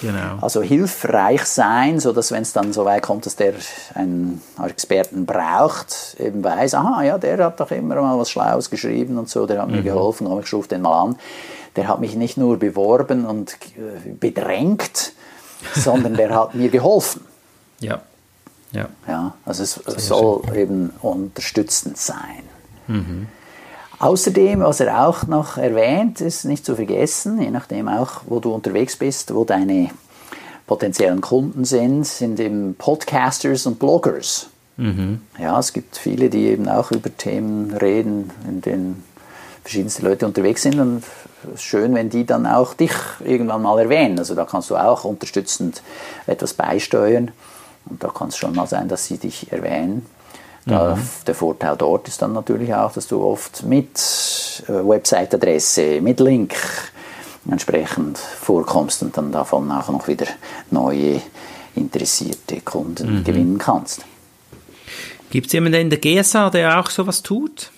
Genau. 0.01 0.37
Also 0.41 0.61
hilfreich 0.61 1.45
sein, 1.45 1.99
sodass 1.99 2.31
wenn 2.31 2.43
es 2.43 2.53
dann 2.53 2.73
so 2.73 2.85
weit 2.85 3.01
kommt, 3.01 3.25
dass 3.25 3.35
der 3.35 3.53
einen 3.95 4.41
Experten 4.63 5.25
braucht, 5.25 6.15
eben 6.19 6.43
weiß, 6.43 6.75
aha, 6.75 7.03
ja, 7.03 7.17
der 7.17 7.43
hat 7.43 7.59
doch 7.59 7.71
immer 7.71 7.95
mal 7.95 8.19
was 8.19 8.29
Schlaues 8.29 8.69
geschrieben 8.69 9.17
und 9.17 9.29
so, 9.29 9.45
der 9.45 9.61
hat 9.61 9.69
mhm. 9.69 9.77
mir 9.77 9.83
geholfen, 9.83 10.27
komm, 10.27 10.41
ich 10.41 10.53
rufe 10.53 10.67
den 10.67 10.81
mal 10.81 11.01
an. 11.01 11.17
Der 11.75 11.87
hat 11.89 11.99
mich 11.99 12.15
nicht 12.15 12.37
nur 12.37 12.57
beworben 12.57 13.25
und 13.25 13.57
äh, 13.77 14.09
bedrängt, 14.11 15.11
sondern 15.73 16.13
der 16.15 16.33
hat 16.33 16.55
mir 16.55 16.69
geholfen. 16.69 17.25
Ja. 17.79 18.01
Ja. 18.75 18.89
ja 19.07 19.33
also 19.45 19.63
es 19.63 19.73
Sehr 19.85 19.99
soll 19.99 20.43
schön. 20.45 20.55
eben 20.55 20.89
unterstützend 21.01 21.97
sein. 21.97 22.43
Mhm. 22.87 23.27
Außerdem, 23.97 24.59
was 24.59 24.81
er 24.81 25.07
auch 25.07 25.25
noch 25.25 25.57
erwähnt, 25.57 26.19
ist 26.21 26.43
nicht 26.45 26.65
zu 26.65 26.75
vergessen, 26.75 27.41
je 27.41 27.49
nachdem 27.49 27.87
auch, 27.87 28.21
wo 28.25 28.39
du 28.39 28.53
unterwegs 28.53 28.97
bist, 28.97 29.33
wo 29.33 29.45
deine 29.45 29.89
potenziellen 30.67 31.21
Kunden 31.21 31.63
sind, 31.63 32.05
sind 32.05 32.39
eben 32.39 32.75
Podcasters 32.75 33.65
und 33.65 33.79
Bloggers. 33.79 34.47
Mhm. 34.77 35.21
Ja, 35.39 35.57
es 35.59 35.71
gibt 35.71 35.95
viele, 35.95 36.29
die 36.29 36.47
eben 36.47 36.67
auch 36.67 36.91
über 36.91 37.15
Themen 37.15 37.71
reden, 37.71 38.31
in 38.47 38.61
denen 38.61 39.03
verschiedenste 39.63 40.03
Leute 40.03 40.25
unterwegs 40.25 40.63
sind 40.63 40.79
und 40.79 41.03
es 41.47 41.61
ist 41.61 41.63
schön, 41.63 41.93
wenn 41.95 42.09
die 42.09 42.25
dann 42.25 42.45
auch 42.45 42.73
dich 42.73 42.91
irgendwann 43.23 43.61
mal 43.61 43.79
erwähnen. 43.79 44.19
Also 44.19 44.35
da 44.35 44.45
kannst 44.45 44.69
du 44.69 44.75
auch 44.75 45.05
unterstützend 45.05 45.81
etwas 46.27 46.53
beisteuern. 46.53 47.31
Und 47.89 48.03
da 48.03 48.09
kann 48.09 48.29
es 48.29 48.37
schon 48.37 48.55
mal 48.55 48.67
sein, 48.67 48.87
dass 48.87 49.05
sie 49.05 49.17
dich 49.17 49.51
erwähnen. 49.51 50.05
Da, 50.65 50.95
mhm. 50.95 51.01
Der 51.27 51.35
Vorteil 51.35 51.75
dort 51.77 52.07
ist 52.07 52.21
dann 52.21 52.33
natürlich 52.33 52.73
auch, 52.73 52.91
dass 52.91 53.07
du 53.07 53.23
oft 53.23 53.63
mit 53.63 53.99
äh, 54.67 54.71
Website-Adresse, 54.71 56.01
mit 56.01 56.19
Link 56.19 56.55
entsprechend 57.49 58.17
vorkommst 58.17 59.03
und 59.03 59.15
dann 59.15 59.31
davon 59.31 59.71
auch 59.71 59.89
noch 59.89 60.07
wieder 60.07 60.25
neue 60.71 61.21
interessierte 61.75 62.61
Kunden 62.61 63.19
mhm. 63.19 63.23
gewinnen 63.23 63.57
kannst. 63.59 64.01
Gibt 65.29 65.47
es 65.47 65.53
jemanden 65.53 65.81
in 65.81 65.89
der 65.89 65.99
GSA, 65.99 66.49
der 66.49 66.79
auch 66.79 66.89
sowas 66.89 67.21
tut? 67.21 67.71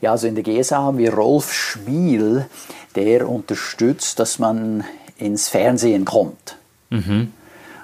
Ja, 0.00 0.12
also 0.12 0.26
in 0.26 0.34
der 0.34 0.44
GSA 0.44 0.78
haben 0.78 0.98
wir 0.98 1.12
Rolf 1.12 1.52
Schmiel, 1.52 2.46
der 2.94 3.28
unterstützt, 3.28 4.18
dass 4.18 4.38
man 4.38 4.84
ins 5.18 5.48
Fernsehen 5.48 6.04
kommt. 6.04 6.56
Mhm. 6.90 7.32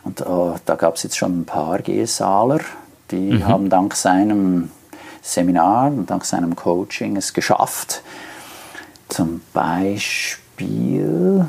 Und 0.02 0.20
uh, 0.22 0.54
da 0.64 0.74
gab 0.76 0.96
es 0.96 1.02
jetzt 1.02 1.16
schon 1.16 1.40
ein 1.40 1.44
paar 1.44 1.80
GSAler, 1.80 2.60
die 3.10 3.32
mhm. 3.32 3.46
haben 3.46 3.68
dank 3.68 3.94
seinem 3.94 4.70
Seminar 5.22 5.88
und 5.88 6.08
dank 6.08 6.24
seinem 6.24 6.56
Coaching 6.56 7.16
es 7.16 7.32
geschafft. 7.32 8.02
Zum 9.08 9.42
Beispiel, 9.52 11.46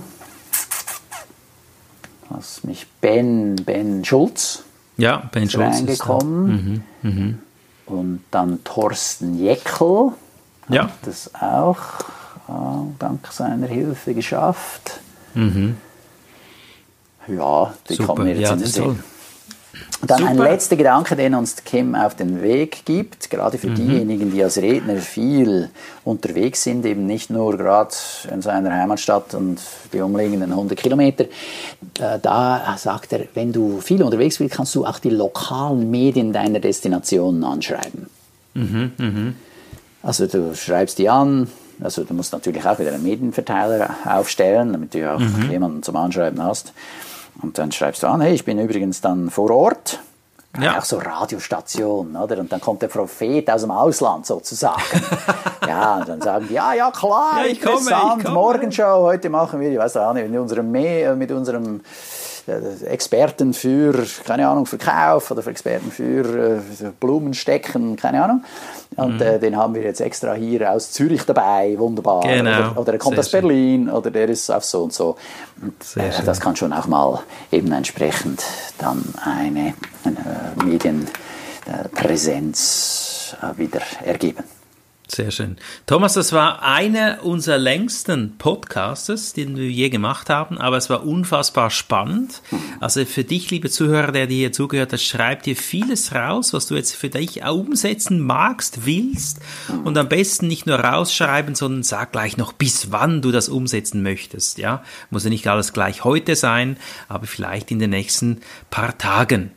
was 2.29 2.63
mich 2.63 2.87
Ben, 2.99 3.55
Ben 3.55 4.03
Schulz. 4.03 4.63
Ja, 4.97 5.29
Ben 5.31 5.49
Schulz 5.49 5.77
reingekommen. 5.77 6.83
Ist 7.01 7.03
mhm. 7.03 7.09
Mhm. 7.09 7.39
Und 7.85 8.23
dann 8.31 8.63
Thorsten 8.63 9.37
Jeckel 9.39 10.11
ja. 10.69 10.83
hat 10.83 10.93
das 11.03 11.31
auch 11.35 11.99
äh, 12.47 12.93
dank 12.99 13.27
seiner 13.31 13.67
Hilfe 13.67 14.13
geschafft. 14.13 14.99
Mhm. 15.33 15.77
Ja, 17.27 17.73
die 17.89 17.93
Super. 17.95 18.07
kommen 18.07 18.25
wir 18.25 18.33
jetzt 18.33 18.47
ja, 18.47 18.53
in 18.53 18.59
den 18.59 18.67
Sinn. 18.67 18.99
Und 20.01 20.09
dann 20.09 20.19
Super. 20.19 20.31
ein 20.31 20.37
letzter 20.37 20.75
Gedanke, 20.75 21.15
den 21.15 21.35
uns 21.35 21.63
Kim 21.63 21.93
auf 21.93 22.15
den 22.15 22.41
Weg 22.41 22.85
gibt, 22.85 23.29
gerade 23.29 23.57
für 23.59 23.69
mhm. 23.69 23.75
diejenigen, 23.75 24.31
die 24.31 24.43
als 24.43 24.57
Redner 24.57 24.97
viel 24.97 25.69
unterwegs 26.03 26.63
sind, 26.63 26.85
eben 26.85 27.05
nicht 27.05 27.29
nur 27.29 27.55
gerade 27.55 27.93
in 28.31 28.41
seiner 28.41 28.73
Heimatstadt 28.73 29.35
und 29.35 29.59
die 29.93 30.01
umliegenden 30.01 30.51
100 30.51 30.77
Kilometer. 30.77 31.25
Äh, 31.99 32.19
da 32.21 32.75
sagt 32.77 33.13
er, 33.13 33.25
wenn 33.35 33.53
du 33.53 33.79
viel 33.79 34.01
unterwegs 34.01 34.39
bist, 34.39 34.55
kannst 34.55 34.73
du 34.73 34.85
auch 34.85 34.97
die 34.97 35.11
lokalen 35.11 35.89
Medien 35.91 36.33
deiner 36.33 36.59
Destination 36.59 37.43
anschreiben. 37.43 38.07
Mhm, 38.55 38.91
mh. 38.97 39.33
Also 40.03 40.25
du 40.25 40.55
schreibst 40.55 40.97
die 40.97 41.09
an, 41.09 41.47
also 41.79 42.03
du 42.03 42.13
musst 42.15 42.33
natürlich 42.33 42.65
auch 42.65 42.79
wieder 42.79 42.93
einen 42.93 43.03
Medienverteiler 43.03 43.95
aufstellen, 44.05 44.71
damit 44.73 44.95
du 44.95 45.13
auch 45.13 45.19
mhm. 45.19 45.51
jemanden 45.51 45.83
zum 45.83 45.95
Anschreiben 45.95 46.41
hast. 46.43 46.73
Und 47.41 47.57
dann 47.57 47.71
schreibst 47.71 48.03
du 48.03 48.07
an, 48.07 48.21
hey, 48.21 48.33
ich 48.33 48.45
bin 48.45 48.59
übrigens 48.59 49.01
dann 49.01 49.29
vor 49.29 49.49
Ort. 49.51 49.99
Ja. 50.59 50.77
Auch 50.77 50.83
so 50.83 50.97
Radiostationen, 50.97 52.17
oder? 52.17 52.37
Und 52.39 52.51
dann 52.51 52.59
kommt 52.59 52.81
der 52.81 52.89
Prophet 52.89 53.49
aus 53.49 53.61
dem 53.61 53.71
Ausland 53.71 54.25
sozusagen. 54.25 54.81
ja, 55.67 55.99
und 55.99 56.09
dann 56.09 56.21
sagen 56.21 56.47
die, 56.49 56.55
ja, 56.55 56.73
ja, 56.73 56.91
klar, 56.91 57.45
ja, 57.45 57.45
ich 57.45 57.61
komme, 57.61 57.79
ich 57.79 58.23
komme. 58.23 58.29
Morgenshow, 58.33 59.03
heute 59.03 59.29
machen 59.29 59.61
wir, 59.61 59.71
ich 59.71 59.77
weiß 59.77 59.95
auch 59.97 60.13
nicht, 60.13 60.29
mit 60.29 60.39
unserem, 60.39 60.69
mit 60.69 61.31
unserem 61.31 61.81
Experten 62.85 63.53
für, 63.53 64.05
keine 64.25 64.47
Ahnung, 64.47 64.65
Verkauf 64.65 65.29
oder 65.31 65.43
für 65.43 65.51
Experten 65.51 65.91
für 65.91 66.57
äh, 66.57 66.61
Blumenstecken, 66.99 67.95
keine 67.95 68.21
Ahnung. 68.23 68.43
Und 68.95 69.15
mhm. 69.15 69.21
äh, 69.21 69.39
den 69.39 69.55
haben 69.55 69.73
wir 69.75 69.83
jetzt 69.83 70.01
extra 70.01 70.33
hier 70.33 70.71
aus 70.71 70.91
Zürich 70.91 71.23
dabei, 71.25 71.75
wunderbar. 71.77 72.21
Genau. 72.21 72.49
Oder, 72.49 72.77
oder 72.77 72.93
er 72.93 72.99
kommt 72.99 73.15
Sehr 73.15 73.21
aus 73.21 73.31
Berlin 73.31 73.89
oder 73.89 74.11
der 74.11 74.29
ist 74.29 74.49
auf 74.49 74.65
so 74.65 74.83
und 74.83 74.93
so. 74.93 75.15
Und, 75.61 75.75
äh, 76.01 76.09
das 76.25 76.39
kann 76.39 76.55
schon 76.55 76.73
auch 76.73 76.87
mal 76.87 77.19
eben 77.51 77.71
entsprechend 77.71 78.43
dann 78.77 79.03
eine, 79.23 79.73
eine 80.03 80.53
Medienpräsenz 80.65 83.35
äh, 83.41 83.57
wieder 83.57 83.81
ergeben. 84.03 84.43
Sehr 85.13 85.31
schön. 85.31 85.57
Thomas, 85.87 86.13
das 86.13 86.31
war 86.31 86.63
einer 86.63 87.25
unserer 87.25 87.57
längsten 87.57 88.37
Podcasts, 88.37 89.33
den 89.33 89.57
wir 89.57 89.69
je 89.69 89.89
gemacht 89.89 90.29
haben, 90.29 90.57
aber 90.57 90.77
es 90.77 90.89
war 90.89 91.05
unfassbar 91.05 91.69
spannend. 91.69 92.41
Also 92.79 93.03
für 93.03 93.25
dich, 93.25 93.51
liebe 93.51 93.69
Zuhörer, 93.69 94.13
der 94.13 94.27
dir 94.27 94.37
hier 94.37 94.51
zugehört 94.53 94.93
hat, 94.93 95.01
schreib 95.01 95.43
dir 95.43 95.57
vieles 95.57 96.15
raus, 96.15 96.53
was 96.53 96.67
du 96.67 96.75
jetzt 96.75 96.95
für 96.95 97.09
dich 97.09 97.43
umsetzen 97.43 98.21
magst, 98.21 98.85
willst 98.85 99.41
und 99.83 99.97
am 99.97 100.07
besten 100.07 100.47
nicht 100.47 100.65
nur 100.65 100.79
rausschreiben, 100.79 101.55
sondern 101.55 101.83
sag 101.83 102.13
gleich 102.13 102.37
noch, 102.37 102.53
bis 102.53 102.93
wann 102.93 103.21
du 103.21 103.33
das 103.33 103.49
umsetzen 103.49 104.03
möchtest. 104.03 104.59
Ja, 104.59 104.81
muss 105.09 105.25
ja 105.25 105.29
nicht 105.29 105.45
alles 105.45 105.73
gleich 105.73 106.05
heute 106.05 106.37
sein, 106.37 106.77
aber 107.09 107.27
vielleicht 107.27 107.69
in 107.69 107.79
den 107.79 107.89
nächsten 107.89 108.39
paar 108.69 108.97
Tagen. 108.97 109.51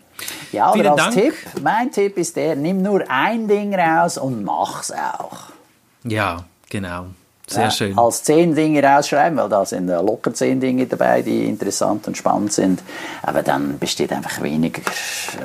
Ja, 0.52 0.66
aber 0.66 0.74
Vielen 0.74 0.86
als 0.88 0.96
Dank. 0.96 1.14
Tipp, 1.14 1.34
mein 1.62 1.90
Tipp 1.90 2.16
ist 2.16 2.36
der, 2.36 2.56
nimm 2.56 2.82
nur 2.82 3.04
ein 3.08 3.48
Ding 3.48 3.74
raus 3.74 4.18
und 4.18 4.44
mach's 4.44 4.92
auch. 4.92 5.52
Ja, 6.04 6.44
genau. 6.70 7.06
Sehr 7.46 7.64
ja, 7.64 7.70
schön. 7.70 7.98
Als 7.98 8.22
zehn 8.22 8.54
Dinge 8.54 8.82
rausschreiben, 8.82 9.38
weil 9.38 9.48
da 9.48 9.66
sind 9.66 9.88
locker 9.88 10.32
zehn 10.32 10.60
Dinge 10.60 10.86
dabei, 10.86 11.20
die 11.20 11.44
interessant 11.44 12.06
und 12.08 12.16
spannend 12.16 12.52
sind. 12.52 12.82
Aber 13.22 13.42
dann 13.42 13.78
besteht 13.78 14.12
einfach 14.12 14.42
weniger 14.42 14.80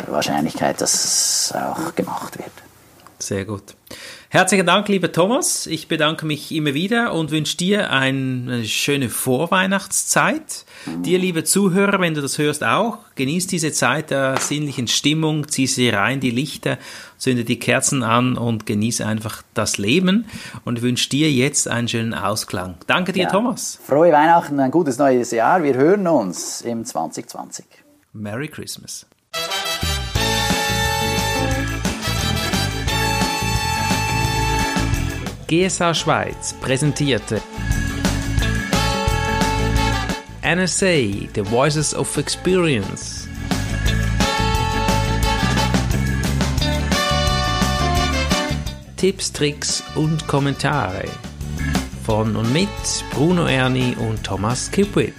Wahrscheinlichkeit, 0.08 0.80
dass 0.80 0.94
es 0.94 1.54
auch 1.54 1.94
gemacht 1.96 2.38
wird. 2.38 2.52
Sehr 3.20 3.44
gut. 3.44 3.76
Herzlichen 4.32 4.68
Dank, 4.68 4.88
lieber 4.90 5.12
Thomas. 5.12 5.66
Ich 5.66 5.88
bedanke 5.88 6.24
mich 6.24 6.52
immer 6.52 6.76
wieder 6.76 7.14
und 7.14 7.32
wünsche 7.32 7.58
dir 7.58 7.90
eine 7.90 8.64
schöne 8.64 9.10
Vorweihnachtszeit. 9.10 10.66
Dir, 11.04 11.18
liebe 11.18 11.44
Zuhörer, 11.44 12.00
wenn 12.00 12.14
du 12.14 12.22
das 12.22 12.38
hörst, 12.38 12.64
auch. 12.64 13.00
Genieß 13.16 13.48
diese 13.48 13.72
Zeit 13.72 14.12
der 14.12 14.38
sinnlichen 14.38 14.88
Stimmung, 14.88 15.48
zieh 15.48 15.66
sie 15.66 15.90
rein, 15.90 16.20
die 16.20 16.30
Lichter, 16.30 16.78
zünde 17.18 17.44
die 17.44 17.58
Kerzen 17.58 18.04
an 18.04 18.38
und 18.38 18.68
genieße 18.68 19.04
einfach 19.04 19.42
das 19.56 19.80
Leben 19.80 20.28
und 20.64 20.84
wünsche 20.84 21.10
dir 21.10 21.32
jetzt 21.32 21.68
einen 21.68 21.88
schönen 21.88 22.14
Ausklang. 22.14 22.76
Danke 22.86 23.14
dir, 23.14 23.24
ja. 23.24 23.32
Thomas. 23.32 23.80
Frohe 23.84 24.12
Weihnachten, 24.12 24.60
ein 24.60 24.70
gutes 24.70 25.00
neues 25.00 25.32
Jahr. 25.32 25.64
Wir 25.64 25.74
hören 25.74 26.06
uns 26.06 26.62
im 26.62 26.86
2020. 26.86 27.66
Merry 28.14 28.48
Christmas. 28.48 29.08
GSA 35.50 35.96
Schweiz 35.96 36.54
präsentierte 36.62 37.42
NSA, 40.44 41.28
The 41.34 41.42
Voices 41.42 41.96
of 41.96 42.16
Experience. 42.18 43.28
Tipps, 48.96 49.32
Tricks 49.32 49.84
und 49.96 50.28
Kommentare 50.28 51.06
von 52.06 52.36
und 52.36 52.54
mit 52.54 52.70
Bruno 53.12 53.48
Erni 53.48 53.96
und 53.98 54.24
Thomas 54.24 54.70
Kipwit. 54.70 55.16